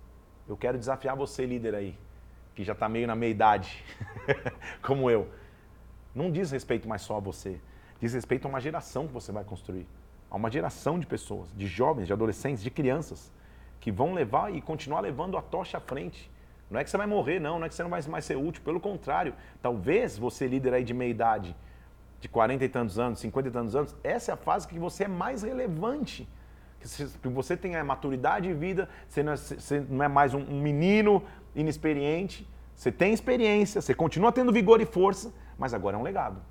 Eu 0.48 0.56
quero 0.56 0.78
desafiar 0.78 1.16
você, 1.16 1.46
líder 1.46 1.76
aí, 1.76 1.98
que 2.56 2.64
já 2.64 2.74
está 2.74 2.88
meio 2.88 3.06
na 3.06 3.16
meia 3.16 3.32
idade, 3.32 3.84
como 4.82 5.12
eu. 5.12 5.28
Não 6.16 6.32
diz 6.32 6.52
respeito 6.52 6.88
mais 6.88 7.02
só 7.02 7.18
a 7.18 7.20
você, 7.20 7.60
diz 8.00 8.14
respeito 8.14 8.46
a 8.46 8.50
uma 8.50 8.62
geração 8.62 9.08
que 9.08 9.14
você 9.14 9.32
vai 9.32 9.44
construir. 9.44 9.88
A 10.32 10.36
uma 10.36 10.50
geração 10.50 10.98
de 10.98 11.06
pessoas, 11.06 11.54
de 11.56 11.68
jovens, 11.68 12.08
de 12.08 12.14
adolescentes, 12.14 12.64
de 12.64 12.72
crianças, 12.72 13.32
que 13.80 13.92
vão 13.92 14.14
levar 14.14 14.54
e 14.54 14.62
continuar 14.62 15.02
levando 15.02 15.38
a 15.38 15.42
tocha 15.42 15.78
à 15.78 15.82
frente. 15.82 16.32
Não 16.70 16.80
é 16.80 16.84
que 16.84 16.90
você 16.90 16.98
vai 16.98 17.08
morrer, 17.08 17.40
não, 17.40 17.60
não 17.60 17.66
é 17.66 17.70
que 17.70 17.76
você 17.76 17.84
não 17.84 17.90
vai 17.90 18.02
mais 18.04 18.26
ser 18.26 18.36
útil, 18.36 18.62
pelo 18.64 18.80
contrário. 18.80 19.34
Talvez 19.62 20.18
você, 20.18 20.48
líder 20.48 20.74
aí 20.74 20.84
de 20.84 20.94
meia 20.94 21.10
idade, 21.10 21.56
de 22.20 22.28
40 22.28 22.66
e 22.66 22.70
tantos 22.70 22.98
anos, 22.98 23.20
50 23.20 23.48
e 23.48 23.52
tantos 23.52 23.76
anos, 23.76 23.96
essa 24.04 24.32
é 24.32 24.34
a 24.34 24.38
fase 24.38 24.68
que 24.68 24.80
você 24.80 25.04
é 25.06 25.08
mais 25.08 25.44
relevante. 25.44 26.28
Que 27.22 27.28
você 27.28 27.58
tem 27.58 27.76
a 27.76 27.84
maturidade 27.84 28.48
de 28.48 28.54
vida, 28.54 28.90
você 29.08 29.24
não 29.24 29.34
é, 29.34 29.36
você 29.36 29.86
não 29.90 30.04
é 30.04 30.08
mais 30.08 30.34
um, 30.34 30.40
menino 30.40 31.24
inexperiente, 31.56 32.48
você 32.76 32.92
tem 32.92 33.14
experiência, 33.14 33.82
você 33.82 33.94
continua 33.94 34.32
tendo 34.32 34.52
vigor 34.52 34.80
e 34.82 34.86
força, 34.86 35.34
mas 35.58 35.74
agora 35.74 35.98
é 35.98 36.00
um 36.00 36.04
legado. 36.04 36.42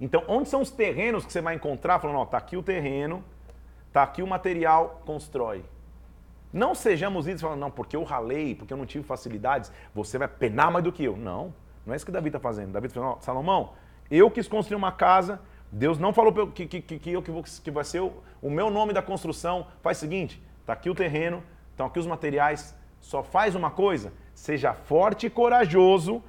Então, 0.00 0.24
onde 0.26 0.48
são 0.48 0.62
os 0.62 0.70
terrenos 0.70 1.24
que 1.24 1.32
você 1.32 1.40
vai 1.40 1.54
encontrar? 1.54 1.98
Falando, 1.98 2.16
ó, 2.16 2.24
tá 2.24 2.38
aqui 2.38 2.56
o 2.56 2.62
terreno, 2.62 3.22
tá 3.92 4.02
aqui 4.02 4.22
o 4.22 4.26
material, 4.26 5.02
constrói. 5.04 5.64
Não 6.52 6.74
sejamos 6.74 7.28
isso 7.28 7.42
falando, 7.42 7.60
não, 7.60 7.70
porque 7.70 7.96
eu 7.96 8.02
ralei, 8.02 8.54
porque 8.54 8.72
eu 8.72 8.76
não 8.76 8.86
tive 8.86 9.04
facilidades, 9.04 9.70
você 9.94 10.18
vai 10.18 10.26
penar 10.26 10.70
mais 10.70 10.84
do 10.84 10.90
que 10.90 11.04
eu. 11.04 11.16
Não, 11.16 11.54
não 11.86 11.92
é 11.92 11.96
isso 11.96 12.04
que 12.04 12.10
Davi 12.10 12.28
está 12.28 12.40
fazendo. 12.40 12.72
Davi 12.72 12.86
está 12.86 13.00
falando, 13.00 13.16
ó, 13.18 13.20
Salomão, 13.20 13.72
eu 14.10 14.30
quis 14.30 14.48
construir 14.48 14.76
uma 14.76 14.90
casa, 14.90 15.40
Deus 15.72 15.98
não 15.98 16.12
falou 16.12 16.32
que, 16.48 16.66
que, 16.66 16.80
que, 16.80 16.98
que 16.98 17.10
eu 17.12 17.22
que, 17.22 17.30
vou, 17.30 17.42
que 17.42 17.70
vai 17.70 17.84
ser 17.84 18.00
o, 18.00 18.12
o 18.42 18.50
meu 18.50 18.70
nome 18.70 18.92
da 18.92 19.02
construção. 19.02 19.66
Faz 19.82 19.98
o 19.98 20.00
seguinte, 20.00 20.42
está 20.60 20.72
aqui 20.72 20.90
o 20.90 20.94
terreno, 20.94 21.42
estão 21.70 21.86
aqui 21.86 21.98
os 21.98 22.06
materiais, 22.06 22.74
só 23.00 23.22
faz 23.22 23.54
uma 23.54 23.70
coisa, 23.70 24.12
seja 24.34 24.74
forte 24.74 25.26
e 25.26 25.30
corajoso, 25.30 26.22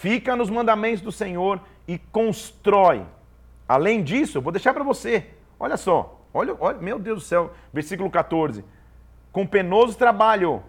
fica 0.00 0.36
nos 0.36 0.50
mandamentos 0.50 1.00
do 1.00 1.10
Senhor 1.10 1.60
e 1.88 1.98
constrói. 1.98 3.04
Além 3.68 4.02
disso, 4.02 4.38
eu 4.38 4.42
vou 4.42 4.52
deixar 4.52 4.74
para 4.74 4.84
você, 4.84 5.26
olha 5.58 5.76
só, 5.76 6.20
olha, 6.32 6.54
olha, 6.60 6.78
meu 6.78 6.98
Deus 6.98 7.22
do 7.22 7.24
céu, 7.24 7.52
versículo 7.72 8.10
14. 8.10 8.64
Com 9.32 9.46
penoso 9.46 9.96
trabalho, 9.96 10.62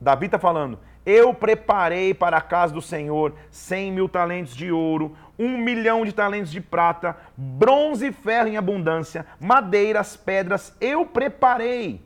Davi 0.00 0.26
está 0.26 0.38
falando, 0.38 0.78
eu 1.06 1.34
preparei 1.34 2.14
para 2.14 2.38
a 2.38 2.42
casa 2.42 2.72
do 2.72 2.80
Senhor 2.80 3.34
cem 3.50 3.92
mil 3.92 4.08
talentos 4.08 4.54
de 4.54 4.70
ouro, 4.70 5.16
um 5.38 5.58
milhão 5.58 6.04
de 6.04 6.12
talentos 6.12 6.50
de 6.50 6.60
prata, 6.60 7.16
bronze 7.36 8.06
e 8.06 8.12
ferro 8.12 8.48
em 8.48 8.56
abundância, 8.56 9.26
madeiras, 9.40 10.16
pedras, 10.16 10.76
eu 10.80 11.04
preparei. 11.06 12.00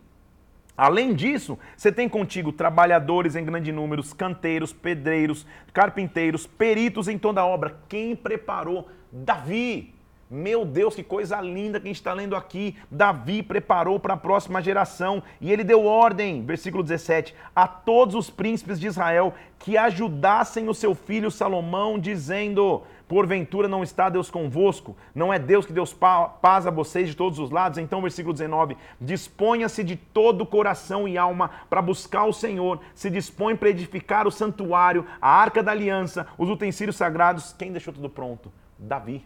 Além 0.79 1.13
disso, 1.13 1.59
você 1.77 1.91
tem 1.91 2.09
contigo 2.09 2.53
trabalhadores 2.53 3.35
em 3.35 3.45
grande 3.45 3.73
número, 3.73 4.01
canteiros, 4.15 4.73
pedreiros, 4.73 5.45
carpinteiros, 5.73 6.47
peritos 6.47 7.09
em 7.09 7.19
toda 7.19 7.41
a 7.41 7.47
obra. 7.47 7.77
Quem 7.89 8.15
preparou? 8.15 8.89
Davi. 9.11 9.93
Meu 10.31 10.65
Deus, 10.65 10.95
que 10.95 11.03
coisa 11.03 11.41
linda 11.41 11.81
que 11.81 11.87
a 11.87 11.89
gente 11.89 11.97
está 11.97 12.13
lendo 12.13 12.37
aqui. 12.37 12.77
Davi 12.91 13.43
preparou 13.43 13.99
para 13.99 14.13
a 14.15 14.17
próxima 14.17 14.63
geração 14.63 15.23
e 15.41 15.51
ele 15.51 15.65
deu 15.65 15.85
ordem, 15.87 16.45
versículo 16.45 16.83
17, 16.83 17.35
a 17.57 17.67
todos 17.67 18.15
os 18.15 18.29
príncipes 18.31 18.79
de 18.79 18.87
Israel 18.87 19.35
que 19.59 19.77
ajudassem 19.77 20.69
o 20.69 20.75
seu 20.75 20.95
filho 20.95 21.31
Salomão, 21.31 21.99
dizendo: 21.99 22.83
Porventura 23.09 23.67
não 23.67 23.83
está 23.83 24.11
Deus 24.11 24.31
convosco? 24.31 24.95
Não 25.15 25.33
é 25.33 25.39
Deus 25.39 25.65
que 25.65 25.73
Deus 25.73 25.95
paz 25.95 26.67
a 26.67 26.71
vocês 26.71 27.09
de 27.09 27.17
todos 27.17 27.39
os 27.39 27.51
lados? 27.51 27.79
Então, 27.79 28.03
versículo 28.03 28.35
19: 28.35 28.77
Disponha-se 29.01 29.83
de 29.83 29.97
todo 29.97 30.43
o 30.43 30.47
coração 30.47 31.09
e 31.09 31.17
alma 31.17 31.51
para 31.71 31.81
buscar 31.81 32.25
o 32.27 32.35
Senhor, 32.35 32.81
se 32.95 33.09
dispõe 33.09 33.57
para 33.57 33.71
edificar 33.71 34.27
o 34.27 34.31
santuário, 34.31 35.07
a 35.23 35.31
arca 35.31 35.63
da 35.63 35.73
aliança, 35.73 36.27
os 36.37 36.51
utensílios 36.51 36.97
sagrados. 36.97 37.55
Quem 37.55 37.73
deixou 37.73 37.95
tudo 37.95 38.11
pronto? 38.11 38.53
Davi. 38.79 39.25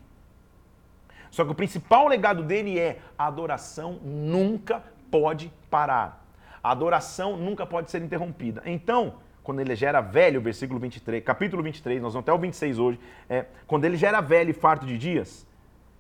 Só 1.33 1.45
que 1.45 1.51
o 1.51 1.55
principal 1.55 2.07
legado 2.07 2.45
dele 2.45 2.79
é 2.79 3.01
a 3.19 3.27
adoração 3.27 3.99
nunca 4.03 4.85
pode 5.11 5.53
parar. 5.69 6.25
A 6.63 6.71
adoração 6.71 7.37
nunca 7.37 7.67
pode 7.67 7.91
ser 7.91 8.01
interrompida. 8.01 8.63
Então, 8.65 9.15
quando 9.43 9.61
ele 9.61 9.75
já 9.75 9.89
era 9.89 10.01
velho, 10.01 10.41
versículo 10.41 10.79
23, 10.79 11.23
capítulo 11.25 11.63
23, 11.63 12.01
nós 12.01 12.13
vamos 12.13 12.25
até 12.25 12.33
o 12.33 12.39
26 12.39 12.79
hoje, 12.79 13.01
é, 13.29 13.47
quando 13.67 13.85
ele 13.85 13.97
já 13.97 14.09
era 14.09 14.21
velho 14.21 14.51
e 14.51 14.53
farto 14.53 14.87
de 14.87 14.97
dias, 14.97 15.47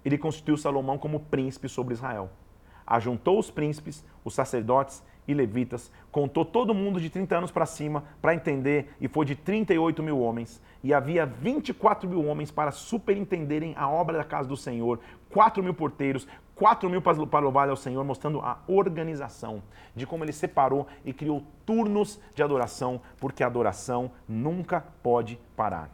ele 0.04 0.16
constituiu 0.16 0.56
Salomão 0.56 0.98
como 0.98 1.20
príncipe 1.20 1.68
sobre 1.68 1.94
Israel. 1.94 2.30
Ajuntou 2.86 3.38
os 3.38 3.50
príncipes, 3.50 4.04
os 4.24 4.34
sacerdotes 4.34 5.02
e 5.26 5.34
levitas, 5.34 5.90
contou 6.10 6.44
todo 6.44 6.74
mundo 6.74 7.00
de 7.00 7.08
30 7.08 7.36
anos 7.36 7.50
para 7.52 7.64
cima 7.64 8.04
para 8.20 8.34
entender, 8.34 8.92
e 9.00 9.06
foi 9.06 9.24
de 9.24 9.36
38 9.36 10.02
mil 10.02 10.18
homens. 10.18 10.60
E 10.82 10.92
havia 10.92 11.24
24 11.24 12.08
mil 12.08 12.24
homens 12.26 12.50
para 12.50 12.72
superintenderem 12.72 13.72
a 13.76 13.88
obra 13.88 14.18
da 14.18 14.24
casa 14.24 14.48
do 14.48 14.56
Senhor, 14.56 14.98
4 15.30 15.62
mil 15.62 15.74
porteiros, 15.74 16.26
4 16.62 16.88
mil 16.88 17.02
para 17.02 17.40
louvar 17.40 17.68
ao 17.68 17.76
Senhor, 17.76 18.04
mostrando 18.04 18.38
a 18.38 18.56
organização 18.68 19.60
de 19.96 20.06
como 20.06 20.22
ele 20.22 20.32
separou 20.32 20.86
e 21.04 21.12
criou 21.12 21.42
turnos 21.66 22.20
de 22.36 22.40
adoração, 22.40 23.00
porque 23.18 23.42
a 23.42 23.48
adoração 23.48 24.12
nunca 24.28 24.84
pode 25.02 25.40
parar. 25.56 25.90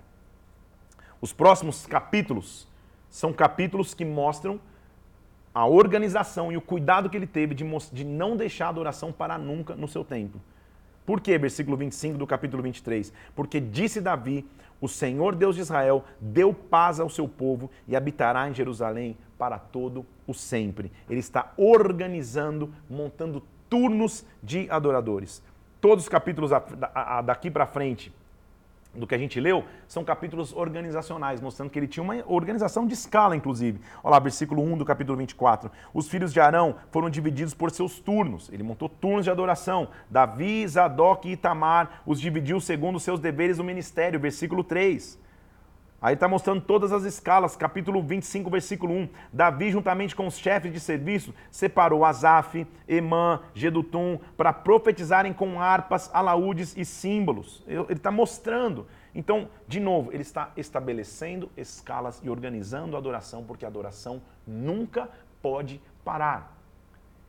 Os 1.23 1.33
próximos 1.33 1.87
capítulos 1.87 2.69
são 3.09 3.33
capítulos 3.33 3.95
que 3.95 4.05
mostram 4.05 4.61
a 5.55 5.67
organização 5.67 6.53
e 6.53 6.59
o 6.59 6.61
cuidado 6.61 7.09
que 7.09 7.17
ele 7.17 7.27
teve 7.27 7.55
de, 7.55 7.65
de 7.91 8.05
não 8.05 8.37
deixar 8.37 8.67
a 8.67 8.69
adoração 8.69 9.11
parar 9.11 9.39
nunca 9.39 9.75
no 9.75 9.89
seu 9.89 10.05
templo. 10.05 10.39
Por 11.07 11.19
quê? 11.19 11.39
Versículo 11.39 11.79
25 11.79 12.19
do 12.19 12.27
capítulo 12.27 12.63
23. 12.63 13.11
Porque 13.35 13.59
disse 13.59 14.03
Davi: 14.03 14.47
O 14.83 14.87
Senhor 14.87 15.35
Deus 15.35 15.57
de 15.57 15.63
Israel 15.63 16.05
deu 16.21 16.53
paz 16.53 17.01
ao 17.01 17.09
seu 17.09 17.27
povo 17.27 17.71
e 17.89 17.97
habitará 17.97 18.51
em 18.51 18.53
Jerusalém 18.53 19.17
para 19.39 19.59
todo 19.59 20.01
o 20.01 20.18
sempre. 20.35 20.93
Ele 21.09 21.21
está 21.21 21.53
organizando, 21.57 22.73
montando 22.89 23.43
turnos 23.69 24.25
de 24.43 24.69
adoradores. 24.71 25.43
Todos 25.81 26.05
os 26.05 26.09
capítulos 26.09 26.51
daqui 27.25 27.51
para 27.51 27.67
frente 27.67 28.13
do 28.95 29.07
que 29.07 29.15
a 29.15 29.19
gente 29.19 29.39
leu 29.39 29.65
são 29.87 30.05
capítulos 30.05 30.53
organizacionais, 30.53 31.41
mostrando 31.41 31.71
que 31.71 31.79
ele 31.79 31.87
tinha 31.87 32.03
uma 32.03 32.17
organização 32.27 32.87
de 32.87 32.95
escala, 32.95 33.37
inclusive. 33.37 33.81
Olha 34.03 34.13
lá, 34.13 34.19
versículo 34.19 34.63
1 34.63 34.79
do 34.79 34.85
capítulo 34.85 35.17
24. 35.19 35.71
Os 35.95 36.09
filhos 36.09 36.33
de 36.33 36.41
Arão 36.41 36.77
foram 36.91 37.09
divididos 37.09 37.55
por 37.55 37.71
seus 37.71 38.01
turnos. 38.01 38.51
Ele 38.53 38.63
montou 38.63 38.89
turnos 38.89 39.25
de 39.25 39.31
adoração. 39.31 39.89
Davi, 40.11 40.67
Zadok 40.67 41.29
e 41.29 41.33
Itamar 41.33 42.03
os 42.05 42.21
dividiu 42.21 42.61
segundo 42.61 42.99
seus 42.99 43.21
deveres 43.21 43.59
no 43.59 43.65
ministério. 43.65 44.19
Versículo 44.19 44.65
3. 44.65 45.28
Aí 46.01 46.15
está 46.15 46.29
mostrando 46.29 46.61
todas 46.61 46.93
as 46.93 47.03
escalas, 47.03 47.57
capítulo 47.57 48.01
25, 48.01 48.49
versículo 48.49 48.95
1. 48.95 49.09
Davi, 49.33 49.73
juntamente 49.73 50.15
com 50.15 50.29
os 50.29 50.39
chefes 50.39 50.73
de 50.73 50.79
serviço, 50.79 51.35
separou 51.51 52.05
Asaf, 52.05 52.65
Emã, 52.87 53.41
Gedutum, 53.53 54.21
para 54.37 54.53
profetizarem 54.53 55.33
com 55.33 55.61
harpas, 55.61 56.09
alaúdes 56.15 56.77
e 56.77 56.85
símbolos. 56.85 57.65
Ele 57.67 57.85
está 57.91 58.13
mostrando. 58.13 58.87
Então, 59.13 59.49
de 59.67 59.81
novo, 59.81 60.13
ele 60.13 60.23
está 60.23 60.53
estabelecendo 60.57 61.51
escalas 61.57 62.21
e 62.23 62.31
organizando 62.31 62.95
a 62.95 63.01
adoração, 63.01 63.43
porque 63.43 63.65
a 63.65 63.69
adoração 63.69 64.23
nunca 64.47 65.09
pode 65.43 65.81
parar. 66.05 66.57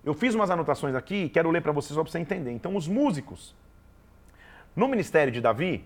Eu 0.05 0.13
fiz 0.13 0.35
umas 0.35 0.51
anotações 0.51 0.93
aqui 0.93 1.23
e 1.23 1.29
quero 1.29 1.49
ler 1.49 1.61
para 1.61 1.71
vocês 1.71 1.95
só 1.95 2.03
para 2.03 2.11
você 2.11 2.19
entender. 2.19 2.51
Então, 2.51 2.75
os 2.75 2.87
músicos. 2.87 3.55
No 4.75 4.87
ministério 4.87 5.33
de 5.33 5.41
Davi, 5.41 5.83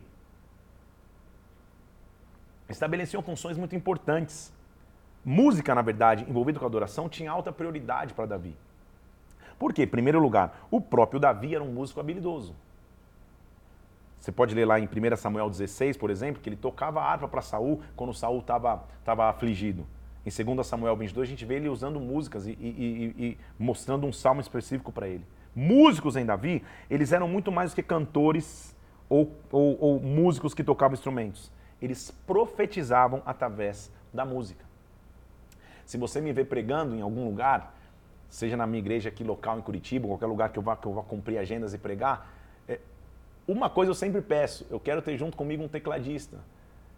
estabeleciam 2.70 3.22
funções 3.22 3.57
muito 3.57 3.76
importantes. 3.76 4.53
Música, 5.24 5.74
na 5.74 5.82
verdade, 5.82 6.26
envolvida 6.30 6.59
com 6.59 6.66
a 6.66 6.68
adoração, 6.68 7.07
tinha 7.07 7.32
alta 7.32 7.51
prioridade 7.51 8.14
para 8.14 8.26
Davi. 8.26 8.55
Por 9.57 9.74
quê? 9.74 9.84
Em 9.84 9.88
primeiro 9.88 10.20
lugar, 10.20 10.68
o 10.70 10.82
próprio 10.82 11.20
Davi 11.20 11.55
era 11.55 11.64
um 11.64 11.72
músico 11.72 11.99
habilidoso. 11.99 12.55
Você 14.20 14.32
pode 14.32 14.55
ler 14.55 14.66
lá 14.66 14.80
em 14.80 14.86
1 14.86 15.16
Samuel 15.18 15.49
16, 15.49 15.97
por 15.97 16.09
exemplo, 16.09 16.41
que 16.41 16.49
ele 16.49 16.55
tocava 16.55 17.01
a 17.01 17.05
harpa 17.05 17.28
para 17.28 17.41
Saul 17.41 17.82
quando 17.95 18.14
Saul 18.14 18.39
estava 18.39 19.30
afligido. 19.30 19.86
Em 20.26 20.55
2 20.55 20.66
Samuel 20.66 20.95
22, 20.95 21.28
a 21.28 21.30
gente 21.30 21.45
vê 21.45 21.55
ele 21.55 21.68
usando 21.68 21.99
músicas 21.99 22.47
e, 22.47 22.51
e, 22.51 22.55
e, 23.18 23.26
e 23.26 23.38
mostrando 23.59 24.07
um 24.07 24.14
salmo 24.14 24.39
específico 24.39 24.91
para 24.91 25.07
ele. 25.07 25.26
Músicos 25.53 26.16
em 26.16 26.26
Davi, 26.26 26.64
eles 26.89 27.11
eram 27.11 27.28
muito 27.28 27.51
mais 27.51 27.72
do 27.72 27.76
que 27.76 27.84
cantores 27.84 28.74
ou, 29.09 29.38
ou, 29.51 29.78
ou 29.80 29.99
músicos 29.99 30.53
que 30.53 30.64
tocavam 30.64 30.93
instrumentos 30.93 31.51
eles 31.84 32.11
profetizavam 32.25 33.21
através 33.25 33.91
da 34.13 34.23
música. 34.23 34.63
Se 35.86 35.97
você 35.97 36.21
me 36.21 36.31
vê 36.31 36.45
pregando 36.45 36.95
em 36.95 37.01
algum 37.01 37.25
lugar, 37.25 37.75
seja 38.29 38.55
na 38.55 38.65
minha 38.65 38.79
igreja 38.79 39.09
aqui 39.09 39.23
local 39.23 39.59
em 39.59 39.61
Curitiba, 39.61 40.07
qualquer 40.07 40.27
lugar 40.27 40.49
que 40.49 40.57
eu 40.57 40.63
vá, 40.63 40.75
que 40.75 40.88
eu 40.88 40.93
vá 40.93 41.03
cumprir 41.03 41.38
agendas 41.38 41.73
e 41.73 41.77
pregar, 41.77 42.34
é, 42.67 42.79
uma 43.47 43.69
coisa 43.69 43.91
eu 43.91 43.95
sempre 43.95 44.21
peço, 44.21 44.65
eu 44.71 44.79
quero 44.79 45.01
ter 45.01 45.17
junto 45.17 45.36
comigo 45.36 45.61
um 45.61 45.67
tecladista. 45.67 46.38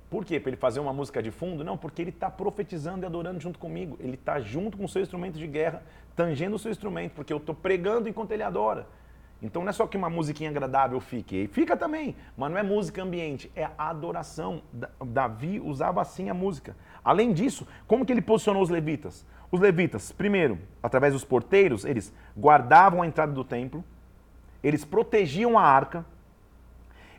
Por 0.09 0.23
quê? 0.23 0.39
Para 0.39 0.51
ele 0.51 0.57
fazer 0.57 0.79
uma 0.79 0.93
música 0.93 1.21
de 1.21 1.31
fundo? 1.31 1.63
Não, 1.63 1.75
porque 1.75 2.01
ele 2.01 2.11
está 2.11 2.29
profetizando 2.29 3.03
e 3.03 3.07
adorando 3.07 3.39
junto 3.39 3.57
comigo. 3.57 3.97
Ele 3.99 4.13
está 4.13 4.39
junto 4.39 4.77
com 4.77 4.86
o 4.86 4.88
seu 4.88 5.01
instrumento 5.01 5.38
de 5.38 5.47
guerra, 5.47 5.81
tangendo 6.15 6.55
o 6.55 6.59
seu 6.59 6.69
instrumento, 6.69 7.13
porque 7.13 7.33
eu 7.33 7.38
estou 7.38 7.55
pregando 7.55 8.07
enquanto 8.07 8.31
ele 8.31 8.43
adora. 8.43 8.86
Então 9.41 9.61
não 9.61 9.69
é 9.69 9.73
só 9.73 9.86
que 9.86 9.97
uma 9.97 10.09
musiquinha 10.09 10.49
agradável 10.49 10.99
fique, 10.99 11.47
fica 11.47 11.75
também, 11.75 12.15
mas 12.38 12.51
não 12.51 12.57
é 12.57 12.63
música 12.63 13.03
ambiente, 13.03 13.51
é 13.55 13.69
adoração. 13.77 14.61
Davi 15.05 15.59
usava 15.59 16.01
assim 16.01 16.29
a 16.29 16.33
música. 16.33 16.75
Além 17.03 17.33
disso, 17.33 17.67
como 17.86 18.05
que 18.05 18.11
ele 18.11 18.21
posicionou 18.21 18.63
os 18.63 18.69
levitas? 18.69 19.25
Os 19.51 19.59
levitas, 19.59 20.11
primeiro, 20.11 20.57
através 20.81 21.13
dos 21.13 21.23
porteiros, 21.23 21.86
eles 21.86 22.13
guardavam 22.38 23.01
a 23.01 23.07
entrada 23.07 23.31
do 23.31 23.43
templo, 23.43 23.83
eles 24.63 24.83
protegiam 24.83 25.57
a 25.57 25.61
arca, 25.61 26.05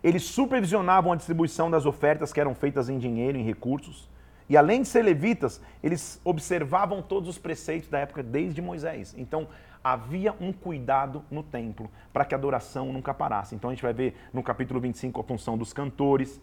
eles 0.03 0.25
supervisionavam 0.25 1.13
a 1.13 1.17
distribuição 1.17 1.71
das 1.71 1.87
ofertas 1.87 2.33
que 2.33 2.41
eram 2.41 2.55
feitas 2.55 2.89
em 2.89 2.99
dinheiro, 2.99 3.39
em 3.39 3.45
recursos, 3.45 4.09
e 4.49 4.57
além 4.57 4.83
de 4.83 4.89
ser 4.89 5.03
levitas, 5.03 5.61
eles 5.83 6.21
observavam 6.25 7.03
todos 7.03 7.29
os 7.29 7.39
preceitos 7.39 7.89
da 7.89 7.99
época 7.99 8.23
desde 8.23 8.63
Moisés. 8.63 9.15
Então, 9.19 9.49
havia 9.93 10.35
um 10.41 10.53
cuidado 10.53 11.23
no 11.31 11.45
templo 11.45 11.89
para 12.13 12.25
que 12.25 12.35
a 12.35 12.39
adoração 12.39 12.93
nunca 12.93 13.15
parasse. 13.15 13.55
Então 13.55 13.71
a 13.71 13.73
gente 13.73 13.83
vai 13.83 13.93
ver 13.93 14.17
no 14.33 14.43
capítulo 14.43 14.81
25 14.81 15.21
a 15.21 15.25
função 15.25 15.57
dos 15.57 15.73
cantores, 15.73 16.41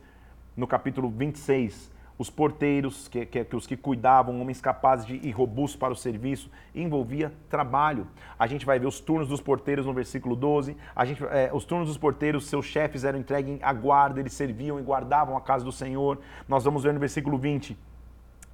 no 0.56 0.66
capítulo 0.66 1.10
26 1.10 1.92
os 2.16 2.30
porteiros, 2.30 3.08
que, 3.08 3.26
que, 3.26 3.44
que, 3.44 3.56
os 3.56 3.66
que 3.66 3.76
cuidavam, 3.76 4.40
homens 4.40 4.62
capazes 4.62 5.06
de, 5.06 5.20
e 5.24 5.32
robustos 5.32 5.76
para 5.76 5.92
o 5.92 5.96
serviço, 5.96 6.50
envolvia 6.74 7.34
trabalho. 7.50 8.08
A 8.38 8.46
gente 8.46 8.66
vai 8.66 8.78
ver 8.78 8.86
os 8.86 9.00
turnos 9.00 9.28
dos 9.28 9.42
porteiros 9.42 9.88
no 9.88 9.94
versículo 9.94 10.36
12. 10.36 10.78
A 10.96 11.06
gente, 11.06 11.24
é, 11.26 11.50
os 11.52 11.66
turnos 11.66 11.88
dos 11.88 11.98
porteiros, 11.98 12.46
seus 12.46 12.66
chefes 12.66 13.04
eram 13.04 13.18
entregues 13.18 13.58
à 13.64 13.74
guarda, 13.74 14.20
eles 14.20 14.34
serviam 14.34 14.80
e 14.80 14.84
guardavam 14.84 15.36
a 15.36 15.42
casa 15.42 15.66
do 15.66 15.72
Senhor. 15.72 16.20
Nós 16.48 16.64
vamos 16.64 16.84
ver 16.84 16.94
no 16.94 17.00
versículo 17.00 17.38
20 17.38 17.76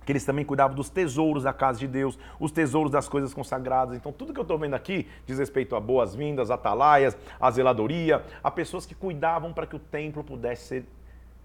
que 0.10 0.12
eles 0.12 0.26
também 0.26 0.44
cuidavam 0.44 0.76
dos 0.76 0.90
tesouros 0.90 1.44
da 1.44 1.54
casa 1.54 1.78
de 1.78 1.88
Deus, 1.88 2.18
os 2.40 2.52
tesouros 2.52 2.92
das 2.92 3.08
coisas 3.08 3.32
consagradas. 3.32 3.96
Então, 3.96 4.12
tudo 4.12 4.34
que 4.34 4.40
eu 4.40 4.42
estou 4.42 4.58
vendo 4.58 4.74
aqui 4.74 5.08
diz 5.24 5.38
respeito 5.38 5.76
a 5.76 5.80
boas-vindas, 5.80 6.50
atalaias, 6.50 7.16
a 7.40 7.52
zeladoria, 7.52 8.26
a 8.44 8.50
pessoas 8.50 8.88
que 8.88 8.96
cuidavam 8.96 9.54
para 9.54 9.68
que 9.68 9.76
o 9.76 9.80
templo 9.80 10.24
pudesse 10.24 10.66
ser 10.66 10.86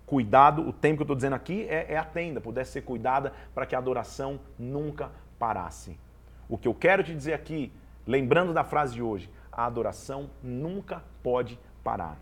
cuidado. 0.06 0.66
O 0.66 0.72
templo 0.72 0.96
que 0.96 1.02
eu 1.02 1.04
estou 1.04 1.16
dizendo 1.16 1.34
aqui 1.34 1.66
é, 1.68 1.92
é 1.92 1.98
a 1.98 2.04
tenda, 2.04 2.40
pudesse 2.40 2.72
ser 2.72 2.80
cuidada 2.80 3.34
para 3.54 3.66
que 3.66 3.74
a 3.74 3.78
adoração 3.78 4.40
nunca 4.58 5.10
parasse. 5.38 6.00
O 6.48 6.56
que 6.56 6.66
eu 6.66 6.72
quero 6.72 7.04
te 7.04 7.14
dizer 7.14 7.34
aqui, 7.34 7.70
lembrando 8.06 8.54
da 8.54 8.64
frase 8.64 8.94
de 8.94 9.02
hoje, 9.02 9.28
a 9.52 9.66
adoração 9.66 10.30
nunca 10.42 11.04
pode 11.22 11.60
parar. 11.82 12.16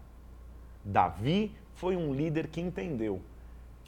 Davi 0.85 1.55
foi 1.75 1.95
um 1.95 2.13
líder 2.13 2.49
que 2.49 2.61
entendeu 2.61 3.23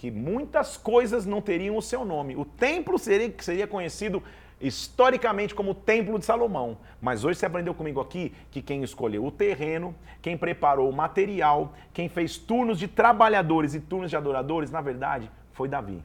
que 0.04 0.10
muitas 0.10 0.76
coisas 0.76 1.24
não 1.24 1.40
teriam 1.40 1.78
o 1.78 1.80
seu 1.80 2.04
nome. 2.04 2.36
O 2.36 2.44
templo 2.44 2.98
seria, 2.98 3.34
seria 3.38 3.66
conhecido 3.66 4.22
historicamente 4.60 5.54
como 5.54 5.70
o 5.70 5.74
Templo 5.74 6.18
de 6.18 6.26
Salomão. 6.26 6.76
Mas 7.00 7.24
hoje 7.24 7.38
você 7.38 7.46
aprendeu 7.46 7.72
comigo 7.72 8.02
aqui 8.02 8.34
que 8.50 8.60
quem 8.60 8.82
escolheu 8.82 9.24
o 9.24 9.30
terreno, 9.30 9.94
quem 10.20 10.36
preparou 10.36 10.90
o 10.90 10.92
material, 10.92 11.72
quem 11.94 12.06
fez 12.06 12.36
turnos 12.36 12.78
de 12.78 12.86
trabalhadores 12.86 13.74
e 13.74 13.80
turnos 13.80 14.10
de 14.10 14.16
adoradores, 14.18 14.70
na 14.70 14.82
verdade, 14.82 15.30
foi 15.52 15.68
Davi. 15.68 16.04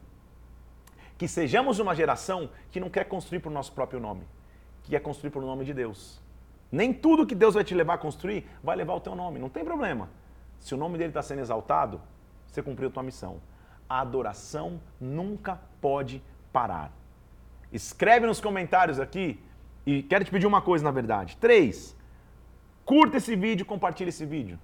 Que 1.17 1.27
sejamos 1.27 1.77
uma 1.79 1.93
geração 1.93 2.49
que 2.71 2.79
não 2.79 2.89
quer 2.89 3.03
construir 3.03 3.39
para 3.41 3.49
o 3.49 3.53
nosso 3.53 3.73
próprio 3.73 3.99
nome, 3.99 4.21
que 4.81 4.91
quer 4.91 5.01
construir 5.01 5.31
para 5.31 5.41
o 5.41 5.45
nome 5.45 5.65
de 5.65 5.73
Deus. 5.73 6.21
Nem 6.71 6.93
tudo 6.93 7.27
que 7.27 7.35
Deus 7.35 7.53
vai 7.53 7.65
te 7.65 7.75
levar 7.75 7.95
a 7.95 7.97
construir 7.97 8.47
vai 8.63 8.77
levar 8.77 8.93
o 8.93 9.01
teu 9.01 9.13
nome, 9.13 9.39
não 9.39 9.49
tem 9.49 9.65
problema. 9.65 10.09
Se 10.57 10.73
o 10.73 10.77
nome 10.77 10.97
dele 10.97 11.09
está 11.09 11.21
sendo 11.21 11.41
exaltado, 11.41 11.99
você 12.47 12.63
cumpriu 12.63 12.87
a 12.87 12.91
tua 12.91 13.03
missão 13.03 13.41
a 13.89 14.01
adoração 14.01 14.79
nunca 15.01 15.59
pode 15.81 16.21
parar. 16.53 16.93
Escreve 17.73 18.25
nos 18.25 18.39
comentários 18.39 18.99
aqui 18.99 19.39
e 19.85 20.03
quero 20.03 20.23
te 20.23 20.31
pedir 20.31 20.45
uma 20.45 20.61
coisa, 20.61 20.83
na 20.83 20.91
verdade. 20.91 21.35
Três, 21.37 21.97
curta 22.85 23.17
esse 23.17 23.35
vídeo 23.35 23.65
compartilhe 23.65 24.09
esse 24.09 24.25
vídeo. 24.25 24.59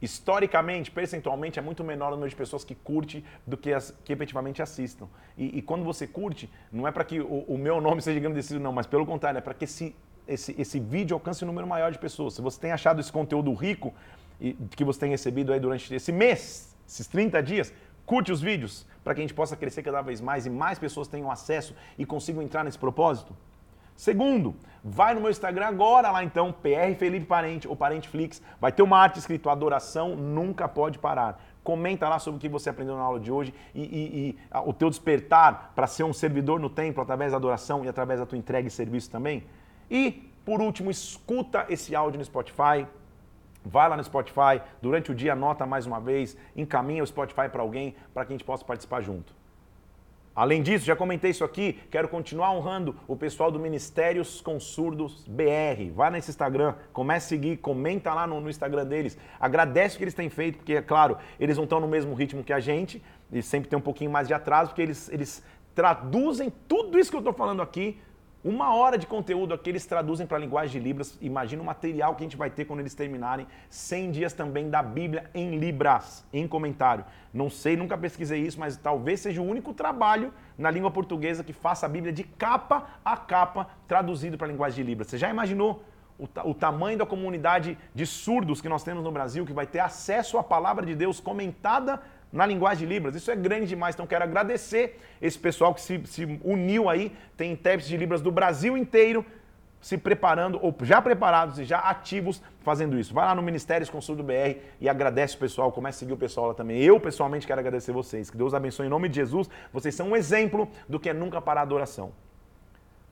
Historicamente, 0.00 0.90
percentualmente, 0.90 1.58
é 1.58 1.62
muito 1.62 1.82
menor 1.82 2.08
o 2.08 2.10
número 2.12 2.28
de 2.28 2.36
pessoas 2.36 2.64
que 2.64 2.74
curte 2.74 3.24
do 3.46 3.56
que 3.56 3.72
as 3.72 3.90
que 4.04 4.12
efetivamente 4.12 4.60
assistam. 4.60 5.08
E, 5.38 5.58
e 5.58 5.62
quando 5.62 5.84
você 5.84 6.06
curte, 6.06 6.52
não 6.70 6.86
é 6.86 6.92
para 6.92 7.02
que 7.04 7.20
o, 7.20 7.44
o, 7.48 7.56
meu 7.56 7.80
nome 7.80 8.02
seja 8.02 8.18
agradecido, 8.18 8.60
não, 8.60 8.72
mas 8.72 8.86
pelo 8.86 9.06
contrário, 9.06 9.38
é 9.38 9.40
para 9.40 9.54
que 9.54 9.64
esse, 9.64 9.96
esse, 10.28 10.54
esse 10.60 10.78
vídeo 10.78 11.14
alcance 11.14 11.42
um 11.44 11.46
número 11.46 11.66
maior 11.66 11.90
de 11.90 11.98
pessoas. 11.98 12.34
Se 12.34 12.42
você 12.42 12.60
tem 12.60 12.72
achado 12.72 13.00
esse 13.00 13.10
conteúdo 13.10 13.52
rico 13.54 13.94
e, 14.38 14.52
que 14.76 14.84
você 14.84 15.00
tem 15.00 15.10
recebido 15.10 15.50
aí 15.50 15.58
durante 15.58 15.94
esse 15.94 16.12
mês, 16.12 16.76
esses 16.86 17.06
30 17.06 17.42
dias, 17.42 17.72
Curte 18.06 18.30
os 18.30 18.40
vídeos 18.40 18.86
para 19.02 19.14
que 19.14 19.20
a 19.20 19.24
gente 19.24 19.34
possa 19.34 19.56
crescer 19.56 19.82
cada 19.82 20.00
vez 20.00 20.20
mais 20.20 20.46
e 20.46 20.50
mais 20.50 20.78
pessoas 20.78 21.08
tenham 21.08 21.30
acesso 21.30 21.74
e 21.98 22.06
consigam 22.06 22.42
entrar 22.42 22.64
nesse 22.64 22.78
propósito. 22.78 23.36
Segundo, 23.96 24.54
vai 24.84 25.14
no 25.14 25.20
meu 25.20 25.30
Instagram 25.30 25.66
agora 25.66 26.10
lá 26.10 26.22
então, 26.22 26.52
PR 26.52 26.94
Felipe 26.98 27.26
Parente 27.26 27.66
ou 27.66 27.74
Parente 27.74 28.08
Flix, 28.08 28.42
vai 28.60 28.70
ter 28.70 28.82
uma 28.82 28.98
arte 28.98 29.18
escrito 29.18 29.48
adoração 29.48 30.14
nunca 30.14 30.68
pode 30.68 30.98
parar. 30.98 31.42
Comenta 31.64 32.08
lá 32.08 32.18
sobre 32.18 32.36
o 32.36 32.40
que 32.40 32.48
você 32.48 32.70
aprendeu 32.70 32.94
na 32.94 33.02
aula 33.02 33.18
de 33.18 33.32
hoje 33.32 33.52
e, 33.74 33.82
e, 33.82 34.28
e 34.28 34.38
o 34.64 34.72
teu 34.72 34.88
despertar 34.88 35.72
para 35.74 35.86
ser 35.86 36.04
um 36.04 36.12
servidor 36.12 36.60
no 36.60 36.70
templo 36.70 37.02
através 37.02 37.32
da 37.32 37.38
adoração 37.38 37.84
e 37.84 37.88
através 37.88 38.20
da 38.20 38.26
tua 38.26 38.38
entrega 38.38 38.68
e 38.68 38.70
serviço 38.70 39.10
também. 39.10 39.44
E, 39.90 40.30
por 40.44 40.60
último, 40.60 40.90
escuta 40.90 41.66
esse 41.68 41.96
áudio 41.96 42.18
no 42.18 42.24
Spotify, 42.24 42.86
Vai 43.68 43.88
lá 43.88 43.96
no 43.96 44.04
Spotify, 44.04 44.62
durante 44.80 45.10
o 45.10 45.14
dia 45.14 45.32
anota 45.32 45.66
mais 45.66 45.86
uma 45.86 45.98
vez, 45.98 46.36
encaminha 46.54 47.02
o 47.02 47.06
Spotify 47.06 47.48
para 47.50 47.62
alguém 47.62 47.96
para 48.14 48.24
que 48.24 48.32
a 48.32 48.36
gente 48.36 48.44
possa 48.44 48.64
participar 48.64 49.00
junto. 49.00 49.34
Além 50.36 50.62
disso, 50.62 50.84
já 50.84 50.94
comentei 50.94 51.32
isso 51.32 51.42
aqui, 51.42 51.80
quero 51.90 52.08
continuar 52.08 52.52
honrando 52.52 52.94
o 53.08 53.16
pessoal 53.16 53.50
do 53.50 53.58
Ministérios 53.58 54.40
com 54.40 54.60
Surdos 54.60 55.24
BR. 55.26 55.90
Vai 55.94 56.10
nesse 56.10 56.30
Instagram, 56.30 56.74
comece 56.92 57.26
a 57.26 57.28
seguir, 57.30 57.56
comenta 57.56 58.14
lá 58.14 58.24
no, 58.24 58.40
no, 58.40 58.48
Instagram 58.48 58.84
deles. 58.84 59.18
Agradece 59.40 59.96
o 59.96 59.98
que 59.98 60.04
eles 60.04 60.14
têm 60.14 60.28
feito, 60.28 60.58
porque, 60.58 60.74
é 60.74 60.82
claro, 60.82 61.16
eles 61.40 61.56
não 61.56 61.64
estão 61.64 61.80
no 61.80 61.88
mesmo 61.88 62.14
ritmo 62.14 62.44
que 62.44 62.52
a 62.52 62.60
gente, 62.60 63.02
e 63.32 63.42
sempre 63.42 63.68
tem 63.68 63.78
um 63.78 63.82
pouquinho 63.82 64.10
mais 64.10 64.28
de 64.28 64.34
atraso, 64.34 64.70
porque 64.70 64.82
eles, 64.82 65.08
eles 65.08 65.42
traduzem 65.74 66.52
tudo 66.68 66.98
isso 66.98 67.10
que 67.10 67.16
eu 67.16 67.20
estou 67.20 67.34
falando 67.34 67.62
aqui 67.62 67.98
uma 68.46 68.72
hora 68.76 68.96
de 68.96 69.08
conteúdo 69.08 69.52
aqui 69.52 69.70
eles 69.70 69.84
traduzem 69.84 70.24
para 70.24 70.36
a 70.36 70.40
linguagem 70.40 70.80
de 70.80 70.86
Libras. 70.86 71.18
Imagina 71.20 71.60
o 71.60 71.64
material 71.64 72.14
que 72.14 72.22
a 72.22 72.26
gente 72.26 72.36
vai 72.36 72.48
ter 72.48 72.64
quando 72.64 72.78
eles 72.78 72.94
terminarem. 72.94 73.44
100 73.68 74.12
dias 74.12 74.32
também 74.32 74.70
da 74.70 74.84
Bíblia 74.84 75.28
em 75.34 75.58
Libras, 75.58 76.24
em 76.32 76.46
comentário. 76.46 77.04
Não 77.34 77.50
sei, 77.50 77.76
nunca 77.76 77.98
pesquisei 77.98 78.40
isso, 78.40 78.60
mas 78.60 78.76
talvez 78.76 79.18
seja 79.18 79.42
o 79.42 79.44
único 79.44 79.74
trabalho 79.74 80.32
na 80.56 80.70
língua 80.70 80.92
portuguesa 80.92 81.42
que 81.42 81.52
faça 81.52 81.86
a 81.86 81.88
Bíblia 81.88 82.12
de 82.12 82.22
capa 82.22 82.86
a 83.04 83.16
capa 83.16 83.68
traduzido 83.88 84.38
para 84.38 84.46
a 84.46 84.50
linguagem 84.50 84.76
de 84.76 84.88
Libras. 84.90 85.08
Você 85.08 85.18
já 85.18 85.28
imaginou 85.28 85.82
o, 86.16 86.28
o, 86.48 86.54
tamanho 86.54 86.96
da 86.96 87.04
comunidade 87.04 87.76
de 87.92 88.06
surdos 88.06 88.60
que 88.60 88.68
nós 88.68 88.84
temos 88.84 89.02
no 89.02 89.10
Brasil, 89.10 89.44
que 89.44 89.52
vai 89.52 89.66
ter 89.66 89.80
acesso 89.80 90.38
à 90.38 90.44
palavra 90.44 90.86
de 90.86 90.94
Deus 90.94 91.18
comentada 91.18 92.00
na 92.36 92.46
linguagem 92.46 92.86
de 92.86 92.94
Libras. 92.94 93.14
Isso 93.14 93.30
é 93.30 93.36
grande 93.36 93.66
demais. 93.66 93.94
Então 93.94 94.06
quero 94.06 94.24
agradecer 94.24 95.00
esse 95.20 95.38
pessoal 95.38 95.74
que 95.74 95.80
se, 95.80 96.00
se 96.06 96.40
uniu 96.44 96.88
aí. 96.88 97.12
Tem 97.36 97.52
intérpretes 97.52 97.88
de 97.88 97.96
Libras 97.96 98.20
do 98.20 98.30
Brasil 98.30 98.76
inteiro 98.76 99.24
se 99.80 99.96
preparando, 99.96 100.58
ou 100.62 100.74
já 100.82 101.00
preparados 101.00 101.60
e 101.60 101.64
já 101.64 101.78
ativos 101.78 102.42
fazendo 102.62 102.98
isso. 102.98 103.14
Vai 103.14 103.24
lá 103.24 103.36
no 103.36 103.42
Ministérios 103.42 103.88
Consul 103.88 104.16
do 104.16 104.22
BR 104.24 104.58
e 104.80 104.88
agradece 104.88 105.36
o 105.36 105.38
pessoal, 105.38 105.70
comece 105.70 105.98
a 105.98 106.00
seguir 106.00 106.12
o 106.12 106.16
pessoal 106.16 106.48
lá 106.48 106.54
também. 106.54 106.82
Eu, 106.82 106.98
pessoalmente, 106.98 107.46
quero 107.46 107.60
agradecer 107.60 107.92
vocês. 107.92 108.28
Que 108.28 108.36
Deus 108.36 108.52
abençoe 108.52 108.86
em 108.86 108.88
nome 108.88 109.08
de 109.08 109.14
Jesus. 109.14 109.48
Vocês 109.72 109.94
são 109.94 110.08
um 110.08 110.16
exemplo 110.16 110.68
do 110.88 110.98
que 110.98 111.08
é 111.08 111.12
nunca 111.12 111.40
parar 111.40 111.60
a 111.60 111.62
adoração. 111.62 112.12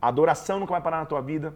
A 0.03 0.09
adoração 0.09 0.59
nunca 0.59 0.73
vai 0.73 0.81
parar 0.81 0.99
na 0.99 1.07
tua 1.07 1.21
vida. 1.21 1.55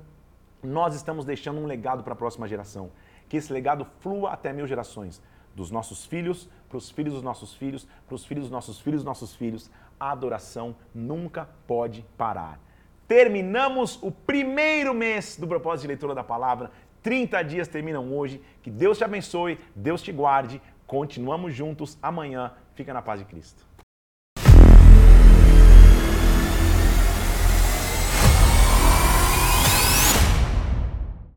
Nós 0.63 0.95
estamos 0.95 1.25
deixando 1.25 1.59
um 1.61 1.67
legado 1.67 2.05
para 2.05 2.13
a 2.13 2.17
próxima 2.17 2.47
geração. 2.47 2.91
Que 3.29 3.39
esse 3.39 3.53
legado 3.53 3.87
flua 3.99 4.31
até 4.31 4.53
mil 4.53 4.69
gerações 4.69 5.21
dos 5.59 5.71
nossos 5.71 6.07
filhos, 6.07 6.49
para 6.69 6.79
os 6.79 6.91
filhos 6.91 7.15
dos 7.15 7.23
nossos 7.23 7.55
filhos, 7.55 7.87
para 8.07 8.15
os 8.15 8.25
filhos 8.25 8.45
dos 8.45 8.51
nossos 8.51 8.81
filhos 8.81 9.01
dos 9.01 9.07
nossos 9.07 9.35
filhos. 9.35 9.71
A 9.99 10.13
adoração 10.13 10.77
nunca 10.95 11.49
pode 11.67 12.05
parar. 12.17 12.61
Terminamos 13.07 13.99
o 14.03 14.11
primeiro 14.11 14.95
mês 14.95 15.37
do 15.37 15.47
propósito 15.47 15.83
de 15.83 15.89
leitura 15.89 16.15
da 16.15 16.25
palavra. 16.25 16.71
30 17.03 17.43
dias 17.43 17.69
terminam 17.69 18.13
hoje. 18.13 18.41
Que 18.63 18.71
Deus 18.71 18.99
te 18.99 19.05
abençoe, 19.05 19.59
Deus 19.75 20.03
te 20.03 20.13
guarde. 20.13 20.61
Continuamos 20.87 21.55
juntos 21.55 21.99
amanhã. 22.03 22.53
Fica 22.75 22.95
na 22.95 23.03
paz 23.03 23.21
de 23.21 23.27
Cristo. 23.27 23.68